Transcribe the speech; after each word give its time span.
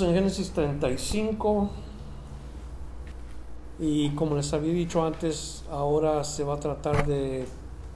En 0.00 0.12
Génesis 0.12 0.50
35 0.50 1.70
y 3.78 4.10
como 4.10 4.34
les 4.34 4.52
había 4.52 4.72
dicho 4.72 5.04
antes, 5.04 5.64
ahora 5.70 6.24
se 6.24 6.42
va 6.42 6.54
a 6.54 6.60
tratar 6.60 7.06
de, 7.06 7.46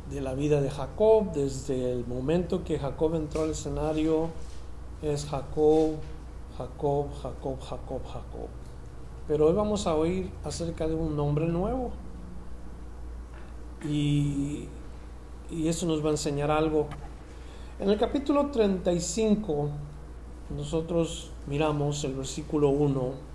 de, 0.09 0.21
la 0.21 0.35
vida 0.35 0.61
de 0.61 0.71
Jacob. 0.71 1.33
Desde 1.33 1.93
el 1.93 2.07
momento 2.07 2.63
que 2.63 2.79
Jacob 2.79 3.17
entró 3.17 3.43
al 3.43 3.51
escenario, 3.51 4.29
es 5.03 5.27
Jacob, 5.27 5.95
Jacob, 6.57 7.07
Jacob, 7.21 7.61
Jacob, 7.61 8.03
Jacob. 8.07 8.49
Pero 9.27 9.47
hoy 9.47 9.55
vamos 9.55 9.89
a 9.89 9.97
oír 9.97 10.31
acerca 10.45 10.87
de 10.87 10.95
un 10.95 11.17
nombre 11.17 11.47
nuevo. 11.49 11.91
Y, 13.85 14.69
y 15.51 15.67
eso 15.67 15.87
nos 15.87 16.05
va 16.05 16.09
a 16.09 16.13
enseñar 16.13 16.53
algo. 16.53 16.87
En 17.81 17.91
el 17.91 17.99
capítulo 17.99 18.51
35, 18.53 19.69
nosotros 20.57 21.33
miramos 21.49 22.05
el 22.05 22.15
versículo 22.15 22.69
1 22.69 23.29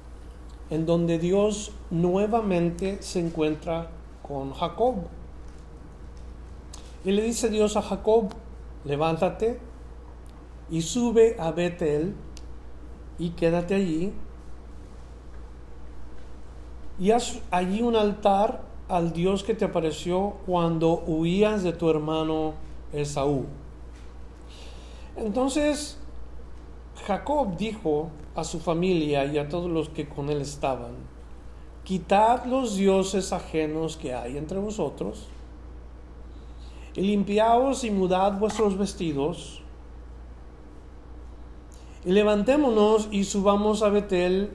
en 0.70 0.86
donde 0.86 1.20
Dios 1.20 1.72
nuevamente 1.92 3.02
se 3.02 3.20
encuentra 3.20 3.90
con 4.22 4.54
Jacob. 4.54 4.96
Y 7.06 7.12
le 7.12 7.22
dice 7.22 7.50
Dios 7.50 7.76
a 7.78 7.82
Jacob, 7.82 8.30
levántate 8.86 9.60
y 10.72 10.82
sube 10.82 11.36
a 11.38 11.52
Betel 11.52 12.16
y 13.20 13.32
quédate 13.32 13.76
allí. 13.76 14.14
Y 17.00 17.12
haz 17.12 17.40
allí 17.52 17.82
un 17.82 17.96
altar 17.96 18.62
al 18.88 19.12
Dios 19.14 19.44
que 19.44 19.54
te 19.54 19.66
apareció 19.66 20.38
cuando 20.46 21.04
huías 21.06 21.64
de 21.64 21.74
tu 21.74 21.90
hermano 21.90 22.54
Esaú. 22.94 23.46
Entonces 25.18 26.00
Jacob 27.06 27.58
dijo 27.58 28.10
a 28.36 28.44
su 28.44 28.60
familia 28.60 29.26
y 29.26 29.38
a 29.38 29.50
todos 29.50 29.70
los 29.70 29.90
que 29.90 30.08
con 30.08 30.30
él 30.30 30.42
estaban, 30.42 30.92
quitad 31.84 32.46
los 32.46 32.76
dioses 32.76 33.34
ajenos 33.34 33.98
que 33.98 34.14
hay 34.14 34.38
entre 34.38 34.60
vosotros, 34.60 35.28
y 36.96 37.02
limpiaos 37.02 37.84
y 37.84 37.92
mudad 37.92 38.40
vuestros 38.40 38.78
vestidos, 38.78 39.62
y 42.06 42.12
levantémonos 42.12 43.10
y 43.12 43.26
subamos 43.26 43.82
a 43.82 43.90
Betel, 43.90 44.52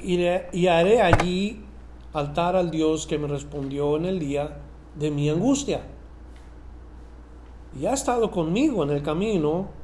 y, 0.00 0.66
haré 0.66 1.02
allí 1.02 1.64
altar 2.12 2.54
al 2.56 2.70
Dios 2.70 3.06
que 3.06 3.18
me 3.18 3.26
respondió 3.26 3.96
en 3.96 4.04
el 4.04 4.18
día 4.18 4.58
de 4.94 5.10
mi 5.10 5.28
angustia. 5.28 5.82
Y 7.78 7.86
ha 7.86 7.92
estado 7.92 8.30
conmigo 8.30 8.82
en 8.84 8.90
el 8.90 9.02
camino 9.02 9.77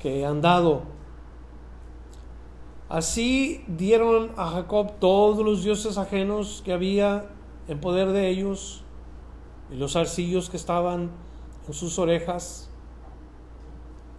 que 0.00 0.20
he 0.20 0.26
andado. 0.26 0.82
Así 2.88 3.64
dieron 3.66 4.32
a 4.36 4.50
Jacob 4.50 4.92
todos 5.00 5.44
los 5.44 5.64
dioses 5.64 5.98
ajenos 5.98 6.62
que 6.64 6.72
había 6.72 7.30
en 7.66 7.80
poder 7.80 8.12
de 8.12 8.28
ellos 8.28 8.84
y 9.70 9.76
los 9.76 9.96
arcillos 9.96 10.50
que 10.50 10.56
estaban 10.56 11.10
en 11.66 11.74
sus 11.74 11.98
orejas. 11.98 12.68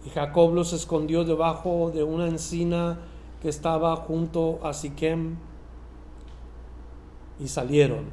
Y 0.04 0.10
Jacob 0.10 0.52
los 0.52 0.72
escondió 0.72 1.24
debajo 1.24 1.90
de 1.94 2.02
una 2.02 2.26
encina 2.26 2.98
que 3.40 3.48
estaba 3.48 3.94
junto 3.96 4.60
a 4.62 4.72
Siquem 4.72 5.36
y 7.38 7.48
salieron. 7.48 8.06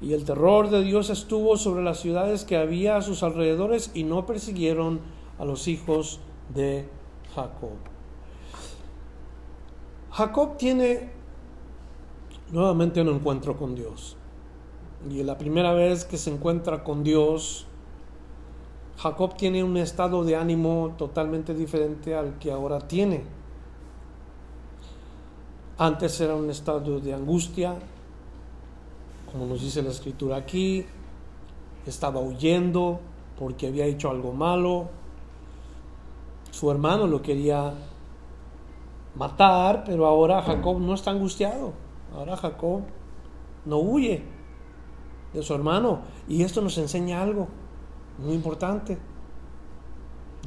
Y 0.00 0.12
el 0.12 0.24
terror 0.24 0.70
de 0.70 0.82
Dios 0.82 1.10
estuvo 1.10 1.56
sobre 1.56 1.82
las 1.82 1.98
ciudades 1.98 2.44
que 2.44 2.56
había 2.56 2.96
a 2.96 3.02
sus 3.02 3.22
alrededores 3.22 3.90
y 3.94 4.04
no 4.04 4.26
persiguieron 4.26 5.00
a 5.38 5.44
los 5.44 5.68
hijos 5.68 6.20
de 6.54 6.88
Jacob. 7.34 7.76
Jacob 10.10 10.56
tiene 10.56 11.10
nuevamente 12.50 13.00
un 13.00 13.08
encuentro 13.08 13.56
con 13.56 13.74
Dios. 13.74 14.16
Y 15.08 15.22
la 15.22 15.38
primera 15.38 15.72
vez 15.72 16.04
que 16.04 16.16
se 16.16 16.32
encuentra 16.32 16.82
con 16.82 17.04
Dios, 17.04 17.66
Jacob 18.96 19.36
tiene 19.36 19.62
un 19.62 19.76
estado 19.76 20.24
de 20.24 20.34
ánimo 20.34 20.94
totalmente 20.98 21.54
diferente 21.54 22.16
al 22.16 22.38
que 22.38 22.50
ahora 22.50 22.80
tiene. 22.80 23.22
Antes 25.76 26.20
era 26.20 26.34
un 26.34 26.50
estado 26.50 26.98
de 26.98 27.14
angustia, 27.14 27.76
como 29.30 29.46
nos 29.46 29.60
dice 29.60 29.82
la 29.82 29.90
escritura 29.90 30.36
aquí, 30.36 30.84
estaba 31.86 32.18
huyendo 32.18 32.98
porque 33.38 33.68
había 33.68 33.84
hecho 33.84 34.10
algo 34.10 34.32
malo, 34.32 34.88
su 36.58 36.72
hermano 36.72 37.06
lo 37.06 37.22
quería 37.22 37.72
matar, 39.14 39.84
pero 39.86 40.06
ahora 40.06 40.42
Jacob 40.42 40.80
no 40.80 40.92
está 40.92 41.12
angustiado. 41.12 41.72
Ahora 42.12 42.36
Jacob 42.36 42.82
no 43.64 43.78
huye 43.78 44.24
de 45.32 45.42
su 45.44 45.54
hermano. 45.54 46.00
Y 46.26 46.42
esto 46.42 46.60
nos 46.60 46.76
enseña 46.78 47.22
algo 47.22 47.46
muy 48.18 48.34
importante. 48.34 48.98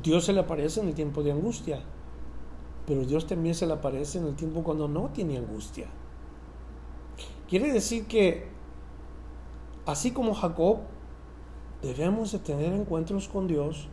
Dios 0.04 0.26
se 0.26 0.34
le 0.34 0.42
aparece 0.42 0.82
en 0.82 0.90
el 0.90 0.96
tiempo 0.96 1.24
de 1.24 1.32
angustia, 1.32 1.80
pero 2.86 3.06
Dios 3.06 3.26
también 3.26 3.56
se 3.56 3.66
le 3.66 3.72
aparece 3.72 4.18
en 4.18 4.26
el 4.26 4.36
tiempo 4.36 4.64
cuando 4.64 4.90
no 4.90 5.12
tiene 5.14 5.38
angustia. 5.38 5.88
Quiere 7.48 7.72
decir 7.72 8.06
que, 8.06 8.50
así 9.86 10.12
como 10.12 10.34
Jacob, 10.34 10.80
debemos 11.82 12.34
de 12.34 12.40
tener 12.40 12.74
encuentros 12.74 13.30
con 13.30 13.48
Dios 13.48 13.88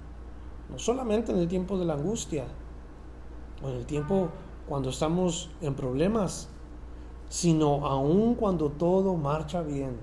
no 0.70 0.78
solamente 0.78 1.32
en 1.32 1.38
el 1.38 1.48
tiempo 1.48 1.78
de 1.78 1.84
la 1.84 1.94
angustia 1.94 2.46
o 3.62 3.68
en 3.68 3.76
el 3.76 3.86
tiempo 3.86 4.28
cuando 4.68 4.90
estamos 4.90 5.50
en 5.60 5.74
problemas, 5.74 6.48
sino 7.28 7.86
aún 7.86 8.34
cuando 8.34 8.70
todo 8.70 9.16
marcha 9.16 9.62
bien. 9.62 9.96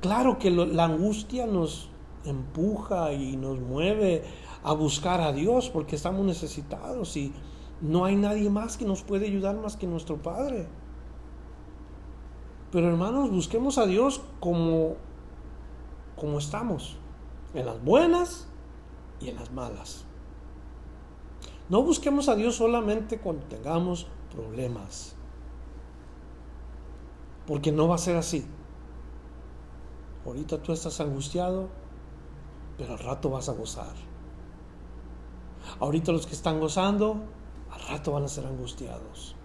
Claro 0.00 0.38
que 0.38 0.50
la 0.50 0.84
angustia 0.84 1.46
nos 1.46 1.90
empuja 2.24 3.12
y 3.12 3.36
nos 3.36 3.60
mueve 3.60 4.24
a 4.62 4.72
buscar 4.72 5.20
a 5.20 5.32
Dios 5.32 5.70
porque 5.70 5.96
estamos 5.96 6.24
necesitados 6.24 7.16
y 7.16 7.32
no 7.80 8.04
hay 8.04 8.16
nadie 8.16 8.48
más 8.48 8.76
que 8.76 8.84
nos 8.84 9.02
puede 9.02 9.26
ayudar 9.26 9.56
más 9.56 9.76
que 9.76 9.86
nuestro 9.86 10.16
Padre. 10.16 10.66
Pero 12.70 12.88
hermanos, 12.88 13.30
busquemos 13.30 13.78
a 13.78 13.86
Dios 13.86 14.20
como, 14.40 14.96
como 16.16 16.38
estamos 16.38 16.98
en 17.54 17.66
las 17.66 17.82
buenas 17.82 18.46
y 19.20 19.28
en 19.28 19.36
las 19.36 19.50
malas. 19.52 20.04
No 21.68 21.82
busquemos 21.82 22.28
a 22.28 22.34
Dios 22.34 22.56
solamente 22.56 23.18
cuando 23.18 23.44
tengamos 23.46 24.06
problemas, 24.34 25.14
porque 27.46 27.72
no 27.72 27.88
va 27.88 27.96
a 27.96 27.98
ser 27.98 28.16
así. 28.16 28.46
Ahorita 30.24 30.62
tú 30.62 30.72
estás 30.72 31.00
angustiado, 31.00 31.68
pero 32.76 32.92
al 32.92 32.98
rato 32.98 33.30
vas 33.30 33.48
a 33.48 33.52
gozar. 33.52 33.94
Ahorita 35.80 36.12
los 36.12 36.26
que 36.26 36.34
están 36.34 36.60
gozando, 36.60 37.16
al 37.70 37.80
rato 37.88 38.12
van 38.12 38.24
a 38.24 38.28
ser 38.28 38.46
angustiados. 38.46 39.36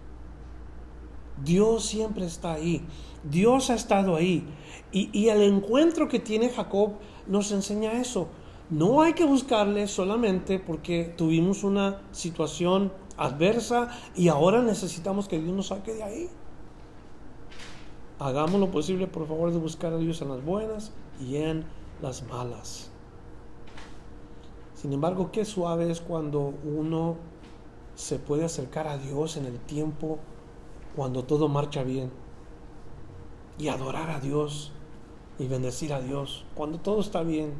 Dios 1.42 1.84
siempre 1.84 2.26
está 2.26 2.54
ahí. 2.54 2.86
Dios 3.22 3.70
ha 3.70 3.74
estado 3.74 4.16
ahí. 4.16 4.46
Y, 4.92 5.10
y, 5.12 5.28
el 5.28 5.42
encuentro 5.42 6.08
que 6.08 6.20
tiene 6.20 6.48
Jacob 6.48 6.92
nos 7.26 7.52
enseña 7.52 7.92
eso. 7.92 8.28
No 8.70 9.02
hay 9.02 9.12
que 9.12 9.24
buscarle 9.24 9.86
solamente 9.88 10.58
porque 10.58 11.12
tuvimos 11.16 11.64
una 11.64 12.00
situación 12.12 12.92
adversa 13.16 13.90
y 14.16 14.28
ahora 14.28 14.62
necesitamos 14.62 15.28
que 15.28 15.38
Dios 15.38 15.54
nos 15.54 15.68
saque 15.68 15.94
de 15.94 16.02
ahí. 16.02 16.28
Hagamos 18.18 18.60
lo 18.60 18.70
posible, 18.70 19.06
por 19.06 19.26
favor, 19.26 19.52
de 19.52 19.58
buscar 19.58 19.92
a 19.92 19.98
Dios 19.98 20.22
en 20.22 20.28
las 20.28 20.44
buenas 20.44 20.92
y 21.20 21.36
en 21.36 21.64
las 22.00 22.22
malas. 22.22 22.90
Sin 24.74 24.92
embargo, 24.92 25.30
qué 25.32 25.44
suave 25.44 25.90
es 25.90 26.00
cuando 26.00 26.54
uno 26.64 27.16
se 27.94 28.18
puede 28.18 28.44
acercar 28.44 28.86
a 28.86 28.98
Dios 28.98 29.36
en 29.36 29.46
el 29.46 29.58
tiempo 29.58 30.18
cuando 30.96 31.24
todo 31.24 31.48
marcha 31.48 31.82
bien 31.82 32.10
y 33.58 33.68
adorar 33.68 34.10
a 34.10 34.20
Dios 34.20 34.72
y 35.38 35.46
bendecir 35.48 35.92
a 35.92 36.00
Dios 36.00 36.44
cuando 36.54 36.78
todo 36.78 37.00
está 37.00 37.22
bien. 37.22 37.52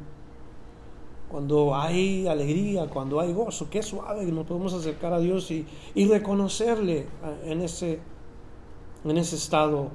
cuando 1.29 1.75
hay 1.75 2.27
alegría, 2.27 2.87
cuando 2.87 3.19
hay 3.19 3.33
gozo, 3.33 3.69
qué 3.69 3.81
suave 3.83 4.25
que 4.25 4.31
nos 4.31 4.45
podemos 4.45 4.73
acercar 4.73 5.11
a 5.11 5.19
Dios 5.19 5.49
y, 5.51 5.65
y 5.93 6.07
reconocerle 6.07 7.07
en 7.43 7.61
ese, 7.61 7.99
en 9.03 9.17
ese 9.17 9.35
estado 9.35 9.89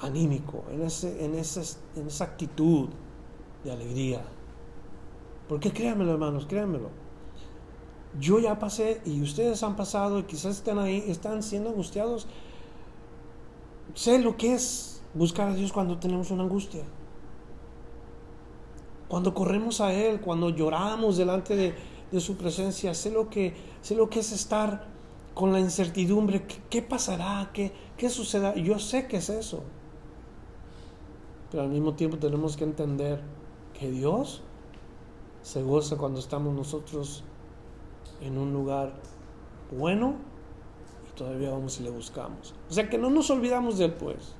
anímico, 0.00 0.64
en, 0.70 0.82
ese, 0.82 1.24
en, 1.24 1.34
ese, 1.34 1.76
en 1.96 2.06
esa 2.06 2.24
actitud 2.24 2.88
de 3.64 3.72
alegría. 3.72 4.22
Porque 5.48 5.72
créanmelo, 5.72 6.12
hermanos, 6.12 6.46
créanmelo. 6.46 6.90
Yo 8.18 8.38
ya 8.38 8.58
pasé 8.58 9.00
y 9.04 9.20
ustedes 9.22 9.62
han 9.62 9.76
pasado 9.76 10.20
y 10.20 10.22
quizás 10.22 10.56
están 10.56 10.78
ahí, 10.78 11.04
están 11.08 11.42
siendo 11.42 11.70
angustiados. 11.70 12.26
Sé 13.94 14.20
lo 14.20 14.36
que 14.36 14.54
es 14.54 14.99
buscar 15.14 15.48
a 15.48 15.54
Dios 15.54 15.72
cuando 15.72 15.98
tenemos 15.98 16.30
una 16.30 16.42
angustia. 16.44 16.84
Cuando 19.08 19.34
corremos 19.34 19.80
a 19.80 19.92
Él, 19.92 20.20
cuando 20.20 20.50
lloramos 20.50 21.16
delante 21.16 21.56
de, 21.56 22.20
su 22.20 22.36
presencia, 22.36 22.94
sé 22.94 23.10
lo, 23.10 23.28
que, 23.28 23.54
sé 23.82 23.94
lo 23.94 24.08
que 24.08 24.20
es 24.20 24.32
estar 24.32 24.88
con 25.34 25.52
la 25.52 25.60
incertidumbre. 25.60 26.46
¿Qué, 26.68 26.82
pasará? 26.82 27.50
¿Qué, 27.52 27.72
¿Qué 27.96 28.08
sucederá? 28.08 28.54
Yo 28.54 28.78
sé 28.78 29.06
que 29.06 29.16
es 29.16 29.28
eso. 29.28 29.62
Pero 31.50 31.64
al 31.64 31.70
mismo 31.70 31.94
tiempo 31.94 32.18
tenemos 32.18 32.56
que 32.56 32.64
entender 32.64 33.20
que 33.78 33.90
Dios 33.90 34.42
se 35.42 35.62
goza 35.62 35.96
cuando 35.96 36.20
estamos 36.20 36.54
nosotros 36.54 37.24
en 38.20 38.38
un 38.38 38.52
lugar 38.52 38.92
bueno 39.76 40.14
y 41.08 41.16
todavía 41.16 41.50
vamos 41.50 41.80
y 41.80 41.82
le 41.82 41.90
buscamos. 41.90 42.54
O 42.68 42.72
sea 42.72 42.88
que 42.88 42.98
no 42.98 43.10
nos 43.10 43.30
olvidamos 43.30 43.78
de 43.78 43.86
Él, 43.86 43.94
pues 43.94 44.34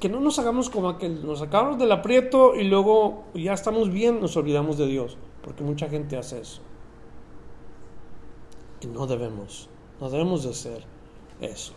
que 0.00 0.08
no 0.08 0.20
nos 0.20 0.38
hagamos 0.38 0.70
como 0.70 0.88
aquel, 0.88 1.24
nos 1.24 1.38
sacamos 1.38 1.78
del 1.78 1.92
aprieto 1.92 2.54
y 2.54 2.64
luego 2.64 3.24
ya 3.34 3.52
estamos 3.52 3.90
bien, 3.90 4.20
nos 4.20 4.36
olvidamos 4.36 4.76
de 4.78 4.86
Dios, 4.86 5.16
porque 5.42 5.62
mucha 5.62 5.88
gente 5.88 6.16
hace 6.16 6.40
eso. 6.40 6.60
Y 8.80 8.86
no 8.86 9.06
debemos, 9.06 9.68
no 10.00 10.10
debemos 10.10 10.44
de 10.44 10.50
hacer 10.50 10.84
eso. 11.40 11.72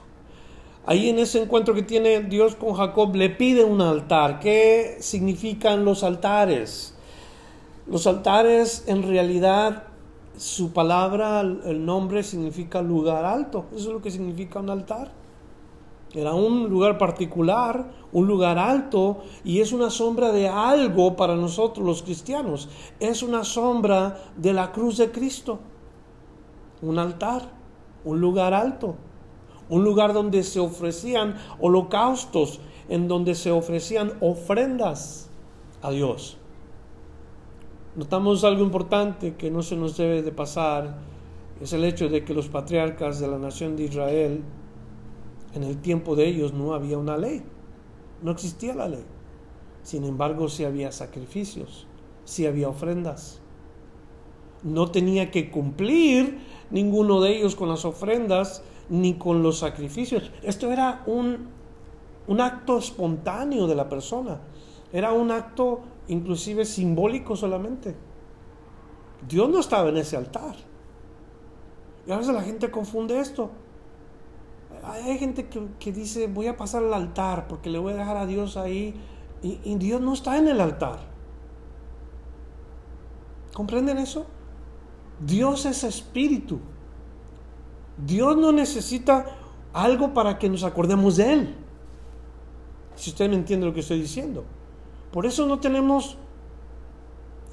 Ahí 0.85 1.09
en 1.09 1.19
ese 1.19 1.41
encuentro 1.41 1.73
que 1.73 1.83
tiene 1.83 2.21
Dios 2.21 2.55
con 2.55 2.73
Jacob 2.73 3.13
le 3.13 3.29
pide 3.29 3.65
un 3.65 3.81
altar. 3.81 4.39
¿Qué 4.39 4.95
significan 5.01 5.83
los 5.83 6.01
altares? 6.01 6.95
Los 7.87 8.07
altares 8.07 8.85
en 8.87 9.03
realidad 9.03 9.83
su 10.37 10.71
palabra, 10.71 11.41
el 11.41 11.85
nombre 11.85 12.23
significa 12.23 12.81
lugar 12.81 13.25
alto. 13.25 13.65
Eso 13.71 13.87
es 13.87 13.93
lo 13.93 14.01
que 14.01 14.11
significa 14.11 14.59
un 14.59 14.69
altar. 14.69 15.11
Era 16.13 16.33
un 16.33 16.69
lugar 16.69 16.97
particular, 16.97 17.91
un 18.13 18.27
lugar 18.27 18.57
alto, 18.57 19.23
y 19.43 19.59
es 19.59 19.73
una 19.73 19.89
sombra 19.89 20.31
de 20.31 20.47
algo 20.47 21.15
para 21.15 21.35
nosotros 21.35 21.85
los 21.85 22.03
cristianos. 22.03 22.69
Es 22.99 23.23
una 23.23 23.43
sombra 23.43 24.17
de 24.37 24.53
la 24.53 24.71
cruz 24.71 24.97
de 24.97 25.11
Cristo. 25.11 25.59
Un 26.81 26.97
altar, 26.97 27.51
un 28.05 28.21
lugar 28.21 28.53
alto, 28.53 28.95
un 29.69 29.83
lugar 29.83 30.13
donde 30.13 30.43
se 30.43 30.59
ofrecían 30.59 31.35
holocaustos, 31.59 32.61
en 32.87 33.07
donde 33.07 33.35
se 33.35 33.51
ofrecían 33.51 34.13
ofrendas 34.21 35.29
a 35.81 35.91
Dios. 35.91 36.37
Notamos 37.95 38.43
algo 38.43 38.63
importante 38.63 39.35
que 39.35 39.51
no 39.51 39.61
se 39.61 39.75
nos 39.75 39.97
debe 39.97 40.21
de 40.21 40.31
pasar, 40.31 40.97
es 41.59 41.73
el 41.73 41.83
hecho 41.83 42.07
de 42.07 42.23
que 42.23 42.33
los 42.33 42.47
patriarcas 42.47 43.19
de 43.19 43.27
la 43.27 43.39
nación 43.39 43.75
de 43.75 43.85
Israel 43.85 44.43
en 45.57 45.63
el 45.63 45.77
tiempo 45.81 46.15
de 46.15 46.27
ellos 46.27 46.53
no 46.53 46.73
había 46.73 46.97
una 46.97 47.17
ley, 47.17 47.43
no 48.21 48.31
existía 48.31 48.73
la 48.73 48.87
ley. 48.87 49.03
Sin 49.83 50.03
embargo, 50.03 50.49
sí 50.49 50.63
había 50.63 50.91
sacrificios, 50.91 51.87
sí 52.25 52.45
había 52.45 52.69
ofrendas. 52.69 53.39
No 54.63 54.89
tenía 54.91 55.31
que 55.31 55.51
cumplir 55.51 56.39
ninguno 56.71 57.21
de 57.21 57.37
ellos 57.37 57.55
con 57.55 57.69
las 57.69 57.85
ofrendas 57.85 58.63
ni 58.89 59.15
con 59.15 59.43
los 59.43 59.59
sacrificios. 59.59 60.31
Esto 60.43 60.71
era 60.71 61.03
un, 61.05 61.47
un 62.27 62.41
acto 62.41 62.77
espontáneo 62.77 63.67
de 63.67 63.75
la 63.75 63.89
persona. 63.89 64.41
Era 64.91 65.13
un 65.13 65.31
acto 65.31 65.81
inclusive 66.07 66.65
simbólico 66.65 67.35
solamente. 67.35 67.95
Dios 69.27 69.49
no 69.49 69.59
estaba 69.59 69.89
en 69.89 69.97
ese 69.97 70.17
altar. 70.17 70.55
Y 72.05 72.11
a 72.11 72.17
veces 72.17 72.33
la 72.33 72.41
gente 72.41 72.71
confunde 72.71 73.19
esto. 73.19 73.51
Hay 74.89 75.17
gente 75.17 75.47
que, 75.47 75.91
dice, 75.91 76.27
voy 76.27 76.47
a 76.47 76.57
pasar 76.57 76.83
al 76.83 76.93
altar 76.93 77.47
porque 77.47 77.69
le 77.69 77.79
voy 77.79 77.93
a 77.93 77.97
dejar 77.97 78.17
a 78.17 78.25
Dios 78.25 78.57
ahí. 78.57 78.95
Y, 79.41 79.75
Dios 79.75 80.01
no 80.01 80.13
está 80.13 80.37
en 80.37 80.47
el 80.47 80.59
altar. 80.61 80.99
¿Comprenden 83.53 83.97
eso? 83.97 84.25
Dios 85.19 85.65
es 85.65 85.83
espíritu. 85.83 86.59
Dios 87.97 88.37
no 88.37 88.51
necesita 88.51 89.25
algo 89.73 90.13
para 90.13 90.37
que 90.39 90.49
nos 90.49 90.63
acordemos 90.63 91.17
de 91.17 91.33
Él. 91.33 91.55
Si 92.95 93.11
usted 93.11 93.29
me 93.29 93.35
entiende 93.35 93.65
lo 93.65 93.73
que 93.73 93.81
estoy 93.81 93.99
diciendo. 93.99 94.43
Por 95.11 95.25
eso 95.25 95.45
no 95.45 95.59
tenemos 95.59 96.17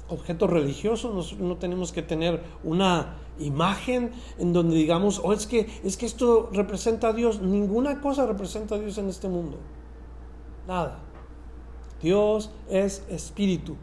objetos 0.07 0.49
religiosos, 0.49 1.37
no 1.39 1.57
tenemos 1.57 1.91
que 1.91 2.01
tener 2.01 2.43
una 2.63 3.15
imagen 3.39 4.11
en 4.37 4.53
donde 4.53 4.75
digamos, 4.75 5.21
oh, 5.23 5.33
es 5.33 5.47
que, 5.47 5.67
es 5.83 5.97
que 5.97 6.05
esto 6.05 6.49
representa 6.53 7.09
a 7.09 7.13
Dios. 7.13 7.41
Ninguna 7.41 8.01
cosa 8.01 8.25
representa 8.25 8.75
a 8.75 8.79
Dios 8.79 8.97
en 8.97 9.09
este 9.09 9.27
mundo. 9.27 9.57
Nada. 10.67 10.99
Dios 12.01 12.51
es 12.69 13.03
espíritu. 13.09 13.75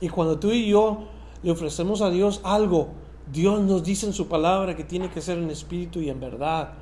Y 0.00 0.08
cuando 0.08 0.38
tú 0.38 0.50
y 0.50 0.68
yo 0.68 1.04
le 1.42 1.50
ofrecemos 1.50 2.02
a 2.02 2.10
Dios 2.10 2.40
algo, 2.44 2.88
Dios 3.32 3.60
nos 3.60 3.82
dice 3.82 4.06
en 4.06 4.12
su 4.12 4.28
palabra 4.28 4.76
que 4.76 4.84
tiene 4.84 5.10
que 5.10 5.20
ser 5.20 5.38
en 5.38 5.50
espíritu 5.50 6.00
y 6.00 6.10
en 6.10 6.20
verdad. 6.20 6.74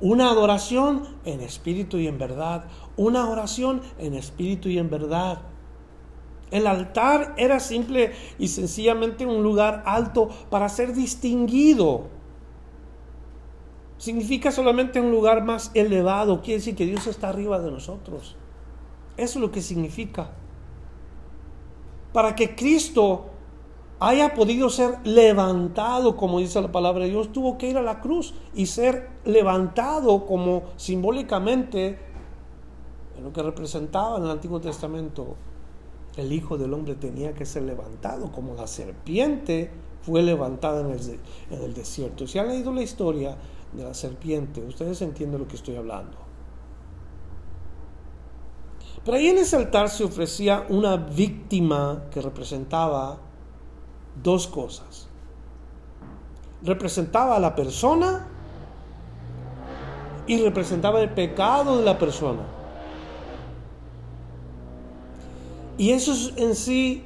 Una 0.00 0.30
adoración 0.30 1.02
en 1.24 1.40
espíritu 1.40 1.98
y 1.98 2.06
en 2.06 2.18
verdad. 2.18 2.64
Una 2.96 3.28
oración 3.28 3.82
en 3.98 4.14
espíritu 4.14 4.68
y 4.68 4.78
en 4.78 4.88
verdad. 4.88 5.42
El 6.50 6.66
altar 6.66 7.34
era 7.36 7.60
simple 7.60 8.12
y 8.38 8.48
sencillamente 8.48 9.24
un 9.24 9.42
lugar 9.42 9.82
alto 9.86 10.28
para 10.50 10.68
ser 10.68 10.92
distinguido. 10.94 12.08
Significa 13.98 14.50
solamente 14.50 15.00
un 15.00 15.10
lugar 15.10 15.44
más 15.44 15.70
elevado. 15.74 16.40
Quiere 16.40 16.58
decir 16.58 16.74
que 16.74 16.86
Dios 16.86 17.06
está 17.06 17.28
arriba 17.28 17.60
de 17.60 17.70
nosotros. 17.70 18.36
Eso 19.16 19.38
es 19.38 19.42
lo 19.42 19.52
que 19.52 19.62
significa. 19.62 20.30
Para 22.12 22.34
que 22.34 22.56
Cristo 22.56 23.26
haya 24.00 24.34
podido 24.34 24.70
ser 24.70 24.98
levantado, 25.04 26.16
como 26.16 26.40
dice 26.40 26.60
la 26.60 26.72
palabra 26.72 27.04
de 27.04 27.10
Dios, 27.10 27.30
tuvo 27.30 27.58
que 27.58 27.68
ir 27.68 27.76
a 27.76 27.82
la 27.82 28.00
cruz 28.00 28.34
y 28.54 28.66
ser 28.66 29.10
levantado 29.24 30.26
como 30.26 30.62
simbólicamente 30.76 31.98
en 33.16 33.24
lo 33.24 33.32
que 33.32 33.42
representaba 33.42 34.16
en 34.16 34.24
el 34.24 34.30
Antiguo 34.30 34.60
Testamento 34.60 35.36
el 36.20 36.32
Hijo 36.32 36.58
del 36.58 36.72
Hombre 36.74 36.94
tenía 36.94 37.34
que 37.34 37.44
ser 37.44 37.64
levantado, 37.64 38.30
como 38.30 38.54
la 38.54 38.66
serpiente 38.66 39.70
fue 40.02 40.22
levantada 40.22 40.80
en 40.80 41.20
el, 41.50 41.74
desierto. 41.74 42.26
Si 42.26 42.38
han 42.38 42.48
leído 42.48 42.72
la 42.72 42.82
historia 42.82 43.36
de 43.72 43.84
la 43.84 43.94
serpiente, 43.94 44.62
ustedes 44.62 45.02
entienden 45.02 45.40
lo 45.40 45.48
que 45.48 45.56
estoy 45.56 45.76
hablando. 45.76 46.16
Pero 49.04 49.16
ahí 49.16 49.28
en 49.28 49.38
ese 49.38 49.56
altar 49.56 49.88
se 49.88 50.04
ofrecía 50.04 50.66
una 50.68 50.96
víctima 50.96 52.04
que 52.10 52.20
representaba 52.20 53.18
dos 54.22 54.46
cosas. 54.46 55.08
Representaba 56.62 57.36
a 57.36 57.40
la 57.40 57.54
persona 57.54 58.26
y 60.26 60.38
representaba 60.42 61.00
el 61.00 61.10
pecado 61.10 61.78
de 61.78 61.84
la 61.84 61.98
persona. 61.98 62.42
Y 65.80 65.92
eso 65.92 66.12
es 66.12 66.34
en 66.36 66.54
sí 66.54 67.02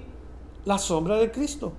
la 0.65 0.79
sombra 0.79 1.15
de 1.15 1.31
Cristo. 1.31 1.75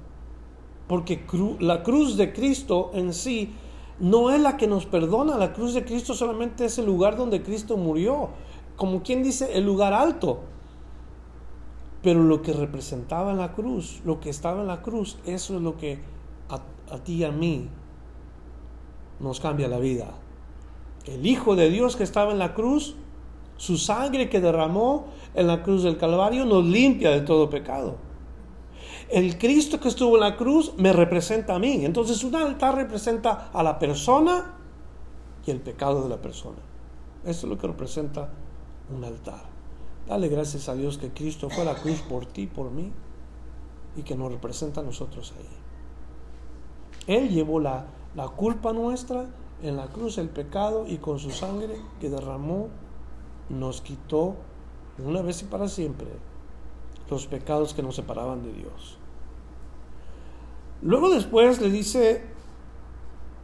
Porque 0.87 1.25
la 1.59 1.83
cruz 1.83 2.15
de 2.15 2.31
Cristo 2.31 2.91
en 2.93 3.13
sí 3.13 3.53
no 3.99 4.31
es 4.31 4.39
la 4.39 4.55
que 4.55 4.65
nos 4.65 4.85
perdona. 4.85 5.37
La 5.37 5.51
cruz 5.51 5.73
de 5.73 5.83
Cristo 5.83 6.13
solamente 6.13 6.63
es 6.63 6.77
el 6.77 6.85
lugar 6.85 7.17
donde 7.17 7.43
Cristo 7.43 7.75
murió. 7.75 8.29
Como 8.77 9.03
quien 9.03 9.23
dice, 9.23 9.57
el 9.57 9.65
lugar 9.65 9.91
alto. 9.91 10.39
Pero 12.01 12.23
lo 12.23 12.41
que 12.41 12.53
representaba 12.53 13.31
en 13.31 13.39
la 13.39 13.51
cruz, 13.51 13.99
lo 14.05 14.21
que 14.21 14.29
estaba 14.29 14.61
en 14.61 14.67
la 14.67 14.81
cruz, 14.81 15.17
eso 15.25 15.57
es 15.57 15.61
lo 15.61 15.75
que 15.75 15.99
a, 16.47 16.61
a 16.95 17.03
ti 17.03 17.15
y 17.15 17.23
a 17.25 17.31
mí 17.33 17.67
nos 19.19 19.41
cambia 19.41 19.67
la 19.67 19.79
vida. 19.79 20.13
El 21.03 21.25
Hijo 21.25 21.57
de 21.57 21.69
Dios 21.69 21.97
que 21.97 22.03
estaba 22.05 22.31
en 22.31 22.39
la 22.39 22.53
cruz 22.53 22.95
su 23.57 23.77
sangre 23.77 24.29
que 24.29 24.41
derramó 24.41 25.07
en 25.33 25.47
la 25.47 25.63
cruz 25.63 25.83
del 25.83 25.97
Calvario 25.97 26.45
nos 26.45 26.65
limpia 26.65 27.11
de 27.11 27.21
todo 27.21 27.49
pecado. 27.49 27.95
El 29.09 29.37
Cristo 29.37 29.79
que 29.79 29.87
estuvo 29.87 30.15
en 30.15 30.21
la 30.21 30.35
cruz 30.35 30.73
me 30.77 30.91
representa 30.91 31.55
a 31.55 31.59
mí. 31.59 31.85
Entonces 31.85 32.23
un 32.23 32.35
altar 32.35 32.75
representa 32.75 33.49
a 33.53 33.63
la 33.63 33.77
persona 33.79 34.53
y 35.45 35.51
el 35.51 35.61
pecado 35.61 36.03
de 36.03 36.09
la 36.09 36.21
persona. 36.21 36.57
Eso 37.23 37.45
es 37.45 37.49
lo 37.49 37.57
que 37.57 37.67
representa 37.67 38.29
un 38.95 39.03
altar. 39.03 39.43
Dale 40.07 40.27
gracias 40.27 40.69
a 40.69 40.75
Dios 40.75 40.97
que 40.97 41.09
Cristo 41.09 41.49
fue 41.49 41.61
a 41.63 41.65
la 41.65 41.75
cruz 41.75 42.01
por 42.01 42.25
ti, 42.25 42.47
por 42.47 42.71
mí. 42.71 42.91
y 43.95 44.03
que 44.03 44.15
nos 44.15 44.31
representa 44.31 44.81
a 44.81 44.83
nosotros 44.83 45.33
ahí. 45.37 47.15
Él 47.15 47.29
llevó 47.29 47.59
la, 47.59 47.85
la 48.15 48.27
culpa 48.27 48.73
nuestra 48.73 49.27
en 49.61 49.77
la 49.77 49.87
cruz, 49.87 50.17
el 50.17 50.29
pecado, 50.29 50.85
y 50.87 50.97
con 50.97 51.17
su 51.19 51.31
sangre 51.31 51.77
que 51.99 52.09
derramó, 52.09 52.67
nos 53.49 53.81
quitó 53.81 54.35
una 54.97 55.21
vez 55.21 55.41
y 55.41 55.45
para 55.45 55.67
siempre 55.67 56.07
los 57.09 57.27
pecados 57.27 57.73
que 57.73 57.83
nos 57.83 57.95
separaban 57.95 58.43
de 58.43 58.53
Dios. 58.53 58.97
Luego 60.81 61.09
después 61.09 61.61
le 61.61 61.69
dice 61.69 62.23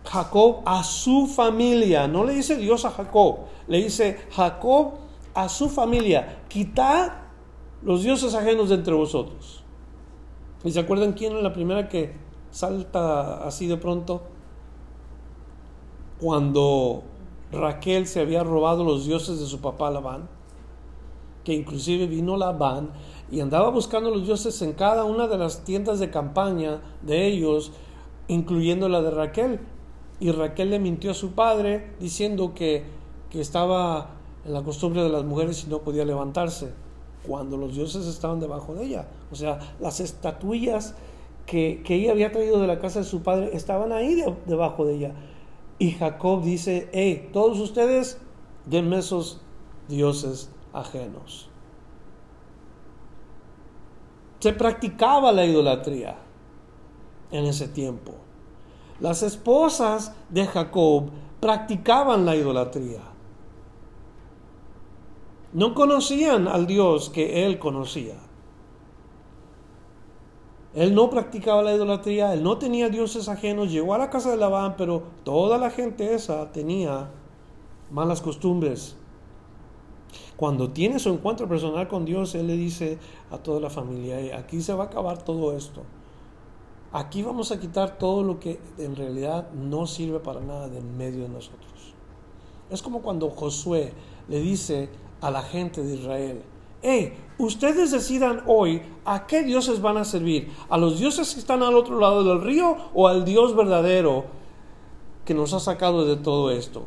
Jacob 0.05 0.61
a 0.65 0.83
su 0.83 1.27
familia, 1.27 2.07
no 2.07 2.23
le 2.23 2.33
dice 2.33 2.55
Dios 2.55 2.85
a 2.85 2.91
Jacob, 2.91 3.39
le 3.67 3.83
dice 3.83 4.19
Jacob 4.31 4.93
a 5.33 5.47
su 5.47 5.69
familia, 5.69 6.43
quitad 6.47 7.13
los 7.83 8.03
dioses 8.03 8.35
ajenos 8.35 8.69
de 8.69 8.75
entre 8.75 8.93
vosotros. 8.93 9.63
¿Y 10.63 10.71
se 10.71 10.79
acuerdan 10.79 11.13
quién 11.13 11.35
es 11.35 11.43
la 11.43 11.53
primera 11.53 11.89
que 11.89 12.13
salta 12.51 13.43
así 13.45 13.67
de 13.67 13.77
pronto? 13.77 14.23
Cuando 16.19 17.03
Raquel 17.51 18.07
se 18.07 18.21
había 18.21 18.43
robado 18.43 18.83
los 18.83 19.05
dioses 19.05 19.39
de 19.39 19.45
su 19.45 19.59
papá 19.59 19.91
Labán, 19.91 20.29
que 21.43 21.53
inclusive 21.53 22.07
vino 22.07 22.37
Labán 22.37 22.91
y 23.31 23.39
andaba 23.39 23.69
buscando 23.69 24.09
los 24.09 24.25
dioses 24.25 24.61
en 24.61 24.73
cada 24.73 25.05
una 25.05 25.27
de 25.27 25.37
las 25.37 25.63
tiendas 25.63 25.99
de 25.99 26.09
campaña 26.09 26.81
de 27.01 27.27
ellos, 27.27 27.71
incluyendo 28.27 28.89
la 28.89 29.01
de 29.01 29.11
Raquel. 29.11 29.59
Y 30.19 30.31
Raquel 30.31 30.69
le 30.69 30.79
mintió 30.79 31.11
a 31.11 31.15
su 31.15 31.31
padre 31.31 31.93
diciendo 31.99 32.53
que, 32.53 32.83
que 33.29 33.41
estaba 33.41 34.11
en 34.45 34.53
la 34.53 34.63
costumbre 34.63 35.03
de 35.03 35.09
las 35.09 35.23
mujeres 35.23 35.63
y 35.65 35.69
no 35.69 35.79
podía 35.79 36.05
levantarse, 36.05 36.73
cuando 37.25 37.57
los 37.57 37.75
dioses 37.75 38.05
estaban 38.05 38.39
debajo 38.39 38.75
de 38.75 38.85
ella. 38.85 39.07
O 39.31 39.35
sea, 39.35 39.59
las 39.79 39.99
estatuillas 39.99 40.95
que, 41.45 41.83
ella 41.87 42.11
había 42.11 42.31
traído 42.31 42.59
de 42.59 42.67
la 42.67 42.79
casa 42.79 42.99
de 42.99 43.05
su 43.05 43.23
padre 43.23 43.51
estaban 43.53 43.91
ahí 43.91 44.23
debajo 44.45 44.85
de 44.85 44.95
ella. 44.95 45.11
Y 45.81 45.93
Jacob 45.93 46.43
dice, 46.43 46.89
hey, 46.93 47.29
todos 47.33 47.59
ustedes, 47.59 48.19
denme 48.65 48.99
esos 48.99 49.41
dioses 49.87 50.51
ajenos 50.73 51.51
se 54.41 54.53
practicaba 54.53 55.31
la 55.31 55.45
idolatría 55.45 56.17
en 57.29 57.45
ese 57.45 57.67
tiempo. 57.67 58.13
Las 58.99 59.21
esposas 59.21 60.15
de 60.29 60.47
Jacob 60.47 61.11
practicaban 61.39 62.25
la 62.25 62.35
idolatría. 62.35 63.01
No 65.53 65.75
conocían 65.75 66.47
al 66.47 66.65
Dios 66.65 67.11
que 67.11 67.45
él 67.45 67.59
conocía. 67.59 68.15
Él 70.73 70.95
no 70.95 71.09
practicaba 71.09 71.61
la 71.63 71.75
idolatría, 71.75 72.33
él 72.33 72.43
no 72.43 72.57
tenía 72.57 72.89
dioses 72.89 73.27
ajenos, 73.27 73.71
llegó 73.71 73.93
a 73.93 73.97
la 73.97 74.09
casa 74.09 74.31
de 74.31 74.37
Labán, 74.37 74.75
pero 74.77 75.03
toda 75.23 75.57
la 75.57 75.69
gente 75.69 76.13
esa 76.13 76.51
tenía 76.53 77.09
malas 77.89 78.21
costumbres. 78.21 78.95
Cuando 80.37 80.69
tiene 80.71 80.97
su 80.99 81.09
encuentro 81.09 81.47
personal 81.47 81.87
con 81.87 82.05
Dios, 82.05 82.33
Él 82.35 82.47
le 82.47 82.55
dice 82.55 82.97
a 83.29 83.37
toda 83.37 83.59
la 83.59 83.69
familia, 83.69 84.37
aquí 84.37 84.61
se 84.61 84.73
va 84.73 84.85
a 84.85 84.87
acabar 84.87 85.23
todo 85.23 85.55
esto. 85.55 85.83
Aquí 86.93 87.21
vamos 87.21 87.51
a 87.51 87.59
quitar 87.59 87.97
todo 87.97 88.23
lo 88.23 88.39
que 88.39 88.59
en 88.77 88.95
realidad 88.95 89.51
no 89.51 89.87
sirve 89.87 90.19
para 90.19 90.41
nada 90.41 90.67
de 90.67 90.79
en 90.79 90.97
medio 90.97 91.23
de 91.23 91.29
nosotros. 91.29 91.93
Es 92.69 92.81
como 92.81 93.01
cuando 93.01 93.29
Josué 93.29 93.93
le 94.27 94.39
dice 94.39 94.89
a 95.21 95.29
la 95.31 95.41
gente 95.41 95.83
de 95.83 95.95
Israel, 95.95 96.41
hey, 96.81 97.13
ustedes 97.37 97.91
decidan 97.91 98.43
hoy 98.47 98.81
a 99.05 99.25
qué 99.27 99.43
dioses 99.43 99.81
van 99.81 99.97
a 99.97 100.05
servir, 100.05 100.51
a 100.69 100.77
los 100.77 100.99
dioses 100.99 101.33
que 101.33 101.39
están 101.39 101.63
al 101.63 101.75
otro 101.75 101.99
lado 101.99 102.23
del 102.23 102.41
río 102.41 102.75
o 102.93 103.07
al 103.07 103.25
Dios 103.25 103.55
verdadero 103.55 104.25
que 105.25 105.33
nos 105.33 105.53
ha 105.53 105.59
sacado 105.59 106.05
de 106.05 106.17
todo 106.17 106.51
esto. 106.51 106.85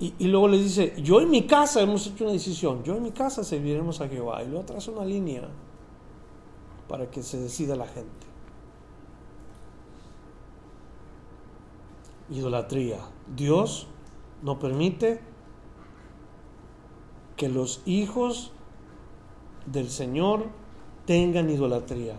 Y, 0.00 0.26
luego 0.26 0.48
le 0.48 0.58
dice, 0.58 0.94
yo 1.00 1.20
en 1.20 1.30
mi 1.30 1.46
casa 1.46 1.80
hemos 1.80 2.04
hecho 2.08 2.24
una 2.24 2.32
decisión, 2.32 2.82
yo 2.82 2.96
en 2.96 3.04
mi 3.04 3.12
casa 3.12 3.44
serviremos 3.44 4.00
a 4.00 4.08
Jehová. 4.08 4.42
Y 4.42 4.48
luego 4.48 4.64
traza 4.64 4.90
una 4.90 5.04
línea 5.04 5.48
para 6.88 7.08
que 7.08 7.22
se 7.22 7.38
decida 7.38 7.76
la 7.76 7.86
gente. 7.86 8.26
Idolatría. 12.30 12.98
Dios 13.36 13.86
no 14.42 14.58
permite 14.58 15.20
que 17.36 17.48
los 17.48 17.82
hijos 17.86 18.50
del 19.66 19.88
Señor 19.90 20.46
tengan 21.06 21.50
idolatría. 21.50 22.16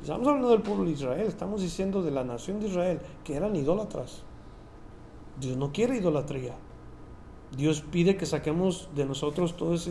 Estamos 0.00 0.28
hablando 0.28 0.50
del 0.50 0.62
pueblo 0.62 0.84
de 0.84 0.92
Israel, 0.92 1.26
estamos 1.26 1.62
diciendo 1.62 2.02
de 2.02 2.10
la 2.10 2.24
nación 2.24 2.60
de 2.60 2.68
Israel, 2.68 3.00
que 3.24 3.34
eran 3.34 3.56
idólatras. 3.56 4.22
Dios 5.40 5.56
no 5.56 5.72
quiere 5.72 5.96
idolatría. 5.96 6.54
Dios 7.56 7.80
pide 7.80 8.16
que 8.16 8.26
saquemos 8.26 8.88
de 8.94 9.04
nosotros 9.04 9.56
todos 9.56 9.88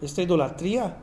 esta 0.00 0.22
idolatría 0.22 0.98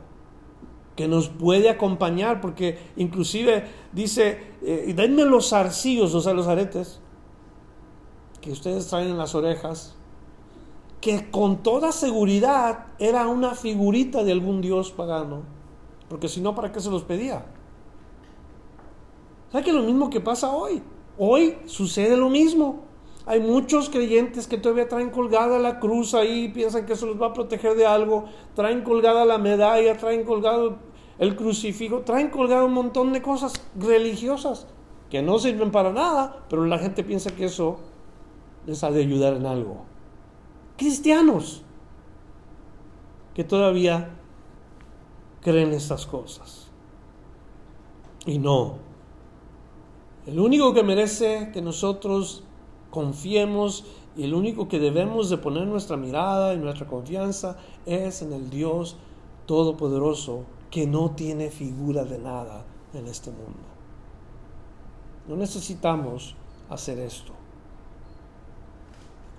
que 0.95 1.07
nos 1.07 1.29
puede 1.29 1.69
acompañar, 1.69 2.41
porque 2.41 2.77
inclusive 2.97 3.65
dice, 3.93 4.37
eh, 4.61 4.93
denme 4.95 5.23
los 5.25 5.53
arcillos, 5.53 6.13
o 6.13 6.21
sea, 6.21 6.33
los 6.33 6.47
aretes, 6.47 6.99
que 8.41 8.51
ustedes 8.51 8.87
traen 8.87 9.09
en 9.09 9.17
las 9.17 9.35
orejas, 9.35 9.95
que 11.01 11.29
con 11.31 11.63
toda 11.63 11.91
seguridad 11.91 12.87
era 12.99 13.27
una 13.27 13.55
figurita 13.55 14.23
de 14.23 14.31
algún 14.31 14.61
dios 14.61 14.91
pagano, 14.91 15.43
porque 16.09 16.27
si 16.27 16.41
no, 16.41 16.55
¿para 16.55 16.71
qué 16.71 16.81
se 16.81 16.89
los 16.89 17.03
pedía? 17.03 17.45
¿Sabe 19.51 19.63
que 19.63 19.73
lo 19.73 19.83
mismo 19.83 20.09
que 20.09 20.19
pasa 20.19 20.51
hoy? 20.51 20.81
Hoy 21.17 21.57
sucede 21.65 22.15
lo 22.17 22.29
mismo. 22.29 22.81
Hay 23.25 23.39
muchos 23.39 23.89
creyentes 23.89 24.47
que 24.47 24.57
todavía 24.57 24.87
traen 24.87 25.09
colgada 25.11 25.59
la 25.59 25.79
cruz 25.79 26.13
ahí, 26.13 26.49
piensan 26.49 26.85
que 26.85 26.93
eso 26.93 27.05
los 27.05 27.21
va 27.21 27.27
a 27.27 27.33
proteger 27.33 27.75
de 27.75 27.85
algo, 27.85 28.25
traen 28.55 28.81
colgada 28.81 29.25
la 29.25 29.37
medalla, 29.37 29.97
traen 29.97 30.23
colgado 30.23 30.77
el 31.19 31.35
crucifijo, 31.35 31.99
traen 32.01 32.29
colgado 32.29 32.65
un 32.65 32.73
montón 32.73 33.13
de 33.13 33.21
cosas 33.21 33.53
religiosas 33.75 34.67
que 35.09 35.21
no 35.21 35.37
sirven 35.37 35.71
para 35.71 35.91
nada, 35.91 36.45
pero 36.49 36.65
la 36.65 36.79
gente 36.79 37.03
piensa 37.03 37.35
que 37.35 37.45
eso 37.45 37.77
les 38.65 38.83
ha 38.83 38.91
de 38.91 39.01
ayudar 39.01 39.33
en 39.33 39.45
algo. 39.45 39.88
Cristianos 40.79 41.61
que 43.35 43.43
todavía 43.43 44.15
creen 45.41 45.73
estas 45.73 46.05
cosas. 46.05 46.69
Y 48.25 48.39
no. 48.39 48.77
El 50.25 50.39
único 50.39 50.73
que 50.73 50.83
merece 50.83 51.49
que 51.51 51.61
nosotros 51.61 52.45
confiemos 52.91 53.83
y 54.15 54.23
el 54.23 54.33
único 54.33 54.69
que 54.69 54.79
debemos 54.79 55.29
de 55.29 55.37
poner 55.37 55.67
nuestra 55.67 55.97
mirada 55.97 56.53
y 56.53 56.57
nuestra 56.57 56.87
confianza 56.87 57.57
es 57.85 58.21
en 58.21 58.31
el 58.31 58.49
Dios 58.49 58.95
Todopoderoso 59.47 60.45
que 60.71 60.87
no 60.87 61.11
tiene 61.11 61.49
figura 61.49 62.05
de 62.05 62.19
nada 62.19 62.63
en 62.93 63.05
este 63.07 63.31
mundo. 63.31 63.67
No 65.27 65.35
necesitamos 65.35 66.37
hacer 66.69 66.99
esto. 66.99 67.38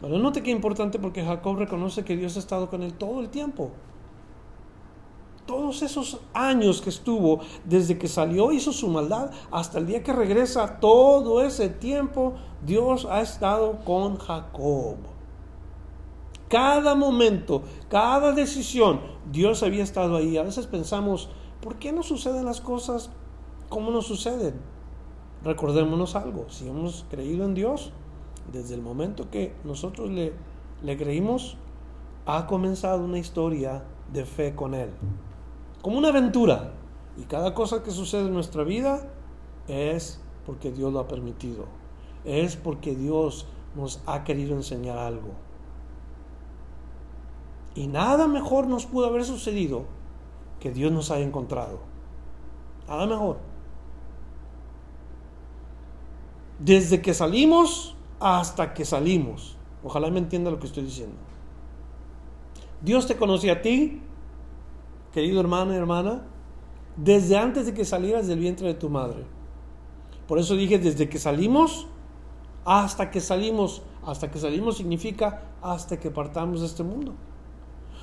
Pero 0.01 0.19
note 0.19 0.43
que 0.43 0.51
importante 0.51 0.99
porque 0.99 1.25
Jacob 1.25 1.57
reconoce 1.57 2.05
que 2.05 2.17
Dios 2.17 2.37
ha 2.37 2.41
estado 2.41 2.71
con 2.71 2.83
él 2.83 2.95
todo 2.95 3.21
el 3.21 3.29
tiempo 3.29 3.71
todos 5.51 5.83
esos 5.83 6.21
años 6.33 6.81
que 6.81 6.91
estuvo, 6.91 7.41
desde 7.65 7.99
que 7.99 8.07
salió, 8.07 8.53
hizo 8.53 8.73
su 8.73 8.87
maldad, 8.87 9.33
hasta 9.51 9.81
el 9.81 9.87
día 9.87 10.05
que 10.05 10.13
regresa, 10.13 10.79
todo 10.79 11.43
ese 11.43 11.69
tiempo, 11.69 12.35
Dios 12.65 13.05
ha 13.05 13.21
estado 13.21 13.85
con 13.85 14.17
Jacob. 14.17 14.99
Cada 16.49 16.95
momento, 16.95 17.63
cada 17.89 18.31
decisión, 18.31 19.01
Dios 19.33 19.65
había 19.65 19.83
estado 19.83 20.17
ahí. 20.17 20.37
A 20.37 20.45
veces 20.45 20.69
pensamos, 20.69 21.31
¿por 21.61 21.81
qué 21.81 21.91
no 21.91 22.05
suceden 22.05 22.45
las 22.45 22.61
cosas 22.61 23.11
como 23.69 23.91
no 23.91 24.03
suceden? 24.03 24.55
Recordémonos 25.43 26.15
algo, 26.15 26.47
si 26.49 26.69
hemos 26.69 27.07
creído 27.11 27.45
en 27.45 27.55
Dios, 27.55 27.91
desde 28.53 28.75
el 28.75 28.83
momento 28.83 29.31
que 29.31 29.55
nosotros 29.65 30.11
le, 30.11 30.33
creímos, 30.97 31.57
ha 32.27 32.47
comenzado 32.47 33.05
una 33.05 33.19
historia 33.19 33.85
de 34.13 34.25
fe 34.25 34.55
con 34.55 34.75
Él 34.75 34.91
como 35.83 35.99
una 35.99 36.09
aventura. 36.09 36.73
Y 37.17 37.25
cada 37.25 37.55
cosa 37.55 37.83
que 37.83 37.91
sucede 37.91 38.27
en 38.27 38.35
nuestra 38.35 38.65
vida 38.65 39.09
es 39.69 40.21
porque 40.47 40.71
Dios 40.71 40.93
lo 40.93 41.01
ha 41.01 41.09
permitido. 41.09 41.67
Es 42.25 42.57
porque 42.57 42.95
Dios 42.95 43.47
nos 43.75 44.03
ha 44.07 44.25
querido 44.25 44.55
enseñar 44.55 44.99
algo. 44.99 45.31
Y 47.75 47.87
nada 47.87 48.27
mejor 48.27 48.67
nos 48.67 48.87
pudo 48.87 49.07
haber 49.07 49.25
sucedido 49.25 49.85
que 50.61 50.71
Dios 50.71 50.93
nos 50.93 51.11
haya 51.11 51.25
encontrado. 51.25 51.79
Nada 52.89 53.07
mejor. 53.07 53.39
Desde 56.59 57.01
que 57.01 57.15
salimos 57.15 57.97
hasta 58.21 58.75
que 58.75 58.85
salimos. 58.85 59.57
Ojalá 59.83 60.11
me 60.11 60.19
entienda 60.19 60.51
lo 60.51 60.61
que 60.61 60.67
estoy 60.67 60.85
diciendo. 60.85 61.17
Dios 62.83 63.07
te 63.07 63.17
conoce 63.17 63.51
a 63.51 63.61
ti 63.63 64.03
querido 65.13 65.41
hermano 65.41 65.73
y 65.73 65.77
hermana, 65.77 66.23
desde 66.97 67.37
antes 67.37 67.67
de 67.67 67.75
que 67.75 67.85
salieras 67.85 68.27
del 68.27 68.39
vientre 68.39 68.67
de 68.69 68.75
tu 68.75 68.89
madre. 68.89 69.25
Por 70.27 70.39
eso 70.39 70.55
dije, 70.55 70.79
desde 70.79 71.09
que 71.09 71.19
salimos 71.19 71.87
hasta 72.65 73.11
que 73.11 73.21
salimos. 73.21 73.83
Hasta 74.05 74.31
que 74.31 74.39
salimos 74.39 74.77
significa 74.77 75.43
hasta 75.61 75.99
que 75.99 76.11
partamos 76.11 76.61
de 76.61 76.67
este 76.67 76.83
mundo. 76.83 77.15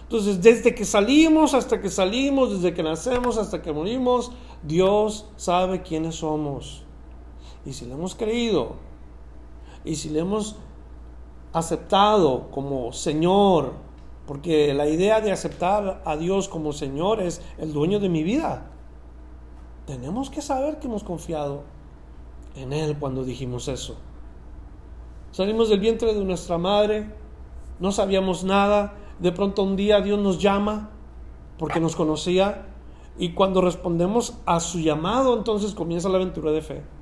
Entonces, 0.04 0.42
desde 0.42 0.74
que 0.76 0.86
salimos 0.86 1.54
hasta 1.54 1.82
que 1.82 1.90
salimos, 1.90 2.52
desde 2.52 2.74
que 2.74 2.84
nacemos 2.84 3.38
hasta 3.38 3.62
que 3.62 3.74
morimos, 3.74 4.32
Dios 4.64 5.28
sabe 5.36 5.82
quiénes 5.82 6.16
somos. 6.16 6.84
Y 7.66 7.74
si 7.74 7.86
le 7.86 7.94
hemos 7.94 8.16
creído, 8.16 8.76
y 9.88 9.96
si 9.96 10.10
le 10.10 10.20
hemos 10.20 10.56
aceptado 11.54 12.50
como 12.52 12.92
Señor, 12.92 13.74
porque 14.26 14.74
la 14.74 14.88
idea 14.88 15.22
de 15.22 15.32
aceptar 15.32 16.02
a 16.06 16.18
Dios 16.18 16.50
como 16.50 16.74
Señor 16.74 17.22
es 17.22 17.42
el 17.58 17.74
dueño 17.74 18.00
de 18.00 18.10
mi 18.10 18.24
vida, 18.24 18.68
tenemos 19.86 20.30
que 20.30 20.42
saber 20.42 20.80
que 20.80 20.88
hemos 20.88 21.04
confiado 21.04 21.64
en 22.56 22.74
Él 22.74 22.98
cuando 23.00 23.24
dijimos 23.24 23.68
eso. 23.70 23.96
Salimos 25.32 25.70
del 25.70 25.80
vientre 25.80 26.14
de 26.14 26.26
nuestra 26.26 26.58
madre, 26.58 27.10
no 27.80 27.92
sabíamos 27.92 28.44
nada, 28.44 28.96
de 29.20 29.32
pronto 29.32 29.64
un 29.64 29.76
día 29.76 30.02
Dios 30.02 30.20
nos 30.20 30.40
llama 30.40 30.90
porque 31.58 31.80
nos 31.80 31.96
conocía 31.96 32.68
y 33.18 33.34
cuando 33.34 33.62
respondemos 33.62 34.38
a 34.46 34.60
su 34.60 34.80
llamado 34.80 35.38
entonces 35.38 35.74
comienza 35.74 36.10
la 36.10 36.18
aventura 36.18 36.52
de 36.52 36.62
fe. 36.62 36.97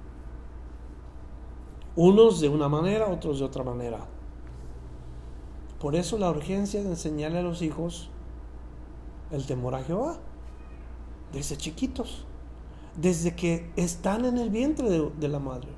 Unos 1.95 2.41
de 2.41 2.49
una 2.49 2.67
manera, 2.67 3.07
otros 3.07 3.39
de 3.39 3.45
otra 3.45 3.63
manera. 3.63 4.05
Por 5.79 5.95
eso 5.95 6.17
la 6.17 6.29
urgencia 6.29 6.83
de 6.83 6.89
enseñarle 6.89 7.39
a 7.39 7.43
los 7.43 7.61
hijos 7.61 8.09
el 9.31 9.45
temor 9.45 9.75
a 9.75 9.83
Jehová, 9.83 10.17
desde 11.31 11.57
chiquitos, 11.57 12.25
desde 12.99 13.35
que 13.35 13.69
están 13.75 14.25
en 14.25 14.37
el 14.37 14.49
vientre 14.49 14.89
de, 14.89 15.27
la 15.27 15.39
madre. 15.39 15.69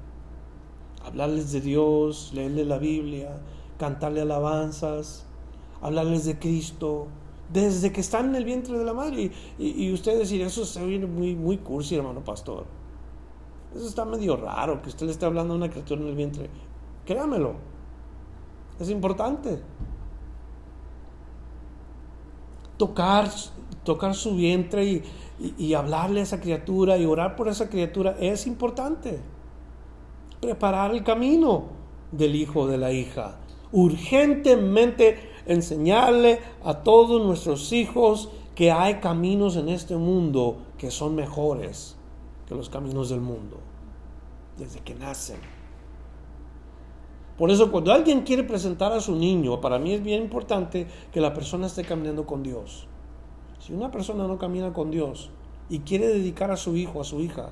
Hablarles 1.04 1.52
de 1.52 1.62
Dios, 1.62 2.32
leerles 2.34 2.68
la 2.68 2.78
Biblia, 2.78 3.42
cantarle 3.78 4.22
alabanzas, 4.22 5.26
hablarles 5.82 6.26
de 6.26 6.38
Cristo, 6.38 7.08
desde 7.52 7.92
que 7.92 8.02
están 8.02 8.30
en 8.30 8.36
el 8.36 8.46
vientre 8.46 8.78
de 8.78 8.84
la 8.84 8.94
madre. 8.94 9.32
Y, 9.58 9.92
usted 9.92 10.18
decir, 10.18 10.42
eso 10.42 10.66
se 10.66 10.84
oye 10.84 11.00
muy, 11.00 11.36
muy 11.36 11.58
cursi, 11.58 11.96
hermano 11.96 12.24
pastor. 12.24 12.66
Eso 13.76 13.88
está 13.88 14.06
medio 14.06 14.38
raro 14.38 14.82
que 14.82 14.90
usted 14.90 15.06
le 15.06 15.12
esté 15.12 15.26
hablando 15.26 15.54
a 15.54 15.58
una 15.58 15.70
criatura 15.70 16.02
en 16.02 16.08
el 16.08 16.16
vientre. 16.16 16.50
Créamelo. 17.06 17.56
Es 18.80 18.90
importante. 18.90 19.60
Tocar, 22.78 23.30
tocar 23.84 24.14
su 24.14 24.36
vientre 24.36 24.86
y, 24.86 25.04
y 25.58 25.74
hablarle 25.74 26.22
a 26.22 26.24
esa 26.24 26.40
criatura 26.40 26.98
y 26.98 27.06
orar 27.06 27.36
por 27.36 27.48
esa 27.48 27.70
criatura 27.70 28.16
es 28.20 28.48
importante. 28.48 29.20
Preparar 30.40 30.92
el 30.92 31.04
camino 31.04 31.66
del 32.12 32.36
hijo 32.36 32.62
o 32.62 32.68
de 32.68 32.78
la 32.78 32.92
hija. 32.92 33.38
Urgentemente 33.72 35.32
enseñarle 35.46 36.40
a 36.64 36.84
todos 36.84 37.22
nuestros 37.26 37.74
hijos 37.74 38.30
que 38.56 38.72
hay 38.72 38.96
caminos 38.96 39.56
en 39.56 39.70
este 39.70 39.98
mundo 39.98 40.58
que 40.78 40.90
son 40.90 41.16
mejores 41.16 41.97
que 42.48 42.56
los 42.56 42.70
caminos 42.70 43.10
del 43.10 43.22
mundo, 43.22 43.58
desde 44.58 44.80
que 44.80 44.96
nacen. 44.96 45.40
Por 47.38 47.52
eso 47.52 47.72
cuando 47.72 47.94
alguien 47.94 48.22
quiere 48.22 48.44
presentar 48.44 48.92
a 48.92 49.00
su 49.00 49.16
niño, 49.16 49.62
para 49.62 49.78
mí 49.78 49.94
es 49.94 50.02
bien 50.02 50.24
importante 50.24 50.88
que 51.12 51.22
la 51.22 51.34
persona 51.34 51.68
esté 51.68 51.84
caminando 51.84 52.26
con 52.26 52.42
Dios. 52.42 52.88
Si 53.60 53.74
una 53.74 53.92
persona 53.92 54.28
no 54.28 54.38
camina 54.38 54.74
con 54.74 54.90
Dios 54.90 55.30
y 55.70 55.80
quiere 55.80 56.08
dedicar 56.08 56.50
a 56.50 56.58
su 56.58 56.76
hijo, 56.76 57.02
a 57.02 57.04
su 57.04 57.20
hija, 57.20 57.52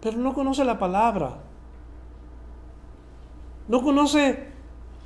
pero 0.00 0.18
no 0.18 0.34
conoce 0.34 0.64
la 0.64 0.78
palabra, 0.78 1.38
no 3.66 3.82
conoce 3.82 4.48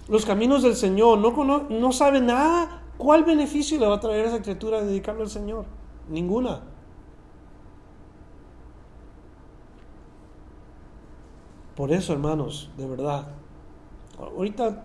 los 0.09 0.27
caminos 0.27 0.63
del 0.63 0.75
Señor, 0.75 1.19
no, 1.19 1.67
no 1.69 1.93
sabe 1.93 2.21
nada, 2.21 2.83
¿cuál 2.99 3.25
beneficio 3.25 3.79
le 3.79 3.87
va 3.87 3.97
a 3.97 4.01
traer 4.01 4.27
a 4.27 4.29
esa 4.29 4.43
criatura 4.43 4.81
de 4.81 4.87
dedicarlo 4.87 5.23
al 5.23 5.31
Señor? 5.31 5.65
Ninguna. 6.09 6.74
Por 11.77 11.93
eso, 11.93 12.13
hermanos, 12.13 12.71
de 12.77 12.87
verdad, 12.87 13.29
ahorita 14.19 14.85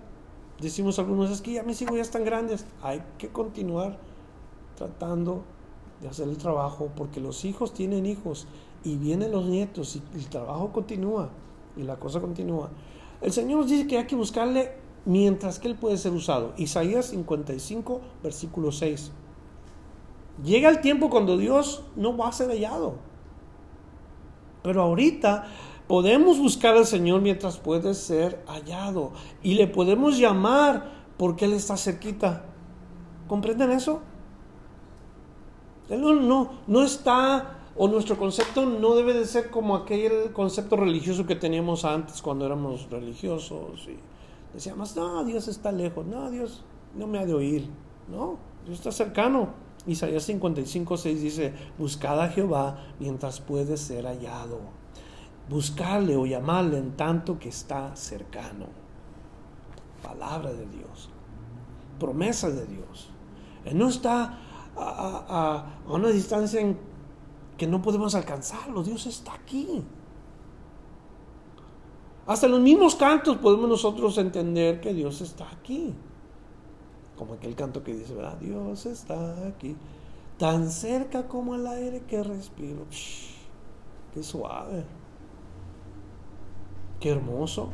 decimos 0.60 0.98
algunos, 1.00 1.30
es 1.30 1.42
que 1.42 1.54
ya 1.54 1.64
mis 1.64 1.82
hijos 1.82 1.96
ya 1.96 2.02
están 2.02 2.26
grandes, 2.26 2.66
hay 2.82 3.04
que 3.18 3.30
continuar 3.30 3.98
tratando 4.76 5.44
de 6.02 6.08
hacer 6.08 6.28
el 6.28 6.38
trabajo, 6.38 6.90
porque 6.96 7.20
los 7.20 7.46
hijos 7.46 7.74
tienen 7.74 8.06
hijos 8.06 8.48
y 8.84 8.96
vienen 8.96 9.32
los 9.32 9.46
nietos 9.46 9.96
y 9.96 10.18
el 10.18 10.30
trabajo 10.30 10.72
continúa 10.72 11.30
y 11.76 11.84
la 11.84 11.98
cosa 11.98 12.20
continúa. 12.20 12.70
El 13.22 13.32
Señor 13.32 13.60
nos 13.60 13.70
dice 13.70 13.86
que 13.86 13.98
hay 13.98 14.08
que 14.08 14.16
buscarle 14.16 14.72
mientras 15.06 15.60
que 15.60 15.68
Él 15.68 15.76
puede 15.76 15.98
ser 15.98 16.14
usado. 16.14 16.54
Isaías 16.58 17.08
55, 17.08 18.02
versículo 18.24 18.72
6. 18.72 19.12
Llega 20.44 20.70
el 20.70 20.80
tiempo 20.80 21.10
cuando 21.10 21.38
Dios 21.38 21.84
no 21.96 22.16
va 22.16 22.30
a 22.30 22.32
ser 22.32 22.50
hallado. 22.50 22.96
Pero 24.64 24.82
ahorita 24.82 25.48
podemos 25.90 26.38
buscar 26.38 26.78
al 26.78 26.86
Señor 26.86 27.22
mientras 27.22 27.58
puede 27.58 27.96
ser 27.96 28.44
hallado. 28.46 29.12
Y 29.42 29.56
le 29.56 29.66
podemos 29.66 30.20
llamar 30.20 30.92
porque 31.18 31.46
Él 31.46 31.54
está 31.54 31.76
cerquita. 31.78 32.46
¿Comprenden 33.28 33.72
eso? 33.72 34.02
Él 35.90 36.02
no, 36.02 36.52
no, 36.68 36.84
está, 36.84 37.72
o 37.76 37.88
nuestro 37.88 38.20
concepto 38.20 38.68
no 38.68 38.94
debe 38.94 39.16
de 39.16 39.26
ser 39.26 39.50
como 39.50 39.76
aquel 39.76 40.32
concepto 40.32 40.76
religioso 40.76 41.26
que 41.26 41.36
teníamos 41.36 41.84
antes 41.84 42.22
cuando 42.22 42.46
éramos 42.46 42.88
religiosos. 42.92 43.88
Y, 43.88 43.98
Decíamos, 44.54 44.96
no, 44.96 45.24
Dios 45.26 45.48
está 45.48 45.72
lejos, 45.72 46.06
no, 46.06 46.30
Dios 46.30 46.64
no 46.96 47.08
me 47.08 47.20
ha 47.20 47.26
de 47.26 47.34
oír, 47.34 47.68
no, 48.08 48.38
Dios 48.66 48.78
está 48.78 48.92
cercano. 48.92 49.50
Isaías 49.88 50.24
55, 50.24 50.98
6 50.98 51.22
dice, 51.22 51.54
buscad 51.78 52.22
a 52.22 52.30
Jehová 52.30 52.84
mientras 53.00 53.40
puede 53.42 53.78
ser 53.78 54.06
hallado. 54.06 54.79
Buscarle 55.50 56.16
o 56.16 56.26
llamarle 56.26 56.78
en 56.78 56.96
tanto 56.96 57.40
que 57.40 57.50
está 57.50 57.96
cercano. 57.96 58.68
Palabra 60.04 60.54
de 60.54 60.66
Dios, 60.68 61.10
promesa 62.00 62.50
de 62.50 62.66
Dios. 62.68 63.10
Él 63.66 63.78
no 63.78 63.90
está 63.90 64.38
a, 64.78 65.66
una 65.88 66.10
distancia 66.10 66.62
que 67.58 67.68
no 67.68 67.82
podemos 67.82 68.16
alcanzarlo, 68.16 68.84
Dios 68.84 69.06
está 69.08 69.34
aquí. 69.34 69.84
Hasta 72.26 72.46
en 72.46 72.52
los 72.52 72.62
mismos 72.62 72.96
cantos 72.96 73.38
podemos 73.38 73.68
nosotros 73.68 74.18
entender 74.18 74.80
que 74.80 74.94
Dios 74.94 75.20
está 75.22 75.50
aquí. 75.52 75.94
Como 77.18 77.34
aquel 77.34 77.56
canto 77.56 77.84
que 77.84 77.94
dice, 77.94 78.14
¿verdad? 78.14 78.38
Dios 78.38 78.86
está 78.86 79.48
aquí. 79.48 79.76
Tan 80.38 80.70
cerca 80.70 81.28
como 81.28 81.56
el 81.56 81.66
aire 81.68 82.04
que 82.08 82.24
respiro. 82.24 82.86
qué 84.14 84.24
suave. 84.24 84.86
Qué 87.00 87.10
hermoso. 87.10 87.70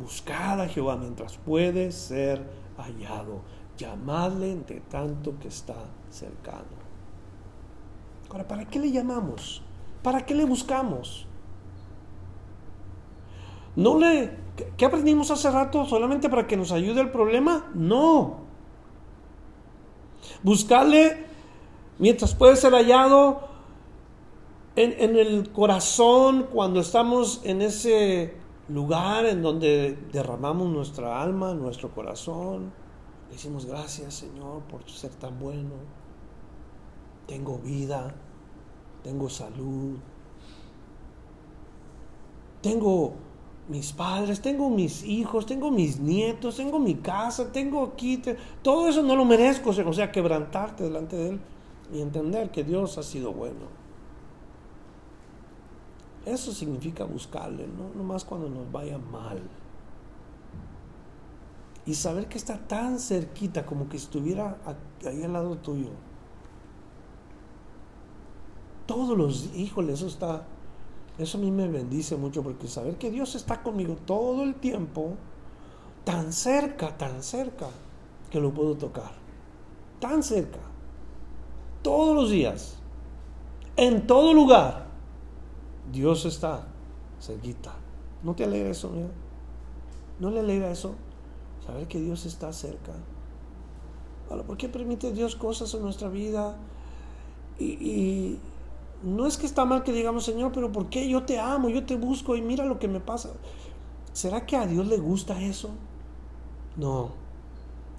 Buscar 0.00 0.60
a 0.60 0.68
Jehová 0.68 0.96
mientras 0.96 1.36
puede 1.38 1.92
ser 1.92 2.44
hallado. 2.76 3.40
Llamadle 3.76 4.52
entre 4.52 4.80
tanto 4.80 5.38
que 5.38 5.48
está 5.48 5.76
cercano. 6.10 6.78
Ahora, 8.30 8.46
¿para 8.46 8.64
qué 8.64 8.78
le 8.78 8.90
llamamos? 8.90 9.62
¿Para 10.02 10.26
qué 10.26 10.34
le 10.34 10.44
buscamos? 10.44 11.26
No 13.76 13.98
le... 13.98 14.36
¿Qué 14.76 14.84
aprendimos 14.84 15.30
hace 15.30 15.50
rato? 15.50 15.84
¿Solamente 15.86 16.28
para 16.28 16.46
que 16.46 16.56
nos 16.56 16.72
ayude 16.72 17.00
el 17.00 17.10
problema? 17.10 17.70
No. 17.74 18.38
Buscarle 20.42 21.26
mientras 21.98 22.34
puede 22.34 22.56
ser 22.56 22.72
hallado 22.72 23.47
en, 24.78 25.16
el 25.16 25.50
corazón 25.50 26.46
cuando 26.52 26.80
estamos 26.80 27.40
en 27.42 27.62
ese 27.62 28.34
lugar 28.68 29.26
en 29.26 29.42
donde 29.42 29.98
derramamos 30.12 30.68
nuestra 30.68 31.20
alma, 31.20 31.52
nuestro 31.54 31.92
corazón. 31.92 32.72
Le 33.26 33.34
decimos 33.34 33.66
gracias 33.66 34.14
Señor 34.14 34.62
por 34.62 34.88
ser 34.88 35.10
tan 35.10 35.38
bueno. 35.38 35.74
Tengo 37.26 37.58
vida, 37.58 38.14
tengo 39.02 39.28
salud, 39.28 39.98
tengo 42.62 43.14
mis 43.68 43.92
padres, 43.92 44.40
tengo 44.40 44.70
mis 44.70 45.02
hijos, 45.02 45.44
tengo 45.44 45.70
mis 45.70 45.98
nietos, 45.98 46.56
tengo 46.56 46.78
mi 46.78 46.94
casa, 46.94 47.52
tengo 47.52 47.82
aquí, 47.82 48.22
todo 48.62 48.88
eso 48.88 49.02
no 49.02 49.14
lo 49.14 49.26
merezco, 49.26 49.70
o 49.70 49.92
sea, 49.92 50.10
quebrantarte 50.10 50.84
delante 50.84 51.16
de 51.16 51.28
Él 51.30 51.40
y 51.92 52.00
entender 52.00 52.50
que 52.50 52.64
Dios 52.64 52.96
ha 52.96 53.02
sido 53.02 53.32
bueno. 53.32 53.77
Eso 56.28 56.52
significa 56.52 57.04
buscarle, 57.04 57.66
no 57.66 57.94
nomás 57.94 58.24
cuando 58.24 58.48
nos 58.48 58.70
vaya 58.70 58.98
mal. 58.98 59.40
Y 61.86 61.94
saber 61.94 62.28
que 62.28 62.38
está 62.38 62.58
tan 62.58 62.98
cerquita 62.98 63.64
como 63.64 63.88
que 63.88 63.96
estuviera 63.96 64.58
ahí 65.04 65.22
al 65.22 65.32
lado 65.32 65.56
tuyo. 65.56 65.88
todos 68.88 69.16
los, 69.16 69.54
híjole, 69.54 69.92
eso 69.92 70.06
está, 70.06 70.44
eso 71.18 71.36
a 71.36 71.40
mí 71.42 71.50
me 71.50 71.68
bendice 71.68 72.16
mucho 72.16 72.42
porque 72.42 72.66
saber 72.66 72.96
que 72.96 73.10
Dios 73.10 73.34
está 73.34 73.62
conmigo 73.62 73.96
todo 74.06 74.42
el 74.42 74.54
tiempo, 74.54 75.10
tan 76.04 76.32
cerca, 76.32 76.96
tan 76.96 77.22
cerca, 77.22 77.68
que 78.30 78.40
lo 78.40 78.52
puedo 78.52 78.76
tocar, 78.76 79.12
tan 80.00 80.22
cerca, 80.22 80.60
todos 81.82 82.16
los 82.16 82.30
días, 82.30 82.78
en 83.76 84.06
todo 84.06 84.32
lugar, 84.32 84.87
Dios 85.92 86.24
está 86.24 86.66
cerquita. 87.20 87.74
¿No 88.22 88.34
te 88.34 88.44
alegra 88.44 88.70
eso, 88.70 88.90
mira? 88.90 89.08
¿No 90.18 90.30
le 90.30 90.40
alegra 90.40 90.70
eso? 90.70 90.94
Saber 91.64 91.86
que 91.86 92.00
Dios 92.00 92.26
está 92.26 92.52
cerca. 92.52 92.92
¿Por 94.28 94.56
qué 94.56 94.68
permite 94.68 95.12
Dios 95.12 95.36
cosas 95.36 95.72
en 95.74 95.82
nuestra 95.82 96.08
vida? 96.08 96.56
Y, 97.58 98.38
no 99.02 99.26
es 99.26 99.36
que 99.36 99.46
está 99.46 99.64
mal 99.64 99.84
que 99.84 99.92
digamos, 99.92 100.24
Señor, 100.24 100.50
pero 100.52 100.72
¿por 100.72 100.88
qué 100.88 101.08
yo 101.08 101.22
te 101.22 101.38
amo, 101.38 101.68
yo 101.68 101.86
te 101.86 101.96
busco 101.96 102.34
y 102.34 102.42
mira 102.42 102.64
lo 102.64 102.78
que 102.78 102.88
me 102.88 103.00
pasa? 103.00 103.30
¿Será 104.12 104.44
que 104.44 104.56
a 104.56 104.66
Dios 104.66 104.88
le 104.88 104.98
gusta 104.98 105.40
eso? 105.40 105.70
No, 106.76 107.10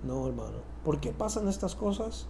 no, 0.04 0.28
hermano. 0.28 0.58
¿Por 0.84 1.00
qué 1.00 1.12
pasan 1.12 1.48
estas 1.48 1.76
cosas? 1.76 2.26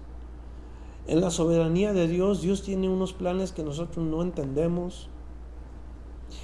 En 1.08 1.22
la 1.22 1.32
soberanía 1.32 1.94
de 1.94 2.08
Dios, 2.08 2.42
Dios 2.42 2.62
tiene 2.62 2.90
unos 2.90 3.14
planes 3.14 3.52
que 3.52 3.64
nosotros 3.64 4.06
no 4.06 4.22
entendemos. 4.22 5.10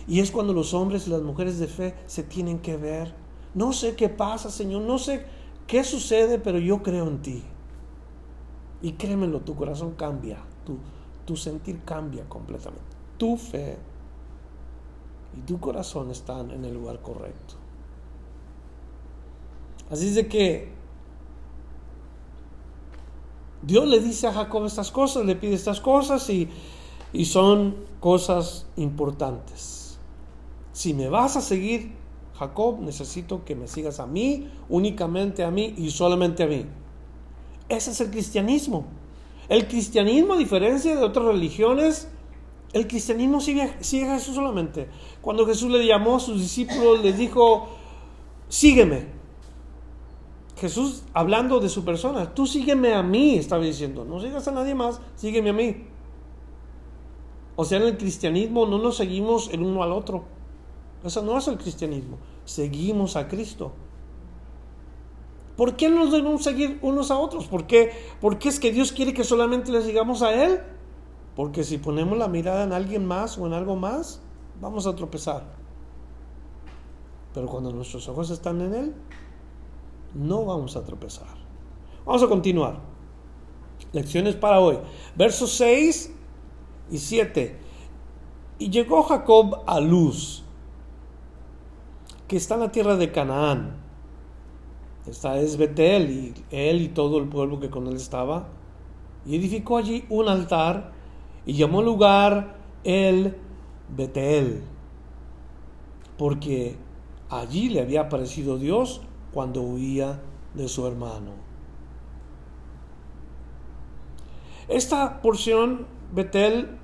Y 0.08 0.20
es 0.20 0.32
cuando 0.32 0.54
los 0.54 0.74
hombres 0.74 1.08
y 1.08 1.10
las 1.10 1.22
mujeres 1.22 1.60
de 1.60 1.68
fe 1.68 1.96
se 2.06 2.24
tienen 2.24 2.60
que 2.60 2.78
ver. 2.78 3.14
No 3.54 3.74
sé 3.74 3.96
qué 3.96 4.10
pasa, 4.10 4.50
Señor, 4.50 4.82
no 4.82 4.98
sé 4.98 5.26
qué 5.68 5.84
sucede, 5.84 6.40
pero 6.40 6.60
yo 6.60 6.84
creo 6.84 7.08
en 7.08 7.22
ti. 7.22 7.44
Y 8.82 8.94
créemelo, 8.94 9.42
tu 9.42 9.56
corazón 9.56 9.94
cambia, 9.94 10.40
tu, 10.66 10.78
tu 11.26 11.36
sentir 11.36 11.82
cambia 11.86 12.28
completamente. 12.28 12.86
Tu 13.18 13.38
fe 13.38 13.78
y 15.38 15.42
tu 15.42 15.60
corazón 15.60 16.12
están 16.12 16.52
en 16.52 16.66
el 16.66 16.74
lugar 16.74 17.02
correcto. 17.02 17.56
Así 19.90 20.08
es 20.08 20.16
de 20.16 20.28
que 20.28 20.74
Dios 23.62 23.88
le 23.88 24.00
dice 24.00 24.28
a 24.28 24.34
Jacob 24.34 24.66
estas 24.66 24.92
cosas, 24.92 25.26
le 25.26 25.36
pide 25.36 25.54
estas 25.54 25.80
cosas 25.80 26.30
y, 26.30 26.50
y 27.14 27.26
son 27.26 27.76
cosas 28.00 28.68
importantes. 28.76 29.98
Si 30.74 30.94
me 30.94 31.10
vas 31.10 31.38
a 31.38 31.42
seguir, 31.42 31.94
Jacob, 32.38 32.82
necesito 32.82 33.46
que 33.46 33.56
me 33.56 33.68
sigas 33.68 34.00
a 34.00 34.06
mí, 34.06 34.50
únicamente 34.68 35.44
a 35.44 35.52
mí 35.52 35.74
y 35.78 35.90
solamente 35.92 36.44
a 36.44 36.48
mí. 36.48 36.66
Ese 37.70 37.92
es 37.92 38.02
el 38.02 38.12
cristianismo. 38.12 38.86
El 39.48 39.68
cristianismo, 39.68 40.34
a 40.34 40.38
diferencia 40.38 40.96
de 40.96 41.04
otras 41.04 41.26
religiones, 41.26 42.10
el 42.74 42.88
cristianismo 42.88 43.40
sigue, 43.40 43.74
sigue 43.80 44.10
a 44.10 44.16
Jesús 44.16 44.36
solamente. 44.36 44.90
Cuando 45.22 45.46
Jesús 45.46 45.72
le 45.72 45.86
llamó 45.86 46.18
a 46.18 46.20
sus 46.20 46.42
discípulos, 46.42 47.02
les 47.02 47.18
dijo, 47.18 47.70
sígueme. 48.50 49.08
Jesús, 50.58 51.04
hablando 51.14 51.60
de 51.60 51.70
su 51.70 51.86
persona, 51.86 52.34
tú 52.34 52.46
sígueme 52.46 52.94
a 52.94 53.04
mí, 53.04 53.38
estaba 53.38 53.64
diciendo, 53.64 54.04
no 54.04 54.20
sigas 54.20 54.48
a 54.48 54.52
nadie 54.52 54.76
más, 54.76 55.00
sígueme 55.16 55.52
a 55.52 55.54
mí. 55.54 55.95
O 57.56 57.66
sea, 57.66 57.78
en 57.78 57.86
el 57.86 57.98
cristianismo 57.98 58.66
no 58.66 58.78
nos 58.78 58.98
seguimos 58.98 59.50
el 59.52 59.62
uno 59.62 59.84
al 59.84 59.92
otro. 59.92 60.24
Eso 61.04 61.22
no 61.22 61.38
es 61.38 61.48
el 61.48 61.58
cristianismo. 61.58 62.18
Seguimos 62.46 63.16
a 63.16 63.28
Cristo. 63.28 63.72
¿Por 65.56 65.78
qué 65.78 65.90
nos 65.90 66.12
debemos 66.12 66.44
seguir 66.44 66.80
unos 66.82 67.12
a 67.12 67.18
otros? 67.18 67.48
¿Por 67.48 67.66
qué? 67.66 67.92
Porque 68.20 68.50
es 68.50 68.60
que 68.60 68.72
Dios 68.72 68.92
quiere 68.92 69.14
que 69.14 69.24
solamente 69.24 69.72
le 69.72 69.82
sigamos 69.82 70.22
a 70.22 70.34
Él. 70.34 70.62
Porque 71.36 71.64
si 71.64 71.78
ponemos 71.78 72.18
la 72.18 72.28
mirada 72.28 72.64
en 72.64 72.74
alguien 72.74 73.06
más 73.06 73.38
o 73.38 73.46
en 73.48 73.54
algo 73.54 73.76
más, 73.76 74.22
vamos 74.60 74.88
a 74.88 74.96
tropezar. 74.96 75.44
Pero 77.34 77.48
cuando 77.48 77.72
nuestros 77.72 78.08
ojos 78.10 78.30
están 78.32 78.62
en 78.62 78.74
Él, 78.74 78.96
no 80.14 80.46
vamos 80.46 80.76
a 80.76 80.84
tropezar. 80.84 81.28
Vamos 82.06 82.24
a 82.24 82.28
continuar. 82.28 82.80
Lecciones 83.92 84.36
para 84.36 84.60
hoy. 84.60 84.80
Versos 85.16 85.52
6 85.52 86.15
y 86.90 86.98
7. 86.98 87.60
Y 88.60 88.70
llegó 88.70 89.04
Jacob 89.04 89.64
a 89.68 89.80
Luz, 89.80 90.44
que 92.28 92.38
está 92.38 92.56
en 92.56 92.62
la 92.62 92.72
tierra 92.72 92.96
de 92.96 93.12
Canaán. 93.12 93.76
Esta 95.08 95.38
es 95.38 95.58
Betel 95.58 96.10
y 96.10 96.34
él 96.50 96.82
y 96.82 96.88
todo 96.88 97.20
el 97.20 97.28
pueblo 97.28 97.60
que 97.60 97.70
con 97.70 97.88
él 97.88 97.96
estaba. 97.96 98.48
Y 99.26 99.36
edificó 99.36 99.78
allí 99.78 100.06
un 100.10 100.30
altar 100.30 100.94
y 101.46 101.54
llamó 101.54 101.82
lugar 101.82 102.56
el 102.84 103.36
Betel, 103.96 104.64
porque 106.18 106.76
allí 107.30 107.70
le 107.70 107.82
había 107.82 108.02
aparecido 108.02 108.58
Dios 108.58 109.02
cuando 109.34 109.62
huía 109.62 110.22
de 110.54 110.68
su 110.68 110.88
hermano. 110.88 111.32
Esta 114.68 115.22
porción, 115.22 115.86
Betel, 116.14 116.78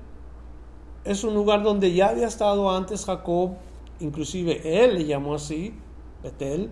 es 1.04 1.24
un 1.24 1.34
lugar 1.34 1.62
donde 1.62 1.92
ya 1.92 2.08
había 2.08 2.26
estado 2.26 2.70
antes 2.70 3.04
Jacob, 3.04 3.52
inclusive 4.00 4.84
él 4.84 4.94
le 4.94 5.04
llamó 5.04 5.34
así, 5.34 5.74
Betel. 6.22 6.70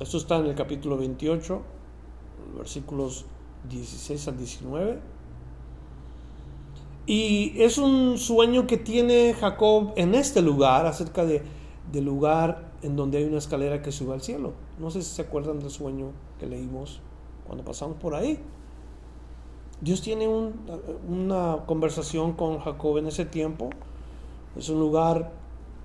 Esto 0.00 0.16
está 0.16 0.36
en 0.36 0.46
el 0.46 0.54
capítulo 0.54 0.96
28, 0.96 1.62
versículos 2.56 3.26
16 3.68 4.28
al 4.28 4.36
19. 4.36 4.98
Y 7.06 7.60
es 7.60 7.78
un 7.78 8.16
sueño 8.18 8.66
que 8.66 8.76
tiene 8.76 9.34
Jacob 9.34 9.92
en 9.96 10.14
este 10.14 10.40
lugar, 10.40 10.86
acerca 10.86 11.24
de, 11.24 11.42
del 11.92 12.04
lugar 12.04 12.72
en 12.82 12.96
donde 12.96 13.18
hay 13.18 13.24
una 13.24 13.38
escalera 13.38 13.82
que 13.82 13.92
sube 13.92 14.14
al 14.14 14.22
cielo. 14.22 14.52
No 14.78 14.90
sé 14.90 15.02
si 15.02 15.14
se 15.14 15.22
acuerdan 15.22 15.58
del 15.60 15.70
sueño 15.70 16.12
que 16.38 16.46
leímos 16.46 17.00
cuando 17.46 17.64
pasamos 17.64 17.96
por 17.98 18.14
ahí. 18.14 18.38
Dios 19.80 20.00
tiene 20.00 20.28
una 20.28 21.64
conversación 21.66 22.32
con 22.32 22.58
Jacob 22.60 22.98
en 22.98 23.06
ese 23.06 23.24
tiempo. 23.24 23.70
Es 24.56 24.68
un 24.68 24.80
lugar 24.80 25.32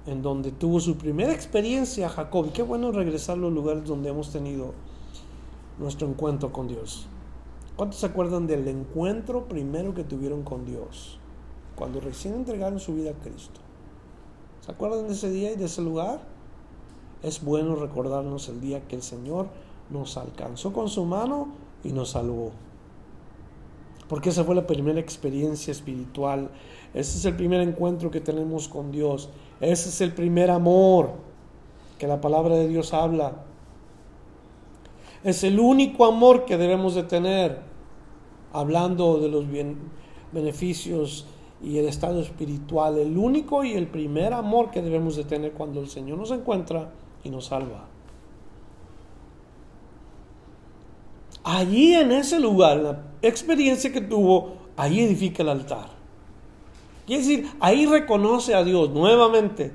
en 0.05 0.21
donde 0.21 0.51
tuvo 0.51 0.79
su 0.79 0.97
primera 0.97 1.33
experiencia 1.33 2.09
Jacob. 2.09 2.47
Y 2.47 2.49
qué 2.49 2.61
bueno 2.63 2.91
regresar 2.91 3.37
a 3.37 3.41
los 3.41 3.51
lugares 3.51 3.85
donde 3.85 4.09
hemos 4.09 4.31
tenido 4.31 4.73
nuestro 5.79 6.07
encuentro 6.07 6.51
con 6.51 6.67
Dios. 6.67 7.07
¿Cuántos 7.75 7.99
se 7.99 8.05
acuerdan 8.05 8.47
del 8.47 8.67
encuentro 8.67 9.45
primero 9.45 9.93
que 9.93 10.03
tuvieron 10.03 10.43
con 10.43 10.65
Dios? 10.65 11.17
Cuando 11.75 11.99
recién 11.99 12.35
entregaron 12.35 12.79
su 12.79 12.93
vida 12.93 13.11
a 13.11 13.13
Cristo. 13.13 13.59
¿Se 14.61 14.71
acuerdan 14.71 15.07
de 15.07 15.13
ese 15.13 15.29
día 15.29 15.51
y 15.51 15.55
de 15.55 15.65
ese 15.65 15.81
lugar? 15.81 16.19
es 17.23 17.43
bueno 17.43 17.75
recordarnos 17.75 18.47
el 18.49 18.61
día 18.61 18.87
que 18.87 18.95
el 18.95 19.01
Señor 19.01 19.47
nos 19.89 20.17
alcanzó 20.17 20.71
con 20.71 20.87
su 20.87 21.05
mano 21.05 21.49
y 21.83 21.91
nos 21.91 22.11
salvó. 22.11 22.51
Porque 24.09 24.29
esa 24.29 24.43
fue 24.43 24.55
la 24.55 24.65
primera 24.65 24.99
experiencia 24.99 25.71
espiritual. 25.71 26.49
Ese 26.95 27.19
es 27.19 27.25
el 27.25 27.35
primer 27.35 27.61
encuentro 27.61 28.09
que 28.09 28.19
tenemos 28.19 28.67
con 28.67 28.91
Dios. 28.91 29.29
Ese 29.61 29.89
es 29.89 30.01
el 30.01 30.13
primer 30.13 30.49
amor 30.49 31.11
que 31.99 32.07
la 32.07 32.19
palabra 32.19 32.55
de 32.55 32.67
Dios 32.67 32.91
habla. 32.93 33.43
Es 35.23 35.43
el 35.43 35.59
único 35.59 36.05
amor 36.05 36.45
que 36.45 36.57
debemos 36.57 36.95
de 36.95 37.03
tener, 37.03 37.59
hablando 38.51 39.19
de 39.19 39.29
los 39.29 39.45
beneficios 40.31 41.27
y 41.61 41.77
el 41.77 41.87
estado 41.87 42.19
espiritual. 42.19 42.97
El 42.97 43.15
único 43.15 43.63
y 43.63 43.73
el 43.73 43.87
primer 43.87 44.33
amor 44.33 44.71
que 44.71 44.81
debemos 44.81 45.17
de 45.17 45.25
tener 45.25 45.51
cuando 45.51 45.81
el 45.81 45.89
Señor 45.89 46.17
nos 46.17 46.31
encuentra 46.31 46.89
y 47.23 47.29
nos 47.29 47.45
salva. 47.45 47.85
Allí 51.43 51.93
en 51.93 52.11
ese 52.11 52.39
lugar, 52.39 52.77
la 52.77 53.08
experiencia 53.21 53.91
que 53.91 54.01
tuvo, 54.01 54.57
ahí 54.77 55.01
edifica 55.01 55.43
el 55.43 55.49
altar. 55.49 55.89
Quiere 57.05 57.23
decir, 57.23 57.51
ahí 57.59 57.85
reconoce 57.85 58.53
a 58.53 58.63
Dios 58.63 58.91
nuevamente. 58.91 59.71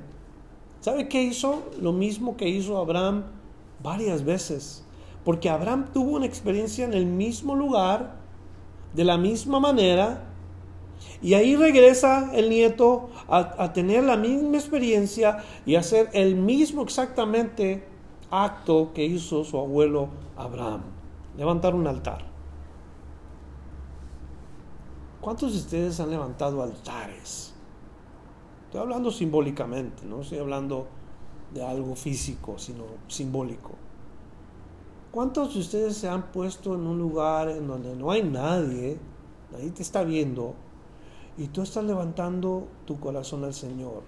¿Sabe 0.79 1.07
qué 1.07 1.23
hizo? 1.23 1.63
Lo 1.81 1.91
mismo 1.91 2.37
que 2.37 2.47
hizo 2.47 2.77
Abraham 2.77 3.25
varias 3.83 4.23
veces. 4.23 4.85
Porque 5.23 5.49
Abraham 5.49 5.87
tuvo 5.93 6.15
una 6.15 6.25
experiencia 6.25 6.85
en 6.85 6.93
el 6.93 7.05
mismo 7.05 7.55
lugar, 7.55 8.15
de 8.93 9.03
la 9.03 9.17
misma 9.17 9.59
manera, 9.59 10.29
y 11.21 11.33
ahí 11.33 11.55
regresa 11.55 12.31
el 12.33 12.49
nieto 12.49 13.09
a, 13.27 13.73
tener 13.73 14.03
la 14.03 14.15
misma 14.15 14.57
experiencia 14.57 15.43
y 15.65 15.75
hacer 15.75 16.09
el 16.13 16.35
mismo 16.35 16.83
exactamente 16.83 17.83
acto 18.29 18.91
que 18.93 19.05
hizo 19.05 19.43
su 19.43 19.57
abuelo 19.57 20.09
Abraham, 20.37 20.81
levantar 21.37 21.73
un 21.75 21.87
altar. 21.87 22.34
¿Cuántos 25.25 25.53
de 25.53 25.57
ustedes 25.57 25.99
han 25.99 26.11
levantado 26.11 26.61
altares? 26.61 27.51
Estoy 28.65 28.79
hablando 28.79 29.09
simbólicamente, 29.09 30.05
no 30.05 30.21
estoy 30.21 30.37
hablando 30.37 30.85
de 31.51 31.65
algo 31.65 31.95
físico, 31.95 32.59
sino 32.59 32.83
simbólico. 33.07 33.71
¿Cuántos 35.09 35.55
de 35.55 35.61
ustedes 35.61 35.97
se 35.97 36.07
han 36.07 36.31
puesto 36.31 36.75
en 36.75 36.81
un 36.81 36.99
lugar 36.99 37.49
en 37.49 37.65
donde 37.65 37.95
no 37.95 38.11
hay 38.11 38.21
nadie, 38.21 38.99
nadie 39.51 39.71
te 39.71 39.81
está 39.81 40.03
viendo, 40.03 40.53
y 41.39 41.47
tú 41.47 41.63
estás 41.63 41.85
levantando 41.85 42.67
tu 42.85 42.99
corazón 42.99 43.43
al 43.45 43.55
Señor. 43.55 44.03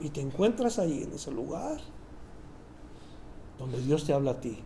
Y 0.00 0.10
te 0.10 0.20
encuentras 0.20 0.78
ahí 0.78 1.04
en 1.04 1.14
ese 1.14 1.30
lugar 1.30 1.80
donde 3.58 3.80
Dios 3.80 4.04
te 4.04 4.12
habla 4.12 4.32
a 4.32 4.40
ti. 4.42 4.62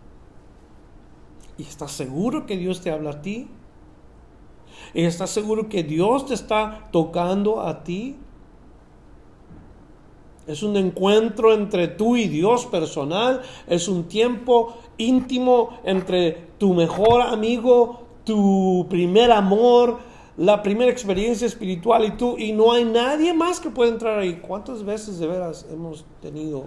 Y 1.59 1.63
estás 1.63 1.93
seguro 1.93 2.47
que 2.47 2.57
Dios 2.57 2.81
te 2.81 2.91
habla 2.91 3.11
a 3.11 3.23
ti. 3.23 3.49
Y 4.95 5.05
estás 5.05 5.31
seguro 5.31 5.69
que 5.69 5.83
Dios 5.83 6.27
te 6.27 6.35
está 6.35 6.89
tocando 6.93 7.63
a 7.63 7.83
ti. 7.83 8.17
Es 10.47 10.63
un 10.63 10.77
encuentro 10.77 11.53
entre 11.53 11.89
tú 11.89 12.17
y 12.17 12.29
Dios 12.29 12.67
personal. 12.67 13.43
Es 13.67 13.89
un 13.89 14.05
tiempo 14.05 14.77
íntimo 14.97 15.71
entre 15.85 16.33
tu 16.59 16.75
mejor 16.75 17.23
amigo, 17.23 18.07
tu 18.25 18.87
primer 18.89 19.33
amor, 19.33 19.99
la 20.37 20.63
primera 20.63 20.91
experiencia 20.91 21.47
espiritual 21.47 22.05
y 22.05 22.11
tú. 22.13 22.37
Y 22.39 22.53
no 22.53 22.73
hay 22.73 22.85
nadie 22.85 23.33
más 23.35 23.61
que 23.61 23.71
pueda 23.71 23.91
entrar 23.91 24.19
ahí. 24.19 24.41
¿Cuántas 24.47 24.85
veces 24.85 25.19
de 25.19 25.27
veras 25.27 25.67
hemos 25.71 26.05
tenido 26.21 26.67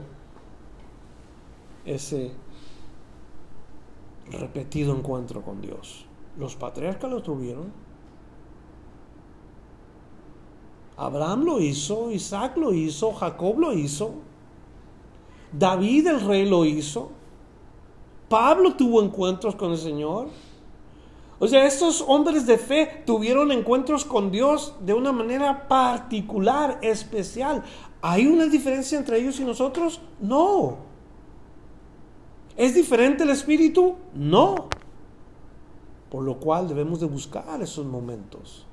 ese 1.86 2.32
repetido 4.32 4.96
encuentro 4.96 5.42
con 5.42 5.62
Dios? 5.62 6.06
Los 6.38 6.56
patriarcas 6.56 7.10
lo 7.10 7.22
tuvieron. 7.22 7.72
Abraham 10.98 11.46
lo 11.46 11.60
hizo, 11.62 12.12
Isaac 12.12 12.58
lo 12.58 12.74
hizo, 12.74 13.14
Jacob 13.14 13.58
lo 13.58 13.72
hizo, 13.72 14.16
David 15.54 16.08
el 16.08 16.20
rey 16.20 16.48
lo 16.48 16.66
hizo, 16.66 17.12
Pablo 18.28 18.76
tuvo 18.76 19.02
encuentros 19.02 19.56
con 19.56 19.72
el 19.72 19.78
Señor. 19.78 20.28
O 21.40 21.48
sea, 21.48 21.66
estos 21.66 22.04
hombres 22.06 22.46
de 22.46 22.58
fe 22.58 23.04
tuvieron 23.06 23.54
encuentros 23.54 24.04
con 24.04 24.30
Dios 24.30 24.76
de 24.82 24.94
una 24.94 25.14
manera 25.14 25.70
particular, 25.70 26.80
especial. 26.82 27.64
¿Hay 28.02 28.28
una 28.28 28.48
diferencia 28.48 28.98
entre 28.98 29.20
ellos 29.20 29.40
y 29.40 29.46
nosotros? 29.46 30.02
No. 30.20 30.89
¿Es 32.60 32.76
diferente 32.76 33.24
el 33.24 33.30
espíritu? 33.30 33.96
No. 34.14 34.68
Por 36.12 36.26
lo 36.26 36.42
cual 36.42 36.68
debemos 36.68 37.00
de 37.00 37.06
buscar 37.06 37.62
esos 37.62 37.86
momentos. 37.86 38.66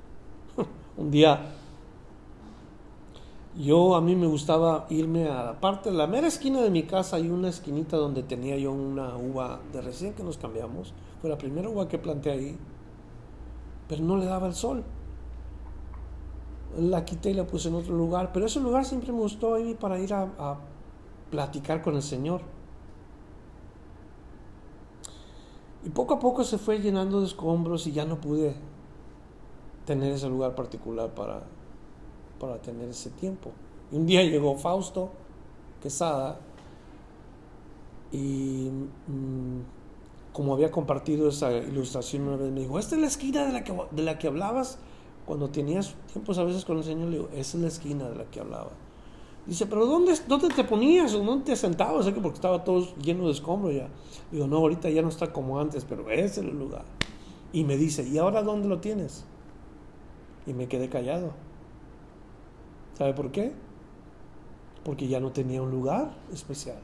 Un 0.97 1.09
día 1.09 1.53
yo 3.57 3.95
a 3.95 4.01
mí 4.01 4.15
me 4.15 4.27
gustaba 4.27 4.85
irme 4.89 5.29
a 5.29 5.43
la 5.43 5.59
parte, 5.59 5.89
la 5.89 6.05
mera 6.05 6.27
esquina 6.27 6.61
de 6.61 6.69
mi 6.69 6.83
casa 6.83 7.15
hay 7.15 7.29
una 7.29 7.49
esquinita 7.49 7.97
donde 7.97 8.21
tenía 8.21 8.57
yo 8.57 8.71
una 8.71 9.15
uva 9.15 9.61
de 9.71 9.81
recién 9.81 10.13
que 10.13 10.21
nos 10.21 10.37
cambiamos. 10.37 10.93
Fue 11.21 11.29
la 11.29 11.37
primera 11.37 11.69
uva 11.69 11.87
que 11.87 11.97
planté 11.97 12.29
ahí, 12.29 12.57
pero 13.87 14.03
no 14.03 14.17
le 14.17 14.25
daba 14.25 14.47
el 14.47 14.53
sol. 14.53 14.83
La 16.77 17.05
quité 17.05 17.31
y 17.31 17.33
la 17.33 17.47
puse 17.47 17.69
en 17.69 17.75
otro 17.75 17.95
lugar, 17.95 18.31
pero 18.33 18.45
ese 18.45 18.59
lugar 18.59 18.83
siempre 18.83 19.13
me 19.13 19.19
gustó 19.19 19.55
ahí 19.55 19.73
para 19.73 19.97
ir 19.97 20.13
a, 20.13 20.29
a 20.37 20.57
platicar 21.31 21.81
con 21.81 21.95
el 21.95 22.03
Señor. 22.03 22.56
Y 25.87 25.89
poco 25.89 26.15
a 26.15 26.19
poco 26.19 26.43
se 26.43 26.57
fue 26.57 26.79
llenando 26.81 27.21
de 27.21 27.27
escombros 27.27 27.87
y 27.87 27.93
ya 27.93 28.03
no 28.03 28.19
pude 28.19 28.53
tener 29.85 30.11
ese 30.11 30.27
lugar 30.27 30.53
particular 30.53 31.15
para, 31.15 31.43
para 32.41 32.61
tener 32.61 32.89
ese 32.89 33.09
tiempo. 33.11 33.51
Y 33.89 33.95
un 33.95 34.05
día 34.05 34.21
llegó 34.21 34.57
Fausto 34.57 35.11
Quesada 35.81 36.41
y 38.11 38.69
mm, 39.07 40.33
como 40.33 40.53
había 40.55 40.71
compartido 40.71 41.29
esa 41.29 41.53
ilustración 41.53 42.23
una 42.27 42.35
vez, 42.35 42.51
me 42.51 42.59
dijo, 42.59 42.77
esta 42.79 42.95
es 42.95 43.01
la 43.01 43.07
esquina 43.07 43.45
de 43.45 43.53
la 43.53 43.63
que, 43.63 43.73
de 43.91 44.03
la 44.03 44.19
que 44.19 44.27
hablabas 44.27 44.79
cuando 45.25 45.49
tenías 45.51 45.95
tiempos 46.11 46.37
a 46.37 46.43
veces 46.43 46.65
con 46.65 46.79
el 46.79 46.83
Señor. 46.83 47.07
Le 47.07 47.19
digo, 47.19 47.29
esa 47.31 47.55
es 47.55 47.63
la 47.63 47.69
esquina 47.69 48.09
de 48.09 48.15
la 48.17 48.25
que 48.25 48.41
hablaba. 48.41 48.71
Dice, 49.47 49.65
pero 49.65 49.85
¿dónde, 49.85 50.13
dónde 50.27 50.49
te 50.49 50.65
ponías? 50.65 51.13
¿Dónde 51.13 51.45
te 51.45 51.55
sentabas? 51.55 52.05
que 52.05 52.19
porque 52.19 52.35
estaba 52.35 52.65
todo 52.65 52.85
lleno 52.97 53.27
de 53.27 53.31
escombros 53.31 53.73
ya. 53.73 53.87
Digo, 54.29 54.45
no, 54.45 54.57
ahorita 54.57 54.89
ya 54.89 55.01
no 55.01 55.07
está 55.07 55.31
como 55.31 55.59
antes, 55.59 55.85
pero 55.85 56.09
ese 56.11 56.25
es 56.25 56.37
el 56.39 56.59
lugar. 56.59 56.83
Y 57.53 57.63
me 57.63 57.77
dice, 57.77 58.03
¿y 58.03 58.17
ahora 58.17 58.43
dónde 58.43 58.67
lo 58.67 58.79
tienes? 58.81 59.23
Y 60.45 60.53
me 60.53 60.67
quedé 60.67 60.89
callado. 60.89 61.31
¿Sabe 62.95 63.13
por 63.13 63.31
qué? 63.31 63.53
Porque 64.83 65.07
ya 65.07 65.21
no 65.21 65.31
tenía 65.31 65.61
un 65.61 65.71
lugar 65.71 66.11
especial. 66.33 66.79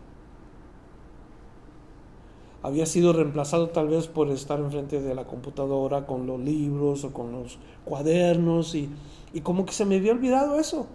Había 2.62 2.86
sido 2.86 3.12
reemplazado 3.12 3.71
tal 3.71 3.89
vez 3.89 4.08
por 4.08 4.30
estar 4.30 4.62
enfrente 4.62 5.02
de 5.02 5.13
la 5.13 5.26
computadora 5.26 6.06
con 6.06 6.26
los 6.26 6.39
libros 6.39 7.04
o 7.04 7.12
con 7.12 7.34
los 7.34 7.58
cuadernos 7.84 8.73
y, 8.73 8.89
y 9.34 9.41
como 9.41 9.65
que 9.65 9.73
se 9.73 9.84
me 9.84 9.97
había 9.97 10.13
olvidado 10.13 10.58
eso. 10.58 10.88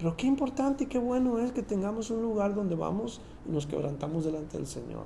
Pero 0.00 0.16
qué 0.16 0.26
importante 0.26 0.84
y 0.84 0.86
qué 0.86 0.98
bueno 0.98 1.38
es 1.40 1.52
que 1.52 1.62
tengamos 1.62 2.10
un 2.10 2.22
lugar 2.22 2.54
donde 2.54 2.74
vamos 2.74 3.20
y 3.46 3.52
nos 3.52 3.66
quebrantamos 3.66 4.24
delante 4.24 4.56
del 4.56 4.66
Señor. 4.66 5.04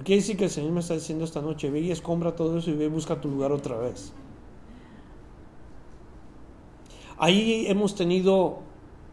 Aquí 0.00 0.20
sí 0.20 0.36
que 0.36 0.44
el 0.44 0.50
Señor 0.50 0.70
me 0.70 0.78
está 0.78 0.94
diciendo 0.94 1.24
esta 1.24 1.42
noche, 1.42 1.70
ve 1.70 1.80
y 1.80 1.90
escombra 1.90 2.36
todo 2.36 2.56
eso 2.56 2.70
y 2.70 2.74
ve 2.74 2.84
y 2.84 2.88
busca 2.88 3.20
tu 3.20 3.28
lugar 3.28 3.50
otra 3.50 3.76
vez. 3.78 4.12
Ahí 7.18 7.66
hemos 7.66 7.96
tenido 7.96 8.60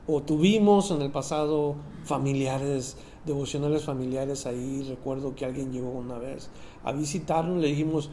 o 0.06 0.22
tuvimos 0.22 0.92
en 0.92 1.02
el 1.02 1.12
pasado 1.12 1.76
familiares, 2.04 2.98
devocionales 3.26 3.84
familiares. 3.84 4.46
Ahí 4.46 4.84
recuerdo 4.88 5.34
que 5.34 5.44
alguien 5.44 5.72
llegó 5.72 5.90
una 5.90 6.20
vez 6.20 6.52
a 6.84 6.92
visitarnos, 6.92 7.58
le 7.58 7.68
dijimos, 7.68 8.12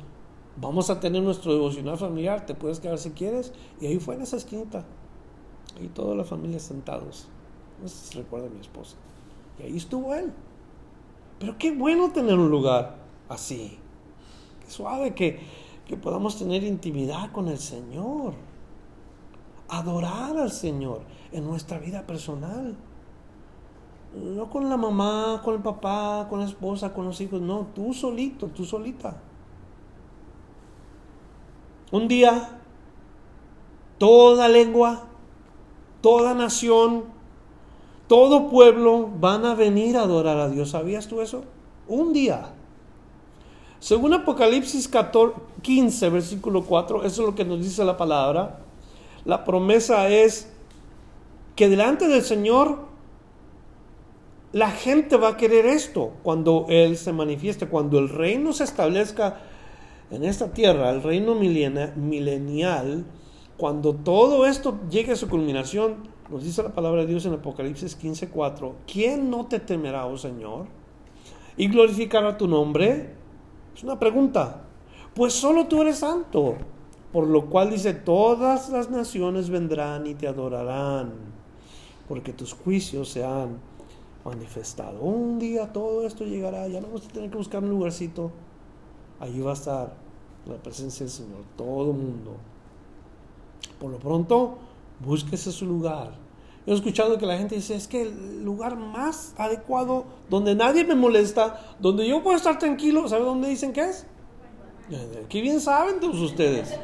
vamos 0.61 0.91
a 0.91 1.01
tener 1.01 1.23
nuestro 1.23 1.53
devocional 1.53 1.99
familiar, 1.99 2.47
te 2.47 2.55
puedes 2.55 2.81
quedar 2.81 2.99
si 2.99 3.11
quieres. 3.11 3.53
Y 3.81 3.87
ahí 3.87 3.99
fue 3.99 4.15
en 4.15 4.23
esa 4.23 4.37
esquinita. 4.37 4.85
Ahí 5.79 5.89
toda 5.89 6.15
la 6.15 6.25
familia 6.25 6.59
sentados. 6.59 7.29
Recuerda 8.15 8.47
a 8.47 8.51
mi 8.51 8.61
esposa. 8.61 8.97
Y 9.59 9.65
ahí 9.65 9.77
estuvo 9.77 10.15
él. 10.15 10.33
Pero 11.39 11.57
qué 11.59 11.73
bueno 11.73 12.11
tener 12.13 12.39
un 12.39 12.51
lugar 12.51 12.97
así. 13.29 13.79
Qué 14.65 14.71
suave 14.71 15.15
que, 15.15 15.41
que 15.87 15.97
podamos 15.97 16.39
tener 16.39 16.65
intimidad 16.65 17.31
con 17.33 17.49
el 17.49 17.59
Señor 17.59 18.35
adorar 19.69 20.37
al 20.37 20.51
Señor 20.51 21.03
en 21.33 21.45
nuestra 21.45 21.79
vida 21.79 22.07
personal. 22.07 22.77
No 24.15 24.49
con 24.49 24.69
la 24.69 24.77
mamá, 24.77 25.43
con 25.45 25.55
el 25.55 25.63
papá, 25.63 26.27
con 26.29 26.41
la 26.41 26.47
esposa, 26.47 26.95
con 26.95 27.05
los 27.05 27.21
hijos, 27.21 27.41
no, 27.41 27.67
tú 27.75 27.93
solito, 27.93 28.47
tú 28.49 28.65
solita. 28.65 29.21
Un 31.91 32.09
día, 32.09 32.59
toda 33.99 34.49
lengua, 34.49 35.05
toda 36.01 36.35
nación, 36.35 37.05
todo 38.09 38.49
pueblo 38.49 39.09
van 39.19 39.45
a 39.45 39.55
venir 39.55 39.97
a 39.97 40.03
adorar 40.03 40.39
a 40.39 40.49
Dios. 40.49 40.71
¿Sabías 40.71 41.07
tú 41.07 41.21
eso? 41.21 41.45
Un 41.89 42.13
día. 42.13 42.53
Según 43.79 44.15
Apocalipsis 44.15 44.89
14, 44.89 45.37
15, 45.63 46.09
versículo 46.11 46.65
4, 46.65 47.05
eso 47.05 47.23
es 47.23 47.29
lo 47.29 47.35
que 47.35 47.45
nos 47.45 47.61
dice 47.61 47.85
la 47.85 47.97
palabra. 47.97 48.61
La 49.25 49.45
promesa 49.45 50.09
es 50.09 50.53
que 51.55 51.69
delante 51.69 52.09
del 52.09 52.23
Señor 52.23 52.87
la 54.53 54.71
gente 54.71 55.17
va 55.17 55.29
a 55.29 55.37
querer 55.37 55.67
esto 55.67 56.13
cuando 56.23 56.67
Él 56.69 56.97
se 56.97 57.13
manifieste, 57.13 57.69
cuando 57.69 57.99
el 57.99 58.09
reino 58.09 58.53
se 58.53 58.65
establezca 58.65 59.41
en 60.11 60.25
esta 60.25 60.53
tierra, 60.53 60.91
el 60.91 61.03
reino 61.03 61.35
milenial, 61.35 63.05
cuando 63.57 63.95
todo 63.95 64.47
esto 64.47 64.79
llegue 64.91 65.13
a 65.13 65.17
su 65.17 65.29
culminación, 65.29 66.09
nos 66.31 66.45
dice 66.45 66.63
la 66.63 66.75
palabra 66.75 67.03
de 67.03 67.09
Dios 67.09 67.27
en 67.27 67.35
Apocalipsis 67.35 67.97
15:4, 67.99 68.75
¿quién 68.87 69.31
no 69.31 69.47
te 69.47 69.61
temerá, 69.61 70.07
oh 70.07 70.19
Señor? 70.19 70.67
Y 71.57 71.69
glorificará 71.69 72.37
tu 72.37 72.47
nombre. 72.47 73.15
Es 73.75 73.83
una 73.83 73.99
pregunta. 73.99 74.65
Pues 75.15 75.33
solo 75.33 75.67
tú 75.67 75.83
eres 75.83 75.99
santo. 75.99 76.57
Por 77.13 77.29
lo 77.29 77.47
cual 77.47 77.71
dice, 77.71 77.95
todas 77.95 78.69
las 78.69 78.91
naciones 78.91 79.49
vendrán 79.49 80.07
y 80.07 80.15
te 80.15 80.29
adorarán, 80.29 81.13
porque 82.09 82.35
tus 82.35 82.53
juicios 82.53 83.09
se 83.09 83.25
han 83.25 83.59
manifestado. 84.23 85.01
Un 85.01 85.39
día 85.39 85.73
todo 85.73 86.07
esto 86.07 86.25
llegará, 86.25 86.69
ya 86.69 86.81
no 86.81 86.89
vamos 86.89 87.07
a 87.07 87.13
tener 87.13 87.31
que 87.31 87.39
buscar 87.39 87.63
un 87.63 87.71
lugarcito. 87.71 88.33
Allí 89.21 89.41
va 89.41 89.51
a 89.51 89.55
estar 89.55 89.95
la 90.47 90.57
presencia 90.57 91.05
del 91.05 91.13
Señor, 91.13 91.43
todo 91.57 91.91
el 91.91 91.97
mundo. 91.97 92.37
Por 93.81 93.91
lo 93.91 93.99
pronto, 93.99 94.59
búsquese 95.01 95.53
su 95.53 95.67
lugar. 95.67 96.13
He 96.67 96.75
escuchado 96.75 97.17
que 97.17 97.27
la 97.27 97.39
gente 97.39 97.55
dice, 97.55 97.77
es 97.77 97.87
que 97.87 98.03
el 98.03 98.45
lugar 98.45 98.77
más 98.77 99.35
adecuado, 99.39 100.05
donde 100.29 100.55
nadie 100.55 100.85
me 100.85 100.95
molesta, 100.95 101.77
donde 101.79 102.07
yo 102.09 102.23
puedo 102.23 102.37
estar 102.37 102.59
tranquilo, 102.59 103.09
¿sabe 103.09 103.25
dónde 103.25 103.49
dicen 103.49 103.73
que 103.73 103.83
es? 103.83 104.07
Qué 105.29 105.41
bien 105.41 105.61
saben 105.61 106.01
todos 106.01 106.21
ustedes. 106.21 106.77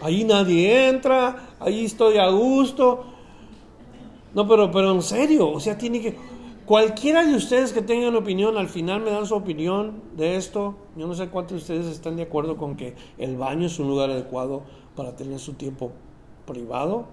Ahí 0.00 0.24
nadie 0.24 0.88
entra, 0.88 1.56
ahí 1.58 1.84
estoy 1.84 2.18
a 2.18 2.28
gusto. 2.28 3.04
No, 4.34 4.46
pero, 4.46 4.70
pero 4.70 4.92
en 4.92 5.02
serio, 5.02 5.50
o 5.50 5.60
sea, 5.60 5.76
tiene 5.76 6.00
que... 6.00 6.16
Cualquiera 6.70 7.24
de 7.24 7.34
ustedes 7.34 7.72
que 7.72 7.82
tengan 7.82 8.14
opinión, 8.14 8.56
al 8.56 8.68
final 8.68 9.00
me 9.00 9.10
dan 9.10 9.26
su 9.26 9.34
opinión 9.34 10.02
de 10.16 10.36
esto. 10.36 10.76
Yo 10.94 11.08
no 11.08 11.14
sé 11.14 11.28
cuántos 11.28 11.50
de 11.50 11.56
ustedes 11.56 11.86
están 11.86 12.14
de 12.14 12.22
acuerdo 12.22 12.56
con 12.56 12.76
que 12.76 12.94
el 13.18 13.36
baño 13.36 13.66
es 13.66 13.80
un 13.80 13.88
lugar 13.88 14.08
adecuado 14.08 14.62
para 14.94 15.16
tener 15.16 15.40
su 15.40 15.54
tiempo 15.54 15.90
privado. 16.46 17.06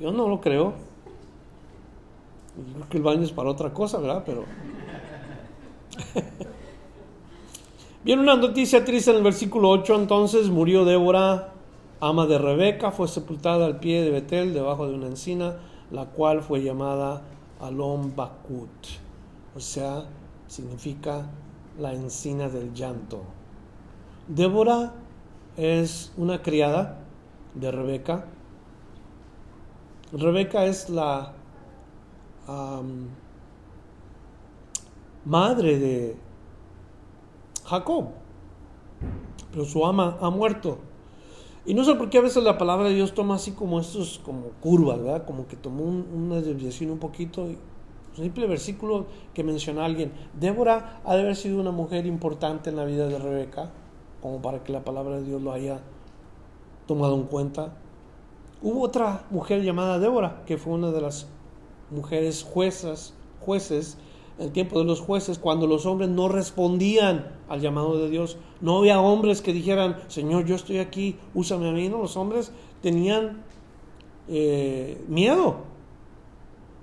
Yo 0.00 0.10
no 0.10 0.26
lo 0.26 0.40
creo. 0.40 0.72
Yo 2.56 2.74
creo 2.76 2.88
que 2.88 2.96
el 2.96 3.02
baño 3.02 3.24
es 3.24 3.32
para 3.32 3.50
otra 3.50 3.74
cosa, 3.74 3.98
¿verdad? 3.98 4.22
Pero. 4.24 4.44
Viene 8.04 8.22
una 8.22 8.36
noticia 8.36 8.86
triste 8.86 9.10
en 9.10 9.18
el 9.18 9.22
versículo 9.22 9.68
8. 9.68 9.96
Entonces 9.96 10.48
murió 10.48 10.86
Débora, 10.86 11.52
ama 12.00 12.26
de 12.26 12.38
Rebeca, 12.38 12.90
fue 12.90 13.06
sepultada 13.06 13.66
al 13.66 13.80
pie 13.80 14.00
de 14.00 14.08
Betel, 14.08 14.54
debajo 14.54 14.88
de 14.88 14.94
una 14.94 15.08
encina, 15.08 15.58
la 15.90 16.06
cual 16.06 16.40
fue 16.40 16.62
llamada 16.62 17.20
Alom 17.60 18.14
Bakut. 18.14 18.86
O 19.54 19.60
sea, 19.60 20.04
significa 20.46 21.26
la 21.78 21.92
encina 21.92 22.48
del 22.48 22.72
llanto. 22.72 23.22
Débora 24.28 24.92
es 25.56 26.12
una 26.16 26.42
criada 26.42 27.00
de 27.54 27.70
Rebeca. 27.70 28.24
Rebeca 30.12 30.64
es 30.64 30.88
la 30.88 31.32
madre 35.24 35.78
de 35.78 36.16
Jacob, 37.64 38.08
pero 39.50 39.64
su 39.64 39.84
ama 39.84 40.16
ha 40.20 40.30
muerto. 40.30 40.78
Y 41.68 41.74
no 41.74 41.84
sé 41.84 41.96
por 41.96 42.08
qué 42.08 42.16
a 42.16 42.22
veces 42.22 42.42
la 42.42 42.56
palabra 42.56 42.88
de 42.88 42.94
Dios 42.94 43.12
toma 43.12 43.34
así 43.34 43.52
como 43.52 43.78
estos, 43.78 44.22
como 44.24 44.52
curvas, 44.62 45.02
¿verdad? 45.02 45.26
Como 45.26 45.46
que 45.46 45.54
tomó 45.54 45.84
una 45.84 46.36
desviación 46.36 46.90
un 46.90 46.98
poquito. 46.98 47.42
un 47.42 47.58
simple 48.16 48.46
versículo 48.46 49.04
que 49.34 49.44
menciona 49.44 49.84
alguien. 49.84 50.10
Débora 50.32 51.02
ha 51.04 51.14
de 51.14 51.20
haber 51.20 51.36
sido 51.36 51.60
una 51.60 51.70
mujer 51.70 52.06
importante 52.06 52.70
en 52.70 52.76
la 52.76 52.86
vida 52.86 53.06
de 53.06 53.18
Rebeca, 53.18 53.70
como 54.22 54.40
para 54.40 54.64
que 54.64 54.72
la 54.72 54.82
palabra 54.82 55.16
de 55.16 55.24
Dios 55.24 55.42
lo 55.42 55.52
haya 55.52 55.82
tomado 56.86 57.16
en 57.16 57.24
cuenta. 57.24 57.74
Hubo 58.62 58.80
otra 58.80 59.26
mujer 59.28 59.62
llamada 59.62 59.98
Débora, 59.98 60.44
que 60.46 60.56
fue 60.56 60.72
una 60.72 60.90
de 60.90 61.02
las 61.02 61.26
mujeres 61.90 62.44
juezas, 62.44 63.12
jueces 63.40 63.98
el 64.38 64.52
tiempo 64.52 64.78
de 64.78 64.84
los 64.84 65.00
jueces, 65.00 65.38
cuando 65.38 65.66
los 65.66 65.84
hombres 65.86 66.08
no 66.08 66.28
respondían 66.28 67.32
al 67.48 67.60
llamado 67.60 67.98
de 67.98 68.08
Dios. 68.08 68.36
No 68.60 68.78
había 68.78 69.00
hombres 69.00 69.42
que 69.42 69.52
dijeran, 69.52 69.96
Señor, 70.08 70.44
yo 70.44 70.54
estoy 70.54 70.78
aquí, 70.78 71.16
úsame 71.34 71.68
a 71.68 71.72
mí. 71.72 71.88
No, 71.88 71.98
los 71.98 72.16
hombres 72.16 72.52
tenían 72.80 73.42
eh, 74.28 75.04
miedo. 75.08 75.56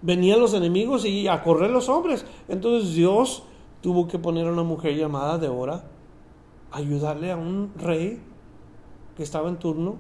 Venían 0.02 0.40
los 0.40 0.54
enemigos 0.54 1.06
y 1.06 1.28
a 1.28 1.42
correr 1.42 1.72
los 1.72 1.88
hombres. 1.88 2.26
Entonces 2.48 2.94
Dios 2.94 3.44
tuvo 3.82 4.08
que 4.08 4.20
poner 4.20 4.48
a 4.48 4.52
una 4.52 4.64
mujer 4.64 4.96
llamada 4.96 5.38
Débora 5.38 5.86
ayudarle 6.72 7.32
a 7.32 7.38
un 7.38 7.72
rey 7.78 8.22
que 9.16 9.24
estaba 9.24 9.48
en 9.48 9.58
turno, 9.58 9.96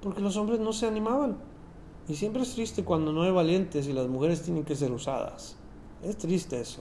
porque 0.00 0.22
los 0.22 0.36
hombres 0.38 0.60
no 0.60 0.72
se 0.72 0.86
animaban. 0.86 1.36
Y 2.08 2.14
siempre 2.14 2.42
es 2.42 2.54
triste 2.54 2.84
cuando 2.84 3.12
no 3.12 3.22
hay 3.22 3.32
valientes 3.32 3.88
y 3.88 3.92
las 3.92 4.06
mujeres 4.06 4.42
tienen 4.42 4.64
que 4.64 4.76
ser 4.76 4.92
usadas. 4.92 5.56
Es 6.02 6.16
triste 6.16 6.60
eso. 6.60 6.80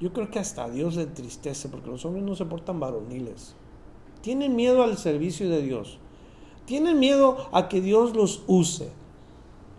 Yo 0.00 0.12
creo 0.12 0.30
que 0.30 0.38
hasta 0.38 0.68
Dios 0.68 0.96
le 0.96 1.02
entristece 1.02 1.68
porque 1.68 1.90
los 1.90 2.04
hombres 2.04 2.24
no 2.24 2.36
se 2.36 2.44
portan 2.44 2.78
varoniles. 2.78 3.54
Tienen 4.20 4.54
miedo 4.54 4.82
al 4.82 4.96
servicio 4.96 5.48
de 5.48 5.62
Dios. 5.62 5.98
Tienen 6.66 6.98
miedo 6.98 7.48
a 7.52 7.68
que 7.68 7.80
Dios 7.80 8.14
los 8.14 8.42
use. 8.46 8.90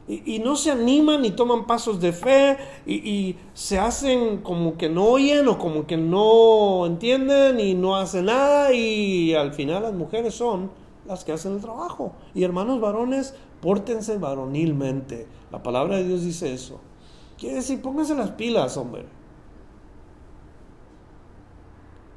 Y, 0.08 0.38
no 0.38 0.56
se 0.56 0.70
animan 0.70 1.24
ni 1.24 1.32
toman 1.32 1.66
pasos 1.66 2.00
de 2.00 2.14
fe 2.14 2.58
y, 2.86 2.94
y, 3.10 3.38
se 3.56 3.80
hacen 3.80 4.44
como 4.44 4.78
que 4.78 4.88
no 4.88 5.06
oyen 5.06 5.48
o 5.48 5.58
como 5.58 5.88
que 5.88 5.98
no 5.98 6.86
entienden 6.86 7.60
y 7.60 7.74
no 7.74 7.96
hacen 7.96 8.26
nada 8.26 8.72
y 8.72 9.34
al 9.34 9.52
final 9.54 9.82
las 9.82 9.94
mujeres 9.94 10.36
son 10.36 10.70
las 11.08 11.24
que 11.24 11.32
hacen 11.32 11.54
el 11.54 11.62
trabajo. 11.62 12.14
Y 12.34 12.44
hermanos 12.44 12.80
varones, 12.80 13.34
pórtense 13.62 14.18
varonilmente. 14.18 15.28
La 15.52 15.62
palabra 15.62 15.98
de 15.98 16.08
Dios 16.08 16.24
dice 16.24 16.54
eso. 16.54 16.80
Quiere 17.38 17.56
decir, 17.56 17.82
pónganse 17.82 18.16
las 18.16 18.32
pilas, 18.32 18.78
hombre. 18.78 19.06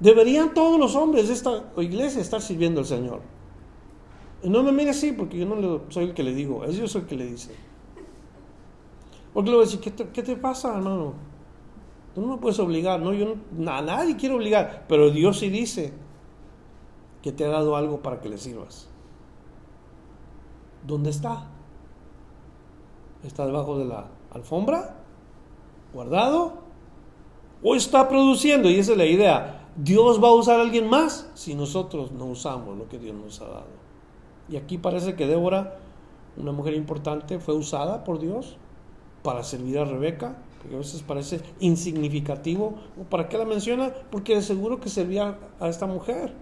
Deberían 0.00 0.54
todos 0.54 0.78
los 0.78 0.94
hombres 0.94 1.28
de 1.28 1.34
esta 1.34 1.64
iglesia 1.78 2.20
estar 2.20 2.40
sirviendo 2.40 2.80
al 2.80 2.86
Señor. 2.86 3.20
Y 4.42 4.48
no 4.48 4.62
me 4.62 4.70
mire 4.70 4.90
así, 4.90 5.12
porque 5.12 5.38
yo 5.38 5.46
no 5.46 5.80
soy 5.88 6.04
el 6.04 6.14
que 6.14 6.22
le 6.22 6.32
digo, 6.32 6.64
es 6.64 6.76
Dios 6.76 6.94
el 6.94 7.06
que 7.06 7.16
le 7.16 7.26
dice. 7.26 7.54
Porque 9.34 9.50
le 9.50 9.56
voy 9.56 9.64
a 9.64 9.68
decir, 9.68 9.80
¿qué 9.80 10.22
te, 10.22 10.36
pasa, 10.36 10.76
hermano? 10.76 11.14
Tú 12.14 12.20
no 12.20 12.28
me 12.28 12.36
puedes 12.36 12.58
obligar, 12.60 13.00
no, 13.00 13.12
yo 13.12 13.34
a 13.66 13.82
nadie 13.82 14.16
quiero 14.16 14.36
obligar, 14.36 14.84
pero 14.88 15.10
Dios 15.10 15.40
sí 15.40 15.50
dice 15.50 15.92
te 17.32 17.44
ha 17.44 17.48
dado 17.48 17.76
algo 17.76 18.00
para 18.00 18.20
que 18.20 18.28
le 18.28 18.38
sirvas. 18.38 18.88
¿Dónde 20.86 21.10
está? 21.10 21.46
¿Está 23.24 23.46
debajo 23.46 23.78
de 23.78 23.84
la 23.84 24.06
alfombra? 24.30 24.96
¿Guardado? 25.92 26.54
¿O 27.62 27.74
está 27.74 28.08
produciendo? 28.08 28.70
Y 28.70 28.78
esa 28.78 28.92
es 28.92 28.98
la 28.98 29.06
idea. 29.06 29.68
Dios 29.76 30.22
va 30.22 30.28
a 30.28 30.34
usar 30.34 30.58
a 30.58 30.62
alguien 30.62 30.88
más 30.88 31.30
si 31.34 31.54
nosotros 31.54 32.12
no 32.12 32.26
usamos 32.26 32.76
lo 32.76 32.88
que 32.88 32.98
Dios 32.98 33.14
nos 33.14 33.40
ha 33.40 33.46
dado. 33.46 33.78
Y 34.48 34.56
aquí 34.56 34.78
parece 34.78 35.14
que 35.14 35.26
Débora, 35.26 35.78
una 36.36 36.52
mujer 36.52 36.74
importante, 36.74 37.38
fue 37.38 37.54
usada 37.54 38.04
por 38.04 38.18
Dios 38.18 38.56
para 39.22 39.42
servir 39.42 39.78
a 39.78 39.84
Rebeca, 39.84 40.38
porque 40.58 40.76
a 40.76 40.78
veces 40.78 41.02
parece 41.02 41.40
insignificativo. 41.60 42.74
¿Para 43.10 43.28
qué 43.28 43.38
la 43.38 43.44
menciona? 43.44 43.92
Porque 44.10 44.36
de 44.36 44.42
seguro 44.42 44.80
que 44.80 44.88
servía 44.88 45.38
a 45.60 45.68
esta 45.68 45.86
mujer. 45.86 46.32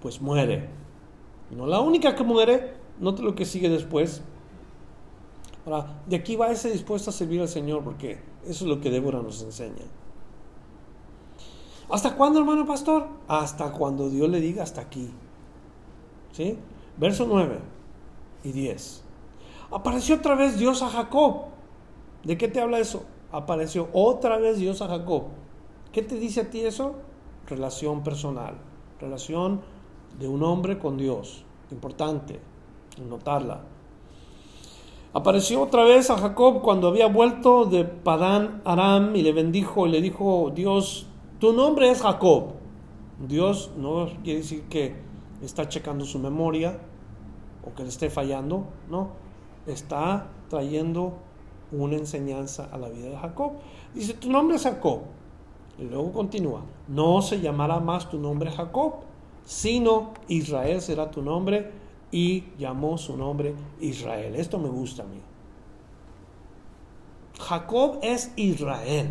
Pues 0.00 0.20
muere. 0.20 0.68
No 1.50 1.66
la 1.66 1.80
única 1.80 2.14
que 2.14 2.24
muere, 2.24 2.74
note 2.98 3.22
lo 3.22 3.34
que 3.34 3.44
sigue 3.44 3.68
después. 3.68 4.22
Ahora, 5.64 6.00
de 6.06 6.16
aquí 6.16 6.36
va 6.36 6.50
ese 6.50 6.70
dispuesto 6.70 7.10
a 7.10 7.12
servir 7.12 7.40
al 7.40 7.48
Señor, 7.48 7.82
porque 7.82 8.20
eso 8.44 8.64
es 8.64 8.70
lo 8.70 8.80
que 8.80 8.90
Débora 8.90 9.20
nos 9.20 9.42
enseña. 9.42 9.84
¿Hasta 11.90 12.14
cuándo, 12.16 12.40
hermano 12.40 12.66
pastor? 12.66 13.06
Hasta 13.28 13.72
cuando 13.72 14.10
Dios 14.10 14.28
le 14.28 14.40
diga 14.40 14.62
hasta 14.62 14.82
aquí. 14.82 15.10
¿Sí? 16.32 16.58
Verso 16.98 17.26
9 17.26 17.58
y 18.44 18.52
10. 18.52 19.02
Apareció 19.70 20.16
otra 20.16 20.34
vez 20.34 20.58
Dios 20.58 20.82
a 20.82 20.88
Jacob. 20.88 21.44
¿De 22.24 22.36
qué 22.36 22.48
te 22.48 22.60
habla 22.60 22.78
eso? 22.78 23.04
Apareció 23.32 23.88
otra 23.92 24.36
vez 24.38 24.58
Dios 24.58 24.82
a 24.82 24.88
Jacob. 24.88 25.24
¿Qué 25.92 26.02
te 26.02 26.16
dice 26.16 26.42
a 26.42 26.50
ti 26.50 26.60
eso? 26.60 26.94
Relación 27.46 28.02
personal. 28.02 28.54
Relación 29.00 29.62
de 30.18 30.28
un 30.28 30.42
hombre 30.42 30.78
con 30.78 30.96
Dios. 30.96 31.44
Importante 31.70 32.40
notarla. 33.08 33.60
Apareció 35.12 35.62
otra 35.62 35.84
vez 35.84 36.10
a 36.10 36.18
Jacob 36.18 36.60
cuando 36.60 36.88
había 36.88 37.06
vuelto 37.06 37.64
de 37.64 37.84
Padán 37.84 38.60
Aram 38.64 39.16
y 39.16 39.22
le 39.22 39.32
bendijo 39.32 39.86
y 39.86 39.90
le 39.90 40.00
dijo, 40.00 40.52
Dios, 40.54 41.06
tu 41.38 41.52
nombre 41.52 41.90
es 41.90 42.02
Jacob. 42.02 42.52
Dios 43.26 43.70
no 43.76 44.08
quiere 44.22 44.40
decir 44.40 44.64
que 44.64 44.94
está 45.42 45.68
checando 45.68 46.04
su 46.04 46.18
memoria 46.18 46.78
o 47.64 47.74
que 47.74 47.82
le 47.82 47.88
esté 47.88 48.10
fallando, 48.10 48.66
no. 48.88 49.10
Está 49.66 50.28
trayendo 50.48 51.14
una 51.72 51.96
enseñanza 51.96 52.68
a 52.70 52.78
la 52.78 52.88
vida 52.88 53.08
de 53.08 53.16
Jacob. 53.16 53.52
Dice, 53.94 54.14
tu 54.14 54.30
nombre 54.30 54.56
es 54.56 54.62
Jacob. 54.62 55.00
Y 55.78 55.84
luego 55.84 56.12
continúa, 56.12 56.62
no 56.88 57.22
se 57.22 57.40
llamará 57.40 57.78
más 57.78 58.10
tu 58.10 58.18
nombre 58.18 58.50
Jacob, 58.50 58.94
sino 59.48 60.12
Israel 60.28 60.82
será 60.82 61.10
tu 61.10 61.22
nombre 61.22 61.72
y 62.12 62.44
llamó 62.58 62.98
su 62.98 63.16
nombre 63.16 63.54
Israel. 63.80 64.36
Esto 64.36 64.58
me 64.58 64.68
gusta 64.68 65.04
a 65.04 65.06
mí. 65.06 65.22
Jacob 67.40 67.98
es 68.02 68.30
Israel. 68.36 69.08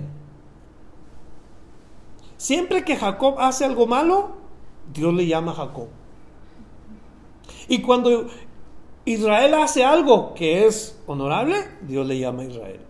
Siempre 2.37 2.85
que 2.85 2.95
Jacob 2.95 3.39
hace 3.39 3.65
algo 3.65 3.87
malo, 3.87 4.33
Dios 4.93 5.11
le 5.11 5.25
llama 5.25 5.53
Jacob. 5.53 5.87
Y 7.67 7.81
cuando 7.81 8.27
Israel 9.05 9.55
hace 9.55 9.83
algo 9.83 10.35
que 10.35 10.67
es 10.67 11.01
honorable, 11.07 11.55
Dios 11.81 12.05
le 12.05 12.19
llama 12.19 12.43
Israel. 12.43 12.81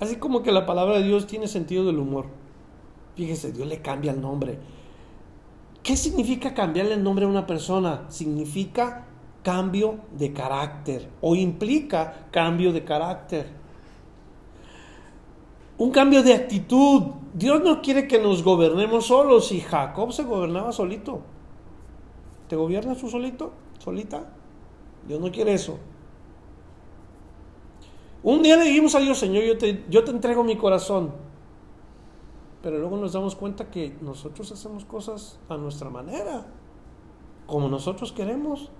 Así 0.00 0.16
como 0.16 0.42
que 0.42 0.52
la 0.52 0.64
palabra 0.64 1.00
de 1.00 1.04
Dios 1.04 1.26
tiene 1.26 1.48
sentido 1.48 1.84
del 1.84 1.98
humor. 1.98 2.35
Fíjese, 3.16 3.50
Dios 3.50 3.66
le 3.66 3.80
cambia 3.80 4.12
el 4.12 4.20
nombre. 4.20 4.58
¿Qué 5.82 5.96
significa 5.96 6.52
cambiarle 6.52 6.94
el 6.94 7.02
nombre 7.02 7.24
a 7.24 7.28
una 7.28 7.46
persona? 7.46 8.04
Significa 8.08 9.06
cambio 9.42 10.00
de 10.18 10.32
carácter 10.32 11.08
o 11.20 11.34
implica 11.34 12.26
cambio 12.30 12.72
de 12.72 12.84
carácter. 12.84 13.46
Un 15.78 15.90
cambio 15.90 16.22
de 16.22 16.34
actitud. 16.34 17.02
Dios 17.32 17.62
no 17.62 17.80
quiere 17.80 18.06
que 18.06 18.18
nos 18.18 18.42
gobernemos 18.42 19.06
solos 19.06 19.52
y 19.52 19.60
Jacob 19.60 20.12
se 20.12 20.24
gobernaba 20.24 20.72
solito. 20.72 21.20
¿Te 22.48 22.56
gobiernas 22.56 22.98
tú 22.98 23.08
solito? 23.08 23.52
¿Solita? 23.78 24.24
Dios 25.06 25.20
no 25.20 25.30
quiere 25.30 25.54
eso. 25.54 25.78
Un 28.22 28.42
día 28.42 28.56
le 28.56 28.64
dijimos 28.64 28.94
a 28.94 28.98
Dios, 28.98 29.18
Señor, 29.18 29.44
yo 29.44 29.56
te, 29.56 29.84
yo 29.88 30.02
te 30.02 30.10
entrego 30.10 30.42
mi 30.42 30.56
corazón. 30.56 31.12
Pero 32.66 32.80
luego 32.80 32.96
nos 32.96 33.12
damos 33.12 33.36
cuenta 33.36 33.70
que 33.70 33.96
nosotros 34.00 34.50
hacemos 34.50 34.84
cosas 34.84 35.38
a 35.48 35.56
nuestra 35.56 35.88
manera, 35.88 36.48
como 37.46 37.68
nosotros 37.68 38.10
queremos. 38.10 38.72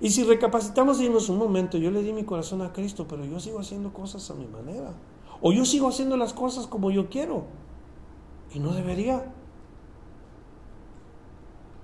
Y 0.00 0.10
si 0.10 0.22
recapacitamos 0.22 1.00
y 1.00 1.08
un 1.08 1.38
momento, 1.38 1.76
yo 1.76 1.90
le 1.90 2.04
di 2.04 2.12
mi 2.12 2.22
corazón 2.22 2.62
a 2.62 2.72
Cristo, 2.72 3.06
pero 3.08 3.24
yo 3.24 3.40
sigo 3.40 3.58
haciendo 3.58 3.92
cosas 3.92 4.30
a 4.30 4.34
mi 4.34 4.46
manera. 4.46 4.94
O 5.42 5.50
yo 5.50 5.64
sigo 5.64 5.88
haciendo 5.88 6.16
las 6.16 6.32
cosas 6.32 6.68
como 6.68 6.92
yo 6.92 7.08
quiero. 7.08 7.46
Y 8.54 8.60
no 8.60 8.74
debería. 8.74 9.34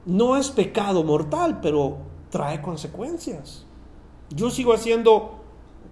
No 0.07 0.37
es 0.37 0.53
pecado 0.53 1.03
mortal, 1.03 1.59
pero 1.61 1.97
trae 2.31 2.63
consecuencias. 2.63 3.67
Yo 4.29 4.51
sigo 4.51 4.75
haciendo, 4.75 5.41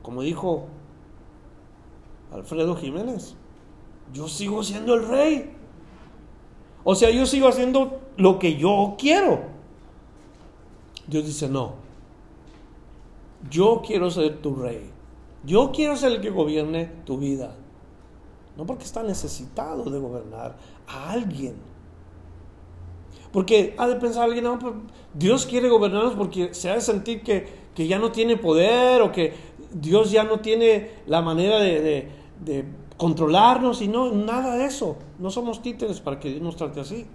como 0.01 0.22
dijo 0.22 0.66
Alfredo 2.30 2.76
Jiménez, 2.76 3.34
yo 4.13 4.29
sigo 4.29 4.63
siendo 4.63 4.95
el 4.95 5.07
rey. 5.07 5.51
O 6.85 6.95
sea, 6.95 7.11
yo 7.11 7.27
sigo 7.27 7.49
haciendo 7.49 8.01
lo 8.17 8.39
que 8.39 8.57
yo 8.57 8.97
quiero. 8.99 9.41
Dios 11.07 11.27
dice, 11.27 11.49
no, 11.49 11.75
yo 13.51 13.83
quiero 13.85 14.11
ser 14.11 14.39
tu 14.41 14.55
rey. 14.55 14.91
Yo 15.45 15.73
quiero 15.73 15.97
ser 15.97 16.13
el 16.13 16.21
que 16.21 16.31
gobierne 16.31 16.91
tu 17.05 17.19
vida. 17.19 17.55
No 18.57 18.67
porque 18.67 18.85
está 18.85 19.03
necesitado 19.03 19.85
de 19.85 19.99
gobernar 19.99 20.57
a 20.87 21.11
alguien. 21.11 21.57
Porque 23.33 23.75
ha 23.79 23.87
de 23.87 23.97
pensar 23.97 24.25
alguien, 24.25 24.45
no, 24.45 24.59
pues, 24.59 24.75
Dios 25.15 25.47
quiere 25.47 25.69
gobernarnos 25.69 26.15
porque 26.15 26.55
se 26.55 26.71
ha 26.71 26.75
de 26.75 26.81
sentir 26.81 27.23
que, 27.23 27.47
que, 27.75 27.87
ya 27.87 27.99
no 27.99 28.11
tiene 28.11 28.37
poder 28.37 29.03
o 29.03 29.13
que 29.13 29.35
Dios 29.73 30.11
ya 30.11 30.25
no 30.25 30.41
tiene 30.41 30.91
la 31.07 31.21
manera 31.21 31.59
de, 31.59 32.11
de 32.41 32.65
controlarnos 32.99 33.80
y 33.80 33.88
no, 33.88 34.12
nada 34.12 34.57
de 34.57 34.66
eso. 34.66 34.96
No 35.18 35.30
somos 35.30 35.62
títeres 35.62 36.01
para 36.01 36.20
que 36.20 36.28
Dios 36.28 36.42
nos 36.42 36.57
trate 36.57 36.80
así. 36.80 37.07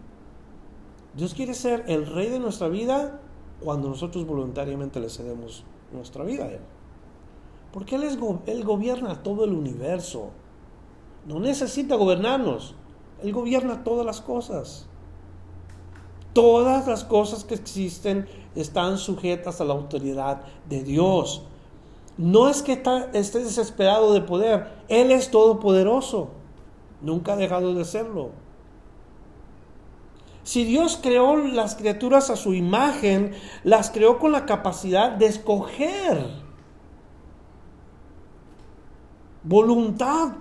Dios 1.16 1.36
quiere 1.36 1.54
ser 1.54 1.84
el 1.88 2.08
rey 2.08 2.30
de 2.30 2.40
nuestra 2.40 2.70
vida 2.70 3.20
cuando 3.60 3.90
nosotros 3.90 4.26
voluntariamente 4.26 5.00
le 5.00 5.10
cedemos 5.10 5.64
nuestra 5.92 6.24
vida 6.24 6.46
a 6.46 6.52
Él. 6.52 6.62
Porque 7.72 7.96
Él, 7.96 8.04
es, 8.04 8.18
Él 8.48 8.64
gobierna 8.64 9.22
todo 9.22 9.44
el 9.44 9.52
universo. 9.52 10.32
No 11.28 11.40
necesita 11.40 11.96
gobernarnos. 11.96 12.76
Él 13.22 13.34
gobierna 13.34 13.84
todas 13.84 14.06
las 14.06 14.22
cosas. 14.22 14.88
Todas 16.34 16.88
las 16.88 17.04
cosas 17.04 17.44
que 17.44 17.56
existen 17.56 18.28
están 18.56 18.98
sujetas 18.98 19.62
a 19.62 19.66
la 19.66 19.74
autoridad 19.74 20.42
de 20.68 20.84
Dios. 20.84 21.44
No 22.18 22.48
es 22.48 22.62
que 22.62 22.84
esté 23.14 23.40
desesperado 23.40 24.14
de 24.14 24.22
poder. 24.22 24.72
Él 24.88 25.12
es 25.12 25.32
todopoderoso. 25.32 26.30
Nunca 27.02 27.34
ha 27.34 27.36
dejado 27.36 27.74
de 27.74 27.86
serlo. 27.86 28.32
Si 30.44 30.66
Dios 30.66 31.00
creó 31.02 31.38
las 31.38 31.76
criaturas 31.76 32.30
a 32.30 32.36
su 32.36 32.54
imagen, 32.54 33.34
las 33.64 33.90
creó 33.90 34.20
con 34.20 34.32
la 34.32 34.46
capacidad 34.46 35.12
de 35.12 35.26
escoger. 35.26 36.44
Voluntad. 39.44 40.34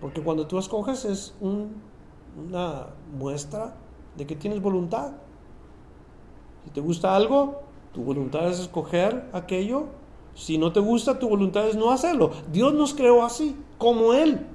Porque 0.00 0.22
cuando 0.22 0.46
tú 0.46 0.58
escoges 0.58 1.04
es 1.06 1.34
una 1.40 2.88
muestra 3.18 3.76
de 4.16 4.26
que 4.26 4.36
tienes 4.36 4.60
voluntad. 4.60 5.12
Si 6.64 6.70
te 6.70 6.80
gusta 6.80 7.16
algo, 7.16 7.62
tu 7.96 8.04
voluntad 8.04 8.46
es 8.50 8.60
escoger 8.60 9.26
aquello. 9.32 9.86
Si 10.34 10.58
no 10.58 10.70
te 10.70 10.80
gusta, 10.80 11.18
tu 11.18 11.30
voluntad 11.30 11.66
es 11.66 11.76
no 11.76 11.90
hacerlo. 11.90 12.30
Dios 12.52 12.74
nos 12.74 12.92
creó 12.92 13.24
así, 13.24 13.56
como 13.78 14.12
Él. 14.12 14.46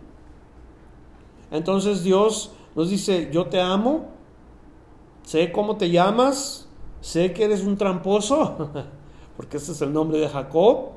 Entonces 1.50 2.04
Dios 2.04 2.52
nos 2.76 2.92
dice, 2.92 3.30
yo 3.34 3.48
te 3.48 3.60
amo, 3.60 4.06
sé 5.24 5.52
cómo 5.52 5.78
te 5.78 5.89
llamas, 5.89 6.70
sé 7.02 7.34
que 7.34 7.46
eres 7.46 7.64
un 7.64 7.78
tramposo, 7.78 8.70
porque 9.36 9.58
ese 9.58 9.72
es 9.72 9.82
el 9.82 9.92
nombre 9.92 10.20
de 10.20 10.30
Jacob, 10.30 10.92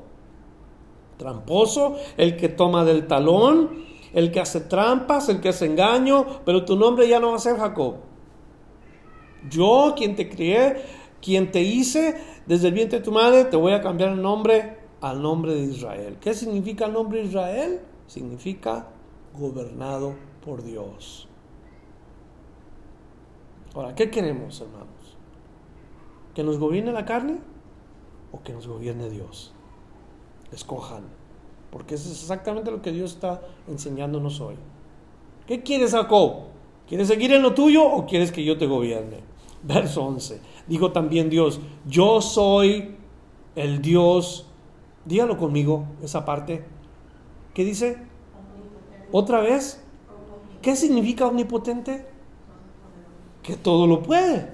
tramposo, 1.17 1.95
el 2.15 2.37
que 2.37 2.47
toma 2.47 2.85
del 2.85 3.07
talón, 3.07 3.85
el 4.13 4.31
que 4.31 4.39
hace 4.39 4.61
trampas, 4.61 5.29
el 5.29 5.41
que 5.41 5.49
hace 5.49 5.65
engaño, 5.65 6.27
pero 6.45 6.63
tu 6.63 6.75
nombre 6.75 7.07
ya 7.07 7.19
no 7.19 7.31
va 7.31 7.37
a 7.37 7.39
ser 7.39 7.57
Jacob. 7.57 7.95
Yo, 9.49 9.95
quien 9.97 10.15
te 10.15 10.29
crié, 10.29 11.04
quien 11.25 11.51
te 11.51 11.63
hice 11.63 12.21
desde 12.45 12.67
el 12.67 12.75
vientre 12.75 12.99
de 12.99 13.03
tu 13.03 13.11
madre, 13.11 13.45
te 13.45 13.57
voy 13.57 13.73
a 13.73 13.81
cambiar 13.81 14.11
el 14.11 14.21
nombre 14.21 14.77
al 15.01 15.23
nombre 15.23 15.55
de 15.55 15.63
Israel. 15.63 16.17
¿Qué 16.21 16.35
significa 16.35 16.85
el 16.85 16.93
nombre 16.93 17.19
de 17.19 17.25
Israel? 17.25 17.81
Significa 18.05 18.87
gobernado 19.37 20.13
por 20.45 20.63
Dios. 20.63 21.27
Ahora, 23.73 23.95
¿qué 23.95 24.11
queremos, 24.11 24.61
hermanos? 24.61 25.17
¿Que 26.35 26.43
nos 26.43 26.59
gobierne 26.59 26.91
la 26.91 27.05
carne 27.05 27.39
o 28.31 28.43
que 28.43 28.53
nos 28.53 28.67
gobierne 28.67 29.09
Dios? 29.09 29.51
Escojan, 30.51 31.03
porque 31.71 31.95
eso 31.95 32.11
es 32.11 32.21
exactamente 32.21 32.69
lo 32.69 32.83
que 32.83 32.91
Dios 32.91 33.13
está 33.13 33.41
enseñándonos 33.67 34.39
hoy. 34.41 34.55
¿Qué 35.47 35.63
quieres, 35.63 35.91
Jacob? 35.91 36.43
¿Quieres 36.87 37.07
seguir 37.07 37.33
en 37.33 37.41
lo 37.41 37.55
tuyo 37.55 37.83
o 37.83 38.05
quieres 38.05 38.31
que 38.31 38.43
yo 38.43 38.59
te 38.59 38.67
gobierne? 38.67 39.34
Verso 39.65 40.03
11. 40.03 40.41
Dijo 40.67 40.91
también 40.91 41.29
Dios, 41.29 41.59
yo 41.85 42.21
soy 42.21 42.95
el 43.55 43.81
Dios. 43.81 44.47
Dígalo 45.05 45.37
conmigo, 45.37 45.85
esa 46.01 46.25
parte. 46.25 46.65
¿Qué 47.53 47.63
dice? 47.63 47.97
¿Otra 49.11 49.41
vez? 49.41 49.83
¿Qué 50.61 50.75
significa 50.75 51.27
omnipotente? 51.27 52.15
que 53.45 53.55
todo 53.55 53.85
lo 53.85 54.01
puede. 54.01 54.51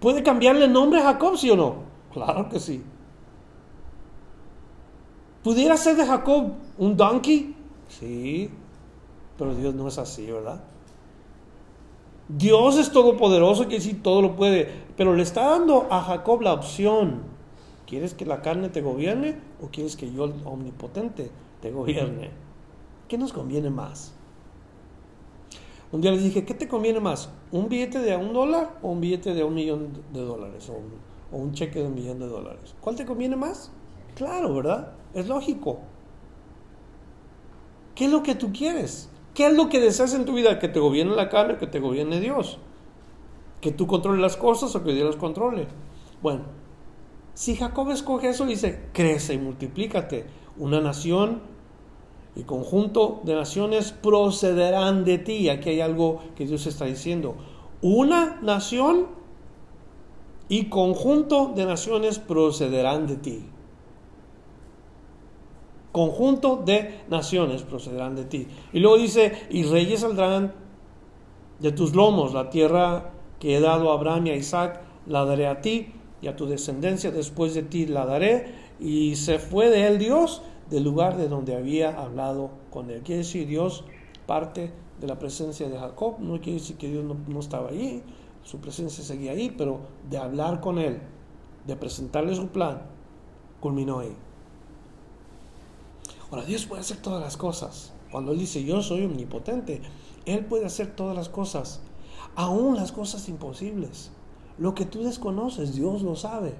¿Puede 0.00 0.22
cambiarle 0.22 0.66
el 0.66 0.72
nombre 0.72 1.00
a 1.00 1.04
Jacob, 1.04 1.36
sí 1.38 1.50
o 1.50 1.56
no? 1.56 1.76
Claro 2.12 2.48
que 2.48 2.60
sí. 2.60 2.82
¿Pudiera 5.42 5.76
ser 5.76 5.96
de 5.96 6.04
Jacob 6.04 6.52
un 6.76 6.96
donkey? 6.96 7.56
Sí, 7.88 8.50
pero 9.38 9.54
Dios 9.54 9.74
no 9.74 9.88
es 9.88 9.96
así, 9.96 10.30
¿verdad? 10.30 10.62
Dios 12.28 12.76
es 12.76 12.90
todopoderoso, 12.90 13.68
que 13.68 13.80
sí, 13.80 13.94
todo 13.94 14.20
lo 14.20 14.34
puede, 14.34 14.68
pero 14.96 15.14
le 15.14 15.22
está 15.22 15.50
dando 15.50 15.86
a 15.90 16.02
Jacob 16.02 16.40
la 16.42 16.52
opción. 16.52 17.22
¿Quieres 17.86 18.14
que 18.14 18.26
la 18.26 18.42
carne 18.42 18.68
te 18.68 18.82
gobierne 18.82 19.36
o 19.62 19.68
quieres 19.68 19.96
que 19.96 20.12
yo, 20.12 20.24
el 20.24 20.34
omnipotente, 20.44 21.30
te 21.62 21.70
gobierne? 21.70 22.30
¿Qué 23.06 23.16
nos 23.16 23.32
conviene 23.32 23.70
más? 23.70 24.12
Un 25.92 26.00
día 26.00 26.10
les 26.10 26.24
dije, 26.24 26.44
¿qué 26.44 26.54
te 26.54 26.66
conviene 26.66 26.98
más? 26.98 27.30
¿Un 27.52 27.68
billete 27.68 28.00
de 28.00 28.16
un 28.16 28.32
dólar 28.32 28.76
o 28.82 28.90
un 28.90 29.00
billete 29.00 29.34
de 29.34 29.44
un 29.44 29.54
millón 29.54 30.02
de 30.12 30.20
dólares? 30.20 30.68
O 30.68 31.36
un, 31.36 31.52
cheque 31.52 31.78
de 31.78 31.86
un 31.86 31.94
millón 31.94 32.18
de 32.18 32.26
dólares. 32.26 32.74
¿Cuál 32.80 32.96
te 32.96 33.06
conviene 33.06 33.36
más? 33.36 33.70
Claro, 34.16 34.52
¿verdad? 34.52 34.94
Es 35.14 35.28
lógico. 35.28 35.78
¿Qué 37.94 38.06
es 38.06 38.10
lo 38.10 38.24
que 38.24 38.34
tú 38.34 38.52
quieres? 38.52 39.08
¿Qué 39.36 39.48
es 39.48 39.52
lo 39.52 39.68
que 39.68 39.80
deseas 39.80 40.14
en 40.14 40.24
tu 40.24 40.32
vida? 40.32 40.58
¿Que 40.58 40.66
te 40.66 40.80
gobierne 40.80 41.14
la 41.14 41.28
carne 41.28 41.54
o 41.54 41.58
que 41.58 41.66
te 41.66 41.78
gobierne 41.78 42.20
Dios? 42.20 42.56
¿Que 43.60 43.70
tú 43.70 43.86
controles 43.86 44.22
las 44.22 44.38
cosas 44.38 44.74
o 44.74 44.82
que 44.82 44.94
Dios 44.94 45.06
las 45.06 45.16
controle? 45.16 45.66
Bueno, 46.22 46.44
si 47.34 47.54
Jacob 47.54 47.90
escoge 47.90 48.30
eso, 48.30 48.46
dice, 48.46 48.88
crece 48.94 49.34
y 49.34 49.38
multiplícate. 49.38 50.24
Una 50.56 50.80
nación 50.80 51.42
y 52.34 52.44
conjunto 52.44 53.20
de 53.24 53.34
naciones 53.34 53.92
procederán 53.92 55.04
de 55.04 55.18
ti. 55.18 55.50
Aquí 55.50 55.68
hay 55.68 55.82
algo 55.82 56.22
que 56.34 56.46
Dios 56.46 56.66
está 56.66 56.86
diciendo. 56.86 57.36
Una 57.82 58.40
nación 58.40 59.06
y 60.48 60.70
conjunto 60.70 61.52
de 61.54 61.66
naciones 61.66 62.18
procederán 62.18 63.06
de 63.06 63.16
ti. 63.16 63.44
Conjunto 65.96 66.56
de 66.62 67.04
naciones 67.08 67.62
procederán 67.62 68.16
de 68.16 68.26
ti. 68.26 68.46
Y 68.74 68.80
luego 68.80 68.98
dice, 68.98 69.32
y 69.48 69.62
reyes 69.62 70.00
saldrán 70.00 70.52
de 71.58 71.72
tus 71.72 71.94
lomos, 71.94 72.34
la 72.34 72.50
tierra 72.50 73.14
que 73.40 73.56
he 73.56 73.60
dado 73.60 73.90
a 73.90 73.94
Abraham 73.94 74.26
y 74.26 74.30
a 74.32 74.36
Isaac, 74.36 74.82
la 75.06 75.24
daré 75.24 75.46
a 75.46 75.62
ti 75.62 75.94
y 76.20 76.26
a 76.26 76.36
tu 76.36 76.44
descendencia 76.44 77.10
después 77.12 77.54
de 77.54 77.62
ti 77.62 77.86
la 77.86 78.04
daré. 78.04 78.52
Y 78.78 79.16
se 79.16 79.38
fue 79.38 79.70
de 79.70 79.86
él 79.86 79.96
Dios 79.96 80.42
del 80.68 80.84
lugar 80.84 81.16
de 81.16 81.28
donde 81.28 81.56
había 81.56 81.98
hablado 81.98 82.50
con 82.68 82.90
él. 82.90 83.00
Quiere 83.02 83.20
decir, 83.20 83.48
Dios 83.48 83.82
parte 84.26 84.72
de 85.00 85.06
la 85.06 85.18
presencia 85.18 85.66
de 85.66 85.78
Jacob, 85.78 86.16
no 86.18 86.38
quiere 86.42 86.58
decir 86.58 86.76
que 86.76 86.90
Dios 86.90 87.06
no, 87.26 87.40
estaba 87.40 87.70
allí, 87.70 88.02
su 88.42 88.58
presencia 88.60 89.02
seguía 89.02 89.32
ahí, 89.32 89.48
pero 89.56 89.80
de 90.10 90.18
hablar 90.18 90.60
con 90.60 90.78
él, 90.78 91.00
de 91.66 91.74
presentarle 91.74 92.34
su 92.34 92.48
plan, 92.48 92.82
culminó 93.60 94.00
ahí. 94.00 94.25
Ahora, 96.30 96.44
Dios 96.44 96.66
puede 96.66 96.80
hacer 96.80 96.98
todas 96.98 97.20
las 97.20 97.36
cosas. 97.36 97.92
Cuando 98.10 98.32
Él 98.32 98.38
dice, 98.38 98.64
yo 98.64 98.82
soy 98.82 99.04
omnipotente, 99.04 99.82
Él 100.24 100.44
puede 100.44 100.66
hacer 100.66 100.94
todas 100.94 101.16
las 101.16 101.28
cosas, 101.28 101.80
aún 102.34 102.76
las 102.76 102.92
cosas 102.92 103.28
imposibles. 103.28 104.10
Lo 104.58 104.74
que 104.74 104.86
tú 104.86 105.02
desconoces, 105.02 105.74
Dios 105.74 106.02
lo 106.02 106.16
sabe. 106.16 106.54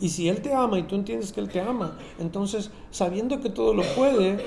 Y 0.00 0.08
si 0.08 0.28
Él 0.28 0.42
te 0.42 0.54
ama 0.54 0.78
y 0.78 0.84
tú 0.84 0.94
entiendes 0.94 1.32
que 1.32 1.40
Él 1.40 1.48
te 1.48 1.60
ama, 1.60 1.98
entonces 2.18 2.70
sabiendo 2.90 3.40
que 3.40 3.50
todo 3.50 3.74
lo 3.74 3.82
puede, 3.94 4.44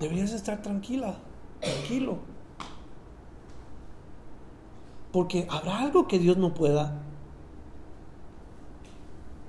deberías 0.00 0.32
estar 0.32 0.62
tranquila, 0.62 1.16
tranquilo. 1.60 2.18
Porque 5.12 5.46
habrá 5.48 5.78
algo 5.78 6.08
que 6.08 6.18
Dios 6.18 6.36
no 6.36 6.54
pueda. 6.54 7.00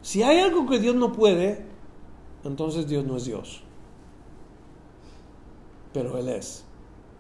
Si 0.03 0.21
hay 0.21 0.39
algo 0.39 0.67
que 0.67 0.79
Dios 0.79 0.95
no 0.95 1.11
puede, 1.11 1.65
entonces 2.49 2.87
Dios 2.87 3.05
no 3.05 3.17
es 3.17 3.25
Dios. 3.25 3.63
Pero 5.93 6.17
Él 6.17 6.29
es. 6.29 6.65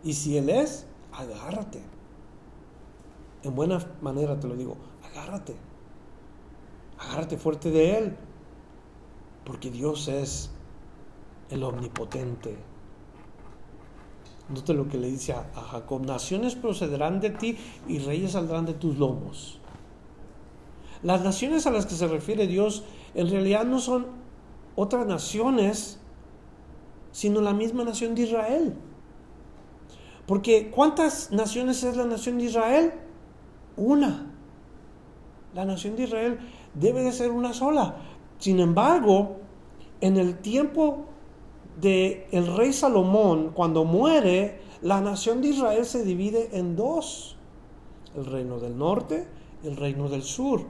Y 0.03 0.13
si 0.13 0.37
Él 0.37 0.49
es, 0.49 0.85
agárrate. 1.11 1.81
En 3.43 3.55
buena 3.55 3.79
manera 4.01 4.39
te 4.39 4.47
lo 4.47 4.55
digo, 4.55 4.77
agárrate. 5.03 5.55
Agárrate 6.99 7.37
fuerte 7.37 7.71
de 7.71 7.97
Él. 7.97 8.17
Porque 9.45 9.69
Dios 9.69 10.07
es 10.07 10.51
el 11.49 11.63
omnipotente. 11.63 12.57
Note 14.49 14.73
lo 14.73 14.87
que 14.87 14.97
le 14.97 15.09
dice 15.09 15.33
a, 15.33 15.43
Jacob, 15.71 16.05
naciones 16.05 16.55
procederán 16.55 17.19
de 17.19 17.31
ti 17.31 17.57
y 17.87 17.99
reyes 17.99 18.33
saldrán 18.33 18.65
de 18.65 18.73
tus 18.73 18.97
lomos. 18.97 19.59
Las 21.01 21.23
naciones 21.23 21.65
a 21.65 21.71
las 21.71 21.85
que 21.85 21.95
se 21.95 22.07
refiere 22.07 22.47
Dios 22.47 22.83
en 23.15 23.29
realidad 23.29 23.65
no 23.65 23.79
son 23.79 24.24
otras 24.75 25.05
naciones, 25.05 25.99
sino 27.11 27.41
la 27.41 27.53
misma 27.53 27.83
nación 27.83 28.15
de 28.15 28.23
Israel. 28.23 28.75
Porque 30.27 30.71
¿cuántas 30.71 31.31
naciones 31.31 31.83
es 31.83 31.95
la 31.95 32.05
nación 32.05 32.37
de 32.37 32.45
Israel? 32.45 32.93
Una. 33.77 34.31
La 35.53 35.65
nación 35.65 35.95
de 35.95 36.03
Israel 36.03 36.39
debe 36.73 37.03
de 37.03 37.11
ser 37.11 37.31
una 37.31 37.53
sola. 37.53 37.95
Sin 38.39 38.59
embargo, 38.59 39.37
en 40.01 40.17
el 40.17 40.39
tiempo 40.39 41.05
de 41.79 42.27
el 42.31 42.55
rey 42.55 42.73
Salomón, 42.73 43.51
cuando 43.53 43.85
muere, 43.85 44.59
la 44.81 45.01
nación 45.01 45.41
de 45.41 45.49
Israel 45.49 45.85
se 45.85 46.03
divide 46.03 46.49
en 46.57 46.75
dos. 46.75 47.37
El 48.15 48.25
reino 48.25 48.59
del 48.59 48.77
norte 48.77 49.27
y 49.63 49.67
el 49.67 49.77
reino 49.77 50.09
del 50.09 50.23
sur. 50.23 50.61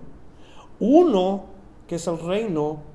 Uno, 0.79 1.45
que 1.87 1.95
es 1.95 2.07
el 2.07 2.19
reino 2.19 2.94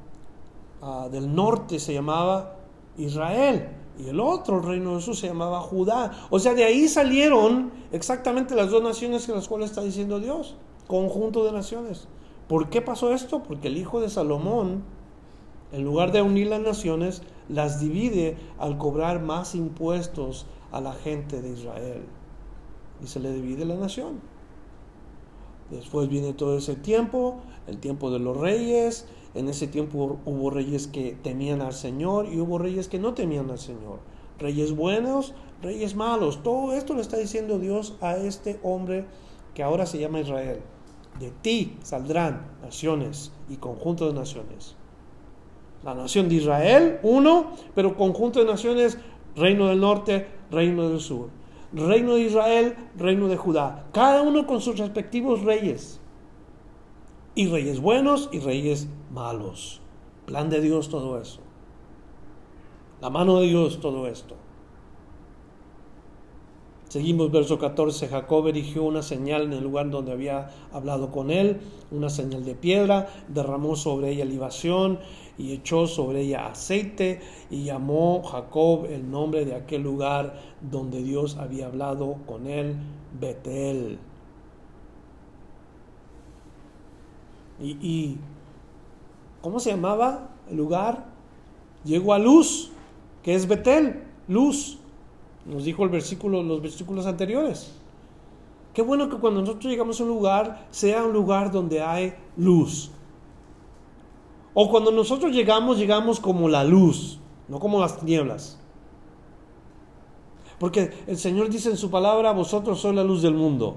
ah, 0.83 1.09
del 1.11 1.35
norte, 1.35 1.79
se 1.79 1.95
llamaba 1.95 2.57
Israel. 2.97 3.77
Y 3.99 4.09
el 4.09 4.21
otro, 4.21 4.61
reino 4.61 4.93
del 4.93 5.03
sur, 5.03 5.17
se 5.17 5.27
llamaba 5.29 5.61
Judá. 5.61 6.13
O 6.31 6.39
sea, 6.39 6.55
de 6.55 6.65
ahí 6.65 6.89
salieron 6.89 7.71
exactamente 7.93 8.55
las 8.55 8.71
dos 8.71 8.83
naciones 8.83 9.27
que 9.27 9.33
las 9.33 9.49
cuales 9.49 9.71
está 9.71 9.83
diciendo 9.83 10.21
Dios. 10.21 10.57
Conjunto 10.87 11.45
de 11.45 11.53
naciones. 11.53 12.09
¿Por 12.49 12.71
qué 12.71 12.81
pasó 12.81 13.13
esto? 13.13 13.43
Porque 13.43 13.69
el 13.69 13.77
hijo 13.77 14.01
de 14.01 14.09
Salomón, 14.09 14.83
en 15.73 15.85
lugar 15.85 16.13
de 16.13 16.23
unir 16.23 16.49
las 16.49 16.61
naciones, 16.61 17.23
las 17.49 17.81
divide 17.81 18.39
al 18.59 18.79
cobrar 18.79 19.21
más 19.21 19.55
impuestos 19.55 20.47
a 20.73 20.81
la 20.81 20.93
gente 20.93 21.43
de 21.43 21.51
Israel. 21.51 22.03
Y 23.03 23.07
se 23.07 23.21
le 23.21 23.33
divide 23.33 23.65
la 23.65 23.77
nación. 23.77 24.21
Después 25.71 26.09
viene 26.09 26.33
todo 26.33 26.59
ese 26.59 26.75
tiempo, 26.75 27.37
el 27.67 27.79
tiempo 27.79 28.11
de 28.11 28.19
los 28.19 28.37
reyes. 28.37 29.07
En 29.35 29.49
ese 29.49 29.67
tiempo 29.69 30.19
hubo 30.25 30.51
reyes 30.51 30.89
que 30.89 31.17
temían 31.23 31.61
al 31.61 31.73
Señor 31.73 32.27
y 32.27 32.41
hubo 32.41 32.59
reyes 32.59 32.89
que 32.89 32.99
no 32.99 33.15
temían 33.15 33.51
al 33.51 33.59
Señor. 33.59 34.01
Reyes 34.39 34.75
buenos, 34.75 35.35
reyes 35.63 35.95
malos. 35.95 36.43
Todo 36.43 36.73
esto 36.73 36.95
le 36.95 37.01
está 37.01 37.17
diciendo 37.17 37.59
Dios 37.59 37.97
a 38.01 38.17
este 38.17 38.59
hombre 38.63 39.05
que 39.55 39.63
ahora 39.63 39.87
se 39.87 39.99
llama 39.99 40.21
Israel. 40.21 40.61
De 41.21 41.31
ti 41.31 41.77
saldrán 41.83 42.47
naciones 42.63 43.31
y 43.49 43.57
conjunto 43.57 44.07
de 44.07 44.15
naciones. 44.15 44.75
La 45.85 45.95
nación 45.95 46.29
de 46.29 46.37
Israel, 46.37 46.99
uno, 47.03 47.53
pero 47.75 47.97
conjunto 47.97 48.41
de 48.41 48.47
naciones, 48.47 48.99
reino 49.37 49.69
del 49.69 49.81
norte, 49.81 50.27
reino 50.51 50.89
del 50.89 51.01
sur. 51.01 51.29
Reino 51.73 52.15
de 52.15 52.23
Israel, 52.23 52.75
reino 52.97 53.29
de 53.29 53.37
Judá. 53.37 53.87
Cada 53.93 54.23
uno 54.23 54.47
con 54.47 54.61
sus 54.61 54.79
respectivos 54.79 55.43
reyes. 55.43 56.00
Y 57.35 57.47
reyes 57.47 57.81
buenos 57.81 58.29
y 58.33 58.41
reyes 58.41 58.89
malos. 59.13 59.81
Plan 60.27 60.51
de 60.51 60.61
Dios 60.61 60.89
todo 60.89 61.21
eso. 61.21 61.41
La 63.01 63.09
mano 63.09 63.41
de 63.41 63.47
Dios 63.47 63.81
todo 63.81 64.07
esto. 64.07 64.37
Seguimos 66.91 67.31
verso 67.31 67.57
14. 67.57 68.09
Jacob 68.09 68.49
erigió 68.49 68.83
una 68.83 69.03
señal 69.03 69.43
en 69.43 69.53
el 69.53 69.63
lugar 69.63 69.91
donde 69.91 70.11
había 70.11 70.51
hablado 70.73 71.13
con 71.13 71.31
él, 71.31 71.61
una 71.93 72.11
señal 72.11 72.45
de 72.45 72.57
piedra, 72.57 73.09
derramó 73.29 73.77
sobre 73.77 74.11
ella 74.11 74.25
libación 74.25 74.99
y 75.39 75.53
echó 75.53 75.87
sobre 75.87 76.23
ella 76.23 76.49
aceite 76.49 77.21
y 77.49 77.63
llamó 77.63 78.25
Jacob 78.25 78.87
el 78.91 79.09
nombre 79.09 79.45
de 79.45 79.55
aquel 79.55 79.83
lugar 79.83 80.35
donde 80.69 81.01
Dios 81.01 81.37
había 81.37 81.67
hablado 81.67 82.17
con 82.27 82.49
él, 82.49 82.75
Betel. 83.21 84.10
Y, 87.61 88.17
¿cómo 89.43 89.61
se 89.61 89.71
llamaba 89.71 90.31
el 90.49 90.57
lugar? 90.57 91.07
Llegó 91.85 92.15
a 92.15 92.19
luz, 92.19 92.71
que 93.23 93.35
es 93.35 93.47
Betel, 93.47 94.03
luz. 94.29 94.79
Nos 95.45 95.65
dijo 95.65 95.85
el 95.85 95.91
versículo, 95.91 96.43
los 96.43 96.63
versículos 96.63 97.07
anteriores. 97.07 97.73
Qué 98.73 98.83
bueno 98.83 99.09
que 99.09 99.17
cuando 99.17 99.41
nosotros 99.41 99.71
llegamos 99.71 100.01
a 100.01 100.05
un 100.05 100.09
lugar, 100.11 100.67
sea 100.71 101.05
un 101.05 101.13
lugar 101.13 101.51
donde 101.51 101.83
hay 101.83 102.15
luz. 102.37 102.91
O 104.55 104.71
cuando 104.71 104.91
nosotros 104.91 105.33
llegamos, 105.33 105.79
llegamos 105.79 106.21
como 106.21 106.49
la 106.49 106.65
luz, 106.65 107.19
no 107.49 107.59
como 107.59 107.81
las 107.81 107.99
tinieblas. 107.99 108.59
Porque 110.59 110.91
el 111.07 111.17
Señor 111.19 111.49
dice 111.49 111.71
en 111.71 111.77
su 111.77 111.91
palabra, 111.91 112.33
vosotros 112.33 112.81
sois 112.81 112.95
la 112.95 113.05
luz 113.05 113.23
del 113.23 113.35
mundo. 113.35 113.77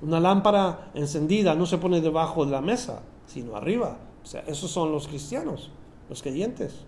Una 0.00 0.20
lámpara 0.20 0.90
encendida 0.94 1.54
no 1.54 1.66
se 1.66 1.78
pone 1.78 2.00
debajo 2.00 2.44
de 2.44 2.52
la 2.52 2.60
mesa, 2.60 3.02
sino 3.26 3.56
arriba. 3.56 3.98
O 4.22 4.26
sea, 4.26 4.42
esos 4.46 4.70
son 4.70 4.92
los 4.92 5.08
cristianos, 5.08 5.70
los 6.08 6.22
creyentes. 6.22 6.84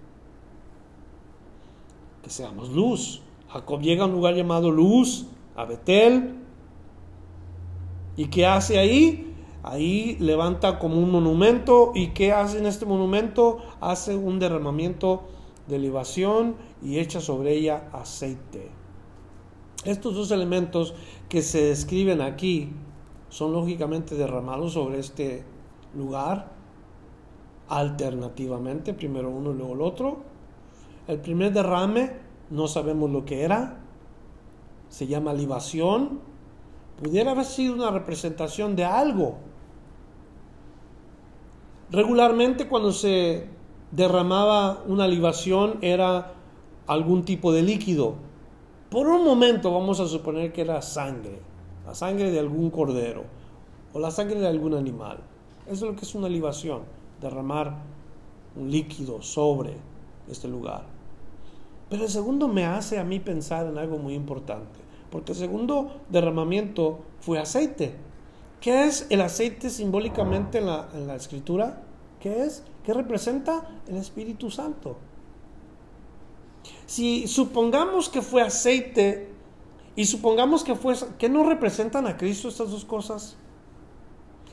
Que 2.23 2.31
seamos 2.31 2.71
luz. 2.71 3.23
Jacob 3.49 3.81
llega 3.81 4.05
a 4.05 4.07
un 4.07 4.13
lugar 4.13 4.35
llamado 4.35 4.71
Luz, 4.71 5.27
a 5.57 5.65
Betel. 5.65 6.37
¿Y 8.17 8.27
qué 8.27 8.47
hace 8.47 8.79
ahí? 8.79 9.35
Ahí 9.63 10.17
levanta 10.21 10.79
como 10.79 10.99
un 10.99 11.11
monumento. 11.11 11.91
¿Y 11.95 12.09
qué 12.09 12.33
hace 12.33 12.59
en 12.59 12.67
este 12.67 12.87
monumento? 12.87 13.59
Hace 13.81 14.15
un 14.15 14.39
derramamiento 14.39 15.25
de 15.67 15.79
libación 15.79 16.57
y 16.83 16.99
echa 16.99 17.21
sobre 17.21 17.55
ella 17.55 17.89
aceite. 17.93 18.71
Estos 19.85 20.15
dos 20.15 20.31
elementos 20.31 20.95
que 21.29 21.43
se 21.43 21.65
describen 21.65 22.21
aquí 22.21 22.71
son 23.31 23.53
lógicamente 23.53 24.15
derramados 24.17 24.75
sobre 24.75 24.99
este 24.99 25.45
lugar 25.95 26.51
alternativamente, 27.69 28.93
primero 28.93 29.31
uno 29.31 29.53
y 29.53 29.55
luego 29.55 29.75
el 29.75 29.81
otro. 29.81 30.17
El 31.07 31.21
primer 31.21 31.53
derrame 31.53 32.13
no 32.51 32.69
sabemos 32.69 33.09
lo 33.11 33.25
que 33.25 33.43
era, 33.43 33.79
se 34.89 35.07
llama 35.07 35.33
libación, 35.33 36.21
pudiera 37.01 37.31
haber 37.31 37.45
sido 37.45 37.75
una 37.75 37.91
representación 37.91 38.77
de 38.77 38.85
algo. 38.85 39.39
Regularmente 41.91 42.69
cuando 42.69 42.93
se 42.93 43.49
derramaba 43.93 44.83
una 44.87 45.07
libación 45.07 45.79
era 45.81 46.35
algún 46.87 47.25
tipo 47.25 47.53
de 47.53 47.63
líquido. 47.63 48.15
Por 48.91 49.07
un 49.07 49.25
momento 49.25 49.73
vamos 49.73 50.01
a 50.01 50.07
suponer 50.07 50.53
que 50.53 50.63
era 50.63 50.83
sangre, 50.83 51.41
la 51.91 51.95
sangre 51.97 52.31
de 52.31 52.39
algún 52.39 52.71
cordero 52.71 53.25
o 53.93 53.99
la 53.99 54.13
sangre 54.13 54.39
de 54.39 54.47
algún 54.47 54.75
animal. 54.75 55.19
Eso 55.67 55.87
es 55.87 55.91
lo 55.91 55.97
que 55.97 56.05
es 56.05 56.15
una 56.15 56.29
libación, 56.29 56.83
derramar 57.21 57.79
un 58.55 58.71
líquido 58.71 59.23
sobre 59.23 59.75
este 60.31 60.47
lugar. 60.47 60.85
Pero 61.89 62.05
el 62.05 62.09
segundo 62.09 62.47
me 62.47 62.65
hace 62.65 63.01
a 63.01 63.03
mí 63.03 63.19
pensar 63.19 63.67
en 63.67 63.77
algo 63.77 63.99
muy 63.99 64.15
importante, 64.15 64.79
porque 65.11 65.33
el 65.33 65.39
segundo 65.39 65.91
derramamiento 66.09 67.01
fue 67.19 67.41
aceite. 67.41 67.97
¿Qué 68.61 68.85
es 68.85 69.09
el 69.11 69.21
aceite 69.21 69.69
simbólicamente 69.69 70.59
en 70.59 70.67
la, 70.67 71.17
escritura? 71.17 71.83
¿Qué 72.21 72.45
es? 72.45 72.63
¿Qué 72.85 72.95
representa? 72.95 73.69
El 73.89 73.97
Espíritu 73.97 74.49
Santo. 74.49 74.97
Si 76.87 77.27
supongamos 77.27 78.09
que 78.09 78.23
fue 78.23 78.43
aceite 78.43 79.30
y 79.97 80.07
supongamos 80.07 80.65
que 80.65 80.75
fue, 80.75 80.95
¿qué 81.19 81.29
no 81.29 81.45
representan 81.49 82.07
a 82.07 82.17
Cristo 82.17 82.49
estas 82.49 82.71
dos 82.71 82.85
cosas? 82.85 83.37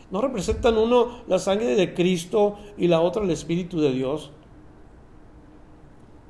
¿No 0.09 0.21
representan 0.21 0.77
uno 0.77 1.19
la 1.27 1.37
sangre 1.37 1.75
de 1.75 1.93
Cristo 1.93 2.57
y 2.77 2.87
la 2.87 3.01
otra 3.01 3.23
el 3.23 3.31
Espíritu 3.31 3.79
de 3.79 3.91
Dios? 3.91 4.31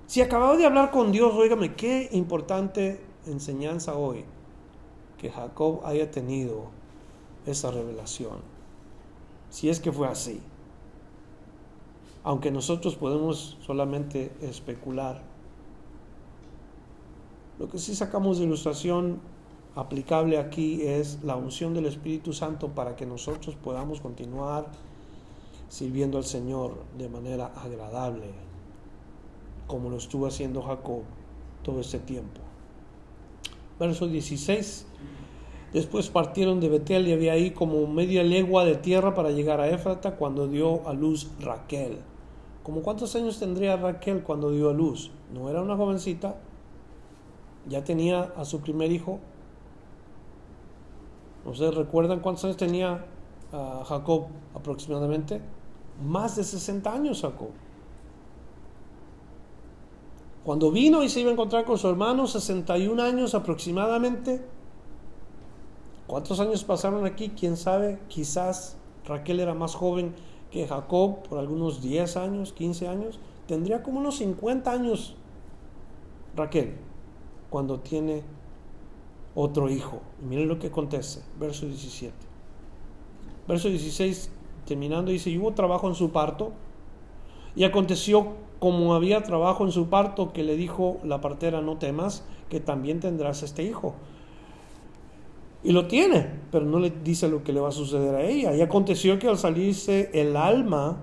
Si 0.07 0.21
acababa 0.21 0.57
de 0.57 0.65
hablar 0.65 0.91
con 0.91 1.11
Dios, 1.11 1.33
óigame, 1.33 1.75
qué 1.75 2.09
importante 2.11 3.01
enseñanza 3.25 3.95
hoy 3.95 4.25
que 5.17 5.29
Jacob 5.29 5.81
haya 5.85 6.09
tenido 6.11 6.69
esa 7.45 7.71
revelación. 7.71 8.37
Si 9.49 9.69
es 9.69 9.79
que 9.79 9.91
fue 9.91 10.07
así. 10.07 10.41
Aunque 12.23 12.51
nosotros 12.51 12.95
podemos 12.95 13.57
solamente 13.65 14.31
especular. 14.41 15.23
Lo 17.59 17.69
que 17.69 17.79
sí 17.79 17.95
sacamos 17.95 18.37
de 18.37 18.45
ilustración 18.45 19.19
aplicable 19.75 20.37
aquí 20.37 20.81
es 20.83 21.23
la 21.23 21.35
unción 21.35 21.73
del 21.73 21.85
Espíritu 21.85 22.33
Santo 22.33 22.69
para 22.69 22.95
que 22.95 23.05
nosotros 23.05 23.55
podamos 23.55 23.99
continuar 24.01 24.67
sirviendo 25.67 26.17
al 26.17 26.23
Señor 26.23 26.75
de 26.97 27.09
manera 27.09 27.47
agradable, 27.47 28.31
como 29.65 29.89
lo 29.89 29.97
estuvo 29.97 30.27
haciendo 30.27 30.61
Jacob 30.61 31.01
todo 31.63 31.81
este 31.81 31.99
tiempo. 31.99 32.41
Verso 33.79 34.07
16. 34.07 34.85
Después 35.73 36.09
partieron 36.09 36.59
de 36.59 36.69
Betel 36.69 37.07
y 37.07 37.13
había 37.13 37.33
ahí 37.33 37.51
como 37.51 37.85
media 37.87 38.23
legua 38.23 38.65
de 38.65 38.75
tierra 38.75 39.13
para 39.13 39.31
llegar 39.31 39.59
a 39.59 39.69
Éfrata 39.69 40.15
cuando 40.15 40.47
dio 40.47 40.87
a 40.87 40.93
luz 40.93 41.29
Raquel. 41.39 41.97
¿Como 42.63 42.81
cuántos 42.81 43.15
años 43.15 43.39
tendría 43.39 43.77
Raquel 43.77 44.23
cuando 44.23 44.51
dio 44.51 44.69
a 44.69 44.73
luz? 44.73 45.11
No 45.33 45.49
era 45.49 45.61
una 45.61 45.75
jovencita, 45.75 46.37
ya 47.69 47.83
tenía 47.83 48.33
a 48.35 48.45
su 48.45 48.59
primer 48.61 48.91
hijo. 48.91 49.19
¿Ustedes 51.45 51.75
recuerdan 51.75 52.19
cuántos 52.19 52.45
años 52.45 52.57
tenía 52.57 53.05
ah, 53.53 53.83
Jacob 53.85 54.27
aproximadamente? 54.53 55.41
Más 56.05 56.35
de 56.35 56.43
60 56.43 56.91
años 56.91 57.21
Jacob. 57.21 57.49
Cuando 60.43 60.71
vino 60.71 61.03
y 61.03 61.09
se 61.09 61.19
iba 61.21 61.29
a 61.29 61.33
encontrar 61.33 61.65
con 61.65 61.77
su 61.77 61.89
hermano, 61.89 62.25
61 62.27 63.01
años 63.01 63.35
aproximadamente. 63.35 64.41
¿Cuántos 66.05 66.39
años 66.39 66.63
pasaron 66.63 67.05
aquí? 67.05 67.29
¿Quién 67.29 67.57
sabe? 67.57 67.99
Quizás 68.07 68.77
Raquel 69.05 69.41
era 69.41 69.53
más 69.53 69.75
joven 69.75 70.15
que 70.51 70.65
Jacob 70.65 71.23
por 71.23 71.39
algunos 71.39 71.81
10 71.81 72.15
años, 72.15 72.53
15 72.53 72.87
años. 72.87 73.19
Tendría 73.45 73.83
como 73.83 73.99
unos 73.99 74.17
50 74.17 74.71
años 74.71 75.15
Raquel 76.35 76.77
cuando 77.49 77.79
tiene 77.79 78.23
otro 79.35 79.69
hijo. 79.69 80.01
Y 80.21 80.25
miren 80.25 80.47
lo 80.47 80.59
que 80.59 80.67
acontece, 80.67 81.21
verso 81.39 81.65
17. 81.65 82.13
Verso 83.47 83.69
16, 83.69 84.31
terminando, 84.65 85.11
dice, 85.11 85.29
y 85.29 85.37
hubo 85.37 85.53
trabajo 85.53 85.87
en 85.87 85.95
su 85.95 86.11
parto. 86.11 86.51
Y 87.55 87.63
aconteció 87.63 88.33
como 88.59 88.95
había 88.95 89.23
trabajo 89.23 89.63
en 89.63 89.71
su 89.71 89.87
parto, 89.87 90.33
que 90.33 90.43
le 90.43 90.55
dijo 90.55 90.97
la 91.03 91.21
partera, 91.21 91.61
no 91.61 91.77
temas, 91.77 92.23
que 92.49 92.59
también 92.59 92.99
tendrás 92.99 93.43
este 93.43 93.63
hijo. 93.63 93.93
Y 95.63 95.71
lo 95.71 95.87
tiene, 95.87 96.27
pero 96.51 96.65
no 96.65 96.79
le 96.79 96.89
dice 96.89 97.27
lo 97.27 97.43
que 97.43 97.53
le 97.53 97.59
va 97.59 97.69
a 97.69 97.71
suceder 97.71 98.15
a 98.15 98.23
ella. 98.23 98.55
Y 98.55 98.61
aconteció 98.61 99.19
que 99.19 99.27
al 99.27 99.37
salirse 99.37 100.09
el 100.13 100.35
alma, 100.35 100.97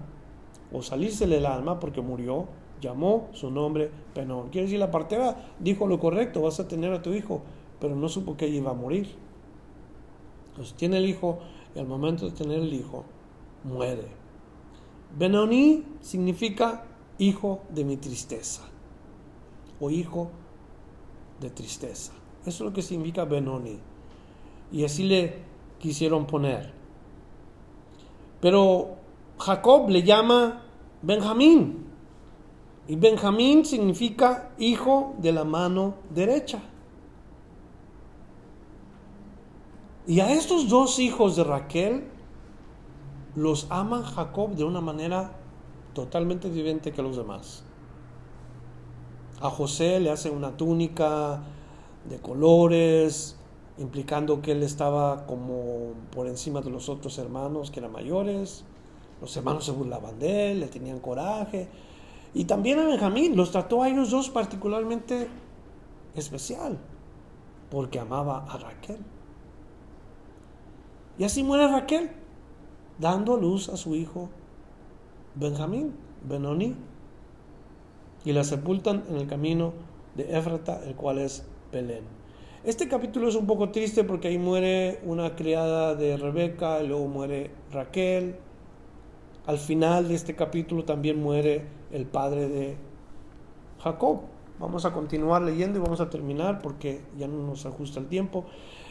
o 0.73 0.83
salirse 0.83 1.25
el 1.25 1.47
alma, 1.47 1.79
porque 1.81 2.01
murió, 2.01 2.49
llamó 2.85 3.29
su 3.33 3.51
nombre 3.51 3.91
Penón. 4.15 4.51
Quiere 4.51 4.67
decir, 4.67 4.79
la 4.79 4.91
partera 4.91 5.55
dijo 5.59 5.87
lo 5.87 5.99
correcto, 5.99 6.43
vas 6.43 6.61
a 6.61 6.69
tener 6.69 6.93
a 6.93 7.03
tu 7.03 7.13
hijo, 7.13 7.43
pero 7.81 7.97
no 7.97 8.09
supo 8.09 8.37
que 8.37 8.47
iba 8.49 8.71
a 8.71 8.75
morir. 8.75 9.09
Entonces 10.51 10.75
tiene 10.75 10.99
el 10.99 11.07
hijo, 11.07 11.39
y 11.75 11.79
al 11.79 11.87
momento 11.87 12.27
de 12.27 12.33
tener 12.33 12.61
el 12.61 12.73
hijo, 12.73 13.05
muere. 13.65 14.07
Benoni 15.17 15.85
significa 16.01 16.85
hijo 17.19 17.63
de 17.71 17.85
mi 17.85 17.97
tristeza 17.97 18.63
o 19.81 19.91
hijo 19.91 20.31
de 21.41 21.51
tristeza. 21.51 22.13
Eso 22.43 22.65
es 22.65 22.71
lo 22.71 22.73
que 22.73 22.83
significa 22.83 23.25
Benoni. 23.25 23.79
Y 24.71 24.85
así 24.85 25.05
le 25.05 25.39
quisieron 25.79 26.27
poner. 26.27 26.73
Pero 28.41 28.97
Jacob 29.39 29.89
le 29.89 30.03
llama 30.03 30.63
Benjamín. 31.03 31.84
Y 32.87 32.97
Benjamín 32.97 33.65
significa 33.65 34.51
hijo 34.59 35.15
de 35.19 35.33
la 35.33 35.45
mano 35.45 35.95
derecha. 36.11 36.61
Y 40.07 40.21
a 40.21 40.33
estos 40.33 40.69
dos 40.69 40.99
hijos 40.99 41.35
de 41.37 41.45
Raquel 41.45 42.05
los 43.35 43.67
ama 43.71 44.03
Jacob 44.03 44.51
de 44.51 44.65
una 44.65 44.83
manera 44.83 45.33
totalmente 45.95 46.51
diferente 46.51 46.93
que 46.93 47.03
los 47.03 47.17
demás. 47.17 47.65
A 49.41 49.49
José 49.49 49.99
le 50.01 50.11
hace 50.11 50.29
una 50.29 50.57
túnica 50.57 51.43
de 52.09 52.19
colores, 52.19 53.37
implicando 53.79 54.43
que 54.43 54.53
él 54.53 54.63
estaba 54.63 55.27
como 55.27 55.95
por 56.11 56.29
encima 56.29 56.61
de 56.61 56.71
los 56.71 56.89
otros 56.89 57.17
hermanos 57.19 57.71
que 57.71 57.81
eran 57.81 57.93
mayores. 57.93 58.65
Los 59.23 59.35
hermanos 59.37 59.65
se 59.65 59.73
burlaban 59.73 60.19
de 60.19 60.53
él, 60.53 60.61
le 60.61 60.67
tenían 60.67 61.01
coraje. 61.01 61.69
Y 62.35 62.45
también 62.47 62.81
a 62.81 62.85
Benjamín 62.85 63.37
los 63.37 63.53
trató 63.53 63.83
a 63.83 63.89
ellos 63.89 64.11
dos 64.11 64.29
particularmente 64.29 65.29
especial, 66.17 66.79
porque 67.71 68.01
amaba 68.01 68.45
a 68.49 68.59
Raquel. 68.59 68.99
Y 71.17 71.25
así 71.25 71.45
muere 71.45 71.69
Raquel, 71.69 72.11
dando 72.99 73.37
luz 73.37 73.69
a 73.69 73.77
su 73.77 73.95
hijo 73.95 74.31
Benjamín, 75.37 75.95
Benoni, 76.29 76.75
y 78.25 78.33
la 78.33 78.43
sepultan 78.43 79.05
en 79.09 79.17
el 79.17 79.27
camino 79.27 79.73
de 80.17 80.37
Éfrata, 80.37 80.83
el 80.85 80.95
cual 80.95 81.19
es 81.19 81.47
Belén. 81.73 82.05
Este 82.65 82.89
capítulo 82.89 83.29
es 83.29 83.35
un 83.35 83.47
poco 83.47 83.71
triste 83.71 84.05
porque 84.05 84.29
ahí 84.29 84.39
muere 84.39 85.01
una 85.05 85.37
criada 85.37 85.95
de 85.95 86.17
Rebeca, 86.17 86.83
y 86.83 86.89
luego 86.89 87.07
muere 87.07 87.51
Raquel. 87.71 88.37
Al 89.47 89.59
final 89.59 90.09
de 90.09 90.15
este 90.15 90.35
capítulo 90.35 90.85
también 90.85 91.23
muere 91.23 91.67
el 91.95 92.07
padre 92.07 92.49
de 92.49 92.77
Jacob. 93.83 94.21
Vamos 94.59 94.85
a 94.85 94.93
continuar 94.93 95.43
leyendo 95.43 95.79
y 95.79 95.83
vamos 95.83 96.01
a 96.01 96.11
terminar 96.11 96.61
porque 96.61 97.03
ya 97.17 97.27
no 97.29 97.47
nos 97.47 97.67
ajusta 97.67 98.01
el 98.01 98.07
tiempo. 98.07 98.45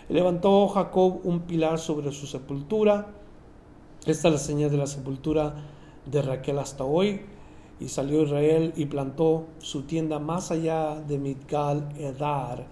Levantó 0.10 0.68
Jacob 0.70 1.20
un 1.24 1.42
pilar 1.42 1.80
sobre 1.80 2.12
su 2.12 2.28
sepultura. 2.28 3.08
Esta 4.06 4.28
es 4.30 4.34
la 4.34 4.40
señal 4.40 4.72
de 4.72 4.78
la 4.78 4.88
sepultura 4.88 5.56
de 6.06 6.22
Raquel 6.22 6.60
hasta 6.60 6.84
hoy. 6.84 7.22
Y 7.80 7.90
salió 7.90 8.24
Israel 8.24 8.74
y 8.76 8.86
plantó 8.86 9.46
su 9.60 9.84
tienda 9.84 10.20
más 10.20 10.52
allá 10.52 10.96
de 10.96 11.18
Midgal 11.18 11.90
Edar. 11.98 12.66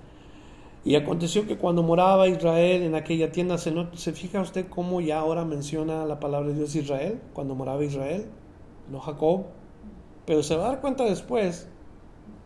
Y 0.84 0.96
aconteció 0.96 1.46
que 1.46 1.58
cuando 1.58 1.84
moraba 1.84 2.28
Israel 2.28 2.84
en 2.84 2.96
aquella 2.96 3.32
tienda, 3.32 3.58
¿se, 3.58 3.74
¿se 3.94 4.14
fija 4.14 4.42
usted 4.42 4.68
cómo 4.70 5.02
ya 5.02 5.20
ahora 5.20 5.46
menciona 5.46 6.06
la 6.06 6.20
palabra 6.20 6.50
de 6.50 6.56
Dios 6.56 6.76
Israel? 6.76 7.22
Cuando 7.34 7.56
moraba 7.56 7.84
Israel, 7.84 8.26
no 8.90 9.00
Jacob. 9.00 9.61
Pero 10.26 10.44
se 10.44 10.56
va 10.56 10.66
a 10.66 10.70
dar 10.70 10.82
cuenta 10.82 11.04
después 11.04 11.68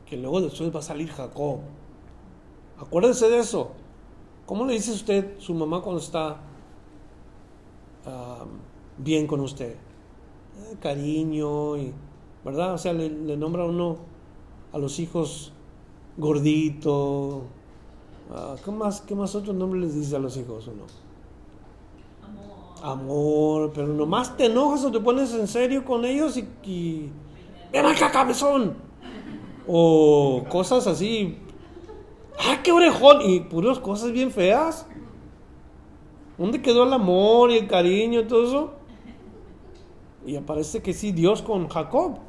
que 0.05 0.17
luego 0.17 0.41
después 0.41 0.73
va 0.73 0.79
a 0.79 0.83
salir 0.83 1.09
Jacob. 1.09 1.59
Acuérdese 2.79 3.29
de 3.29 3.39
eso. 3.39 3.71
¿Cómo 4.45 4.65
le 4.65 4.73
dice 4.73 4.91
usted 4.91 5.39
su 5.39 5.53
mamá 5.53 5.81
cuando 5.81 6.01
está 6.01 6.37
ah, 8.05 8.45
bien 8.97 9.25
con 9.27 9.39
usted? 9.39 9.75
cariño, 10.79 11.77
y, 11.77 11.93
¿verdad? 12.43 12.73
O 12.73 12.77
sea, 12.77 12.93
le, 12.93 13.09
nombra 13.37 13.65
uno 13.65 13.97
a 14.71 14.77
los 14.77 14.99
hijos 14.99 15.51
gordito. 16.17 17.43
Uh, 18.29 18.55
¿qué, 18.63 18.71
más, 18.71 19.01
¿Qué 19.01 19.15
más 19.15 19.35
otros 19.35 19.55
nombres 19.55 19.83
les 19.83 19.95
dice 19.95 20.15
a 20.15 20.19
los 20.19 20.35
hijos 20.37 20.67
uno? 20.67 20.83
Amor. 22.23 22.99
Amor, 22.99 23.71
pero 23.73 23.87
nomás 23.87 24.35
te 24.35 24.45
enojas 24.45 24.83
o 24.85 24.91
te 24.91 24.99
pones 24.99 25.33
en 25.33 25.47
serio 25.47 25.85
con 25.85 26.05
ellos 26.05 26.37
y... 26.37 26.47
y 26.63 27.11
¡Ven 27.75 27.85
acá, 27.87 28.09
cabezón! 28.09 28.73
O 29.67 30.45
cosas 30.47 30.87
así. 30.87 31.37
¡Ah, 32.39 32.61
qué 32.63 32.71
orejón! 32.71 33.21
Y 33.23 33.41
puras 33.41 33.79
cosas 33.79 34.13
bien 34.13 34.31
feas. 34.31 34.87
¿Dónde 36.37 36.61
quedó 36.61 36.85
el 36.85 36.93
amor 36.93 37.51
y 37.51 37.57
el 37.57 37.67
cariño 37.67 38.21
y 38.21 38.27
todo 38.27 38.47
eso? 38.47 38.73
Y 40.25 40.37
aparece 40.37 40.81
que 40.81 40.93
sí, 40.93 41.11
Dios 41.11 41.41
con 41.41 41.67
Jacob. 41.67 42.19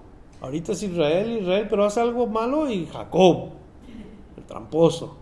Ahorita 0.40 0.72
es 0.72 0.82
Israel, 0.82 1.38
Israel, 1.40 1.68
pero 1.70 1.84
hace 1.84 2.00
algo 2.00 2.26
malo 2.26 2.68
y 2.68 2.86
Jacob, 2.86 3.50
el 4.36 4.42
tramposo. 4.46 5.14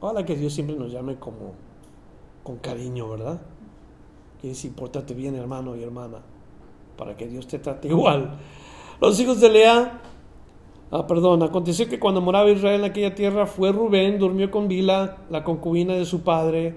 Ojalá 0.00 0.24
que 0.24 0.36
Dios 0.36 0.52
siempre 0.52 0.76
nos 0.76 0.92
llame 0.92 1.16
como 1.16 1.54
con 2.44 2.58
cariño, 2.58 3.08
¿verdad? 3.08 3.40
Que 4.40 4.50
dice, 4.50 4.70
pórtate 4.70 5.14
bien, 5.14 5.34
hermano 5.34 5.74
y 5.74 5.82
hermana, 5.82 6.18
para 6.98 7.16
que 7.16 7.26
Dios 7.26 7.46
te 7.46 7.58
trate 7.58 7.88
igual. 7.88 8.38
Los 9.00 9.18
hijos 9.20 9.40
de 9.40 9.48
Lea, 9.48 10.00
ah, 10.90 11.06
perdón, 11.06 11.42
aconteció 11.42 11.88
que 11.88 11.98
cuando 11.98 12.20
moraba 12.20 12.50
Israel 12.50 12.80
en 12.80 12.90
aquella 12.90 13.14
tierra, 13.14 13.46
fue 13.46 13.72
Rubén, 13.72 14.18
durmió 14.18 14.50
con 14.50 14.68
Bila, 14.68 15.18
la 15.30 15.44
concubina 15.44 15.94
de 15.94 16.04
su 16.04 16.22
padre, 16.22 16.76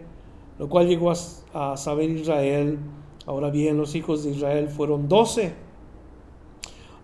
lo 0.59 0.69
cual 0.69 0.88
llegó 0.88 1.11
a, 1.11 1.76
saber 1.76 2.09
Israel 2.11 2.80
Ahora 3.28 3.51
bien, 3.51 3.78
los 3.78 3.93
hijos 3.93 4.24
de 4.24 4.32
Israel 4.32 4.67
fueron 4.67 5.07
doce. 5.07 5.53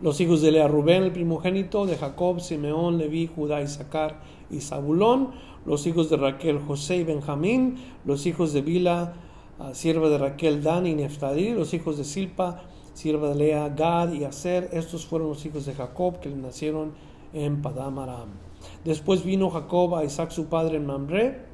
Los 0.01 0.19
hijos 0.19 0.41
de 0.41 0.51
Lea, 0.51 0.67
Rubén, 0.67 1.03
el 1.03 1.11
primogénito, 1.11 1.85
de 1.85 1.95
Jacob, 1.95 2.39
Simeón, 2.39 2.97
Leví, 2.97 3.27
Judá, 3.27 3.61
Isaacar 3.61 4.21
y 4.49 4.61
Zabulón. 4.61 5.31
Los 5.65 5.85
hijos 5.85 6.09
de 6.09 6.17
Raquel, 6.17 6.59
José 6.59 6.97
y 6.97 7.03
Benjamín. 7.03 7.75
Los 8.03 8.25
hijos 8.25 8.51
de 8.53 8.61
Bila, 8.61 9.13
ah, 9.59 9.73
sierva 9.73 10.09
de 10.09 10.17
Raquel, 10.17 10.63
Dan 10.63 10.87
y 10.87 10.95
Neftali. 10.95 11.53
Los 11.53 11.73
hijos 11.75 11.97
de 11.97 12.03
Silpa, 12.03 12.63
sierva 12.97 13.29
de 13.29 13.35
Lea, 13.35 13.69
Gad 13.69 14.11
y 14.11 14.23
Aser. 14.23 14.69
Estos 14.73 15.05
fueron 15.05 15.29
los 15.29 15.45
hijos 15.45 15.67
de 15.67 15.75
Jacob 15.75 16.19
que 16.19 16.29
nacieron 16.29 16.93
en 17.31 17.61
Padam 17.61 17.99
Aram. 17.99 18.29
Después 18.83 19.23
vino 19.23 19.51
Jacob 19.51 19.93
a 19.95 20.03
Isaac 20.03 20.31
su 20.31 20.47
padre 20.47 20.77
en 20.77 20.87
Mamre, 20.87 21.45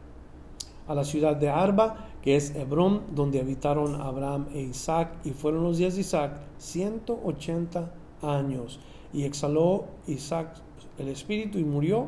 a 0.88 0.96
la 0.96 1.04
ciudad 1.04 1.36
de 1.36 1.50
Arba, 1.50 2.08
que 2.22 2.38
es 2.38 2.56
Hebrón, 2.56 3.02
donde 3.14 3.42
habitaron 3.42 4.00
Abraham 4.00 4.48
e 4.54 4.62
Isaac, 4.62 5.18
y 5.26 5.32
fueron 5.32 5.64
los 5.64 5.78
días 5.78 5.96
de 5.96 6.02
Isaac 6.02 6.40
180 6.60 7.92
años. 8.22 8.80
Y 9.12 9.26
exhaló 9.26 9.88
Isaac 10.08 10.56
el 10.98 11.10
espíritu 11.10 11.60
y 11.60 11.66
murió, 11.66 12.08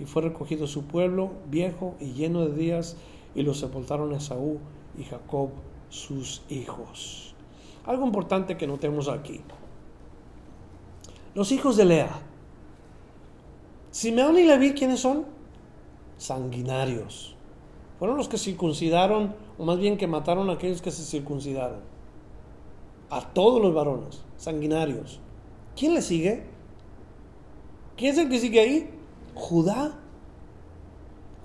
y 0.00 0.04
fue 0.04 0.22
recogido 0.22 0.66
su 0.66 0.86
pueblo 0.86 1.30
viejo 1.48 1.94
y 2.00 2.14
lleno 2.14 2.44
de 2.44 2.56
días, 2.56 2.96
y 3.36 3.42
lo 3.42 3.54
sepultaron 3.54 4.12
Esaú 4.12 4.58
y 4.98 5.04
Jacob 5.04 5.50
sus 5.90 6.42
hijos. 6.48 7.23
Algo 7.86 8.06
importante 8.06 8.56
que 8.56 8.66
notemos 8.66 9.08
aquí. 9.08 9.40
Los 11.34 11.52
hijos 11.52 11.76
de 11.76 11.84
Lea. 11.84 12.20
Simeón 13.90 14.38
y 14.38 14.44
Leví, 14.44 14.72
¿quiénes 14.72 15.00
son? 15.00 15.26
Sanguinarios. 16.16 17.36
Fueron 17.98 18.16
los 18.16 18.28
que 18.28 18.38
circuncidaron, 18.38 19.34
o 19.58 19.64
más 19.64 19.78
bien 19.78 19.96
que 19.96 20.06
mataron 20.06 20.50
a 20.50 20.54
aquellos 20.54 20.82
que 20.82 20.90
se 20.90 21.04
circuncidaron. 21.04 21.80
A 23.10 23.20
todos 23.20 23.60
los 23.60 23.74
varones, 23.74 24.22
sanguinarios. 24.36 25.20
¿Quién 25.76 25.94
le 25.94 26.02
sigue? 26.02 26.44
¿Quién 27.96 28.12
es 28.12 28.18
el 28.18 28.28
que 28.28 28.38
sigue 28.38 28.60
ahí? 28.60 28.90
Judá. 29.34 29.98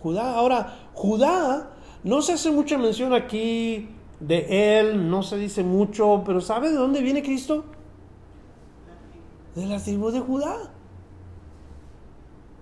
Judá. 0.02 0.36
Ahora, 0.36 0.90
Judá, 0.94 1.72
no 2.04 2.22
se 2.22 2.34
hace 2.34 2.52
mucha 2.52 2.78
mención 2.78 3.14
aquí 3.14 3.90
de 4.20 4.80
él, 4.80 5.10
no 5.10 5.24
se 5.24 5.38
dice 5.38 5.64
mucho, 5.64 6.24
pero 6.26 6.42
¿sabe 6.42 6.70
de 6.70 6.76
dónde 6.76 7.02
viene 7.02 7.24
Cristo? 7.24 7.66
De 9.56 9.66
la 9.66 9.82
tribu 9.82 10.12
de 10.12 10.20
Judá. 10.20 10.74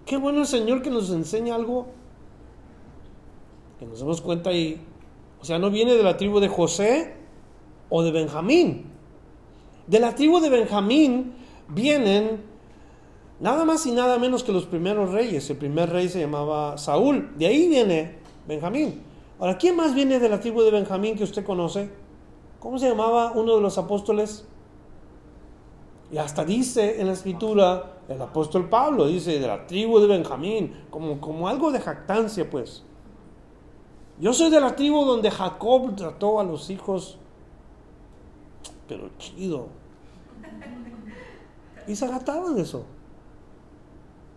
Qué 0.06 0.18
bueno 0.18 0.40
el 0.40 0.48
Señor 0.48 0.82
que 0.82 0.90
nos 0.90 1.10
enseña 1.10 1.56
algo, 1.56 1.88
que 3.80 3.86
nos 3.86 4.00
demos 4.00 4.22
cuenta 4.22 4.52
ahí. 4.52 4.80
O 5.42 5.46
sea, 5.46 5.60
no 5.60 5.70
viene 5.70 5.96
de 5.96 6.04
la 6.04 6.18
tribu 6.18 6.40
de 6.40 6.48
José 6.48 7.16
o 7.90 8.04
de 8.04 8.12
Benjamín. 8.12 8.86
De 9.86 10.00
la 10.00 10.16
tribu 10.16 10.40
de 10.40 10.50
Benjamín 10.50 11.34
vienen 11.68 12.42
nada 13.40 13.66
más 13.66 13.86
y 13.86 13.92
nada 13.92 14.18
menos 14.18 14.44
que 14.44 14.52
los 14.52 14.66
primeros 14.66 15.12
reyes. 15.12 15.50
El 15.50 15.58
primer 15.58 15.90
rey 15.90 16.10
se 16.10 16.20
llamaba 16.20 16.78
Saúl. 16.78 17.32
De 17.38 17.48
ahí 17.48 17.68
viene 17.68 18.20
Benjamín. 18.48 19.02
Ahora, 19.40 19.58
¿quién 19.58 19.76
más 19.76 19.94
viene 19.94 20.20
de 20.20 20.30
la 20.30 20.40
tribu 20.40 20.62
de 20.64 20.72
Benjamín 20.72 21.16
que 21.16 21.24
usted 21.24 21.46
conoce? 21.46 21.92
¿Cómo 22.60 22.80
se 22.80 22.90
llamaba 22.90 23.34
uno 23.34 23.56
de 23.56 23.62
los 23.62 23.78
apóstoles? 23.78 24.48
Y 26.12 26.18
hasta 26.18 26.44
dice 26.44 27.00
en 27.00 27.08
la 27.08 27.14
escritura, 27.14 27.98
el 28.08 28.22
apóstol 28.22 28.68
Pablo 28.68 29.06
dice, 29.06 29.40
de 29.40 29.48
la 29.48 29.68
tribu 29.68 30.00
de 30.00 30.08
Benjamín, 30.08 30.86
como, 30.90 31.22
como 31.22 31.48
algo 31.48 31.72
de 31.72 31.80
jactancia, 31.80 32.50
pues. 32.50 32.84
Yo 34.20 34.34
soy 34.34 34.50
de 34.50 34.60
la 34.60 34.76
tribu 34.76 35.06
donde 35.06 35.30
Jacob 35.30 35.96
trató 35.96 36.40
a 36.40 36.44
los 36.44 36.72
hijos, 36.72 37.20
pero 38.88 39.10
chido. 39.20 39.68
Y 41.88 41.96
se 41.96 42.06
agataban 42.06 42.56
de 42.56 42.64
eso. 42.64 42.86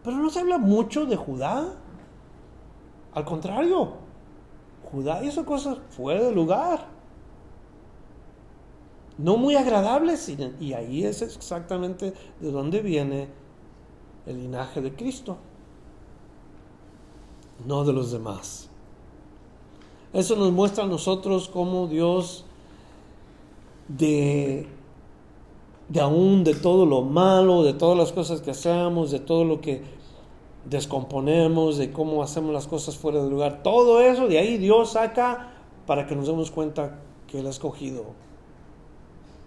Pero 0.04 0.16
no 0.16 0.28
se 0.28 0.40
habla 0.40 0.58
mucho 0.58 1.06
de 1.06 1.16
Judá. 1.16 1.74
Al 3.12 3.24
contrario, 3.24 3.94
Judá 4.92 5.22
hizo 5.24 5.44
cosas 5.44 5.78
fuera 5.90 6.24
de 6.24 6.32
lugar. 6.32 6.86
No 9.18 9.36
muy 9.36 9.56
agradables. 9.56 10.28
Y 10.60 10.72
ahí 10.72 11.04
es 11.04 11.22
exactamente 11.22 12.12
de 12.40 12.50
donde 12.50 12.80
viene 12.80 13.28
el 14.26 14.38
linaje 14.38 14.80
de 14.80 14.94
Cristo. 14.94 15.36
No 17.66 17.84
de 17.84 17.92
los 17.92 18.10
demás. 18.10 18.68
Eso 20.12 20.34
nos 20.36 20.50
muestra 20.50 20.84
a 20.84 20.86
nosotros 20.86 21.48
cómo 21.48 21.86
Dios 21.86 22.44
de 23.88 24.66
de 25.90 26.00
aún 26.00 26.44
de 26.44 26.54
todo 26.54 26.86
lo 26.86 27.02
malo, 27.02 27.64
de 27.64 27.74
todas 27.74 27.98
las 27.98 28.12
cosas 28.12 28.40
que 28.40 28.52
hacemos, 28.52 29.10
de 29.10 29.18
todo 29.18 29.44
lo 29.44 29.60
que 29.60 29.82
descomponemos, 30.64 31.78
de 31.78 31.92
cómo 31.92 32.22
hacemos 32.22 32.52
las 32.52 32.66
cosas 32.66 32.96
fuera 32.96 33.22
de 33.22 33.30
lugar. 33.30 33.62
Todo 33.62 34.00
eso 34.00 34.28
de 34.28 34.38
ahí 34.38 34.58
Dios 34.58 34.92
saca 34.92 35.52
para 35.86 36.06
que 36.06 36.14
nos 36.14 36.26
demos 36.26 36.50
cuenta 36.50 36.98
que 37.26 37.40
Él 37.40 37.46
ha 37.46 37.50
escogido 37.50 38.04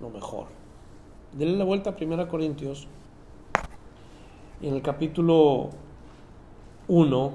lo 0.02 0.10
mejor. 0.10 0.48
Denle 1.34 1.58
la 1.58 1.66
vuelta 1.66 1.92
a 1.92 1.96
1 2.00 2.28
Corintios. 2.28 2.88
En 4.62 4.74
el 4.74 4.82
capítulo 4.82 5.70
1 6.88 7.32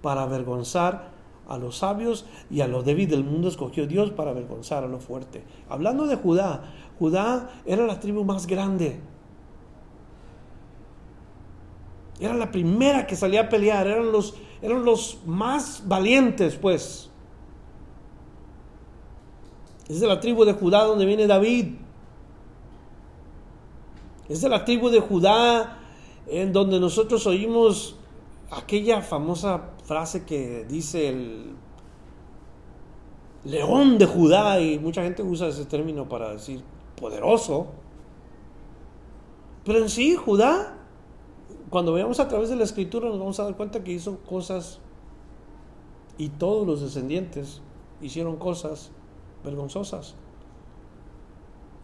para 0.00 0.22
avergonzar 0.22 1.10
a 1.48 1.58
los 1.58 1.78
sabios 1.78 2.24
y 2.48 2.60
a 2.60 2.68
lo 2.68 2.84
débil 2.84 3.08
del 3.08 3.24
mundo 3.24 3.48
escogió 3.48 3.88
Dios 3.88 4.12
para 4.12 4.30
avergonzar 4.30 4.84
a 4.84 4.86
lo 4.86 5.00
fuerte. 5.00 5.42
Hablando 5.68 6.06
de 6.06 6.14
Judá, 6.14 6.72
Judá 7.00 7.50
era 7.66 7.84
la 7.84 7.98
tribu 7.98 8.24
más 8.24 8.46
grande. 8.46 9.00
Era 12.20 12.34
la 12.34 12.52
primera 12.52 13.08
que 13.08 13.16
salía 13.16 13.40
a 13.40 13.48
pelear, 13.48 13.88
eran 13.88 14.12
los, 14.12 14.36
eran 14.62 14.84
los 14.84 15.18
más 15.26 15.82
valientes, 15.86 16.56
pues. 16.56 17.08
Es 19.88 20.00
de 20.00 20.06
la 20.06 20.20
tribu 20.20 20.44
de 20.44 20.52
Judá 20.52 20.84
donde 20.84 21.04
viene 21.04 21.26
David. 21.26 21.74
Es 24.28 24.40
de 24.42 24.48
la 24.48 24.64
tribu 24.64 24.88
de 24.90 25.00
Judá 25.00 25.78
en 26.28 26.52
donde 26.52 26.78
nosotros 26.78 27.26
oímos 27.26 27.96
aquella 28.50 29.02
famosa 29.02 29.70
frase 29.84 30.24
que 30.24 30.64
dice 30.68 31.08
el 31.08 31.54
león 33.44 33.98
de 33.98 34.06
Judá, 34.06 34.60
y 34.60 34.78
mucha 34.78 35.02
gente 35.02 35.22
usa 35.22 35.48
ese 35.48 35.64
término 35.64 36.08
para 36.08 36.32
decir 36.32 36.62
poderoso. 37.00 37.68
Pero 39.64 39.78
en 39.78 39.88
sí, 39.88 40.14
Judá 40.14 40.79
cuando 41.70 41.92
veamos 41.92 42.18
a 42.18 42.26
través 42.26 42.48
de 42.48 42.56
la 42.56 42.64
escritura 42.64 43.08
nos 43.08 43.18
vamos 43.18 43.38
a 43.38 43.44
dar 43.44 43.56
cuenta 43.56 43.84
que 43.84 43.92
hizo 43.92 44.18
cosas 44.18 44.80
y 46.18 46.28
todos 46.28 46.66
los 46.66 46.80
descendientes 46.80 47.62
hicieron 48.00 48.36
cosas 48.36 48.90
vergonzosas, 49.44 50.16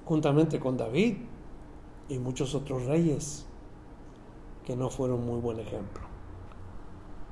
juntamente 0.05 0.59
con 0.59 0.77
David 0.77 1.17
y 2.09 2.19
muchos 2.19 2.55
otros 2.55 2.85
reyes 2.85 3.47
que 4.65 4.77
no 4.77 4.91
fueron 4.91 5.25
muy 5.25 5.41
buen 5.41 5.61
ejemplo. 5.61 6.03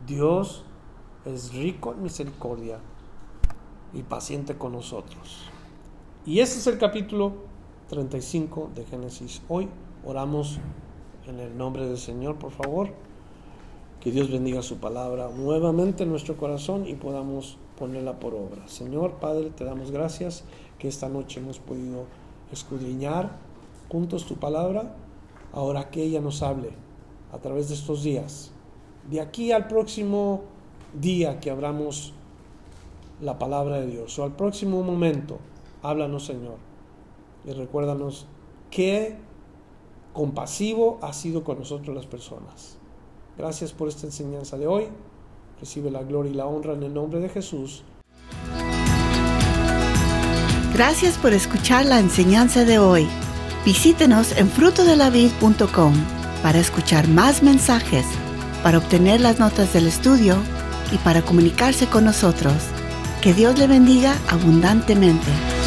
Dios 0.06 0.64
es 1.24 1.52
rico 1.52 1.92
en 1.92 2.04
misericordia 2.04 2.78
y 3.92 4.02
paciente 4.02 4.56
con 4.56 4.72
nosotros. 4.72 5.50
Y 6.24 6.38
ese 6.38 6.58
es 6.58 6.66
el 6.68 6.78
capítulo 6.78 7.32
35 7.88 8.70
de 8.74 8.84
Génesis. 8.84 9.42
Hoy 9.48 9.68
oramos 10.04 10.60
en 11.26 11.40
el 11.40 11.56
nombre 11.56 11.86
del 11.86 11.98
Señor, 11.98 12.36
por 12.36 12.50
favor. 12.50 12.88
Que 14.00 14.10
Dios 14.10 14.30
bendiga 14.30 14.62
su 14.62 14.78
palabra 14.78 15.30
nuevamente 15.34 16.02
en 16.02 16.10
nuestro 16.10 16.36
corazón 16.36 16.86
y 16.86 16.94
podamos 16.94 17.56
ponerla 17.78 18.20
por 18.20 18.34
obra. 18.34 18.68
Señor 18.68 19.14
Padre, 19.14 19.50
te 19.50 19.64
damos 19.64 19.90
gracias 19.90 20.44
que 20.78 20.88
esta 20.88 21.08
noche 21.08 21.40
hemos 21.40 21.58
podido 21.58 22.04
escudriñar 22.52 23.30
juntos 23.88 24.26
tu 24.26 24.36
palabra. 24.36 24.94
Ahora 25.52 25.90
que 25.90 26.02
ella 26.02 26.20
nos 26.20 26.42
hable 26.42 26.70
a 27.32 27.38
través 27.38 27.68
de 27.68 27.74
estos 27.74 28.02
días. 28.02 28.52
De 29.10 29.20
aquí 29.20 29.52
al 29.52 29.68
próximo 29.68 30.42
día 31.00 31.40
que 31.40 31.50
abramos 31.50 32.12
la 33.20 33.38
palabra 33.38 33.80
de 33.80 33.86
Dios 33.86 34.18
o 34.18 34.24
al 34.24 34.36
próximo 34.36 34.82
momento, 34.82 35.38
háblanos 35.82 36.26
Señor 36.26 36.56
y 37.46 37.52
recuérdanos 37.52 38.26
qué 38.70 39.16
compasivo 40.14 40.98
ha 41.02 41.12
sido 41.12 41.44
con 41.44 41.58
nosotros 41.58 41.94
las 41.94 42.06
personas. 42.06 42.78
Gracias 43.36 43.72
por 43.72 43.88
esta 43.88 44.06
enseñanza 44.06 44.56
de 44.56 44.66
hoy. 44.66 44.86
Recibe 45.60 45.90
la 45.90 46.02
gloria 46.02 46.32
y 46.32 46.34
la 46.34 46.46
honra 46.46 46.72
en 46.72 46.84
el 46.84 46.94
nombre 46.94 47.20
de 47.20 47.28
Jesús. 47.28 47.82
Gracias 50.72 51.18
por 51.18 51.32
escuchar 51.32 51.84
la 51.84 52.00
enseñanza 52.00 52.64
de 52.64 52.78
hoy. 52.78 53.06
Visítenos 53.64 54.36
en 54.36 54.48
frutodelavid.com 54.48 55.94
para 56.42 56.58
escuchar 56.58 57.08
más 57.08 57.42
mensajes, 57.42 58.06
para 58.62 58.78
obtener 58.78 59.20
las 59.20 59.38
notas 59.38 59.72
del 59.72 59.86
estudio 59.86 60.36
y 60.92 60.98
para 60.98 61.22
comunicarse 61.22 61.86
con 61.86 62.04
nosotros. 62.04 62.54
Que 63.22 63.32
Dios 63.32 63.58
le 63.58 63.66
bendiga 63.66 64.16
abundantemente. 64.28 65.63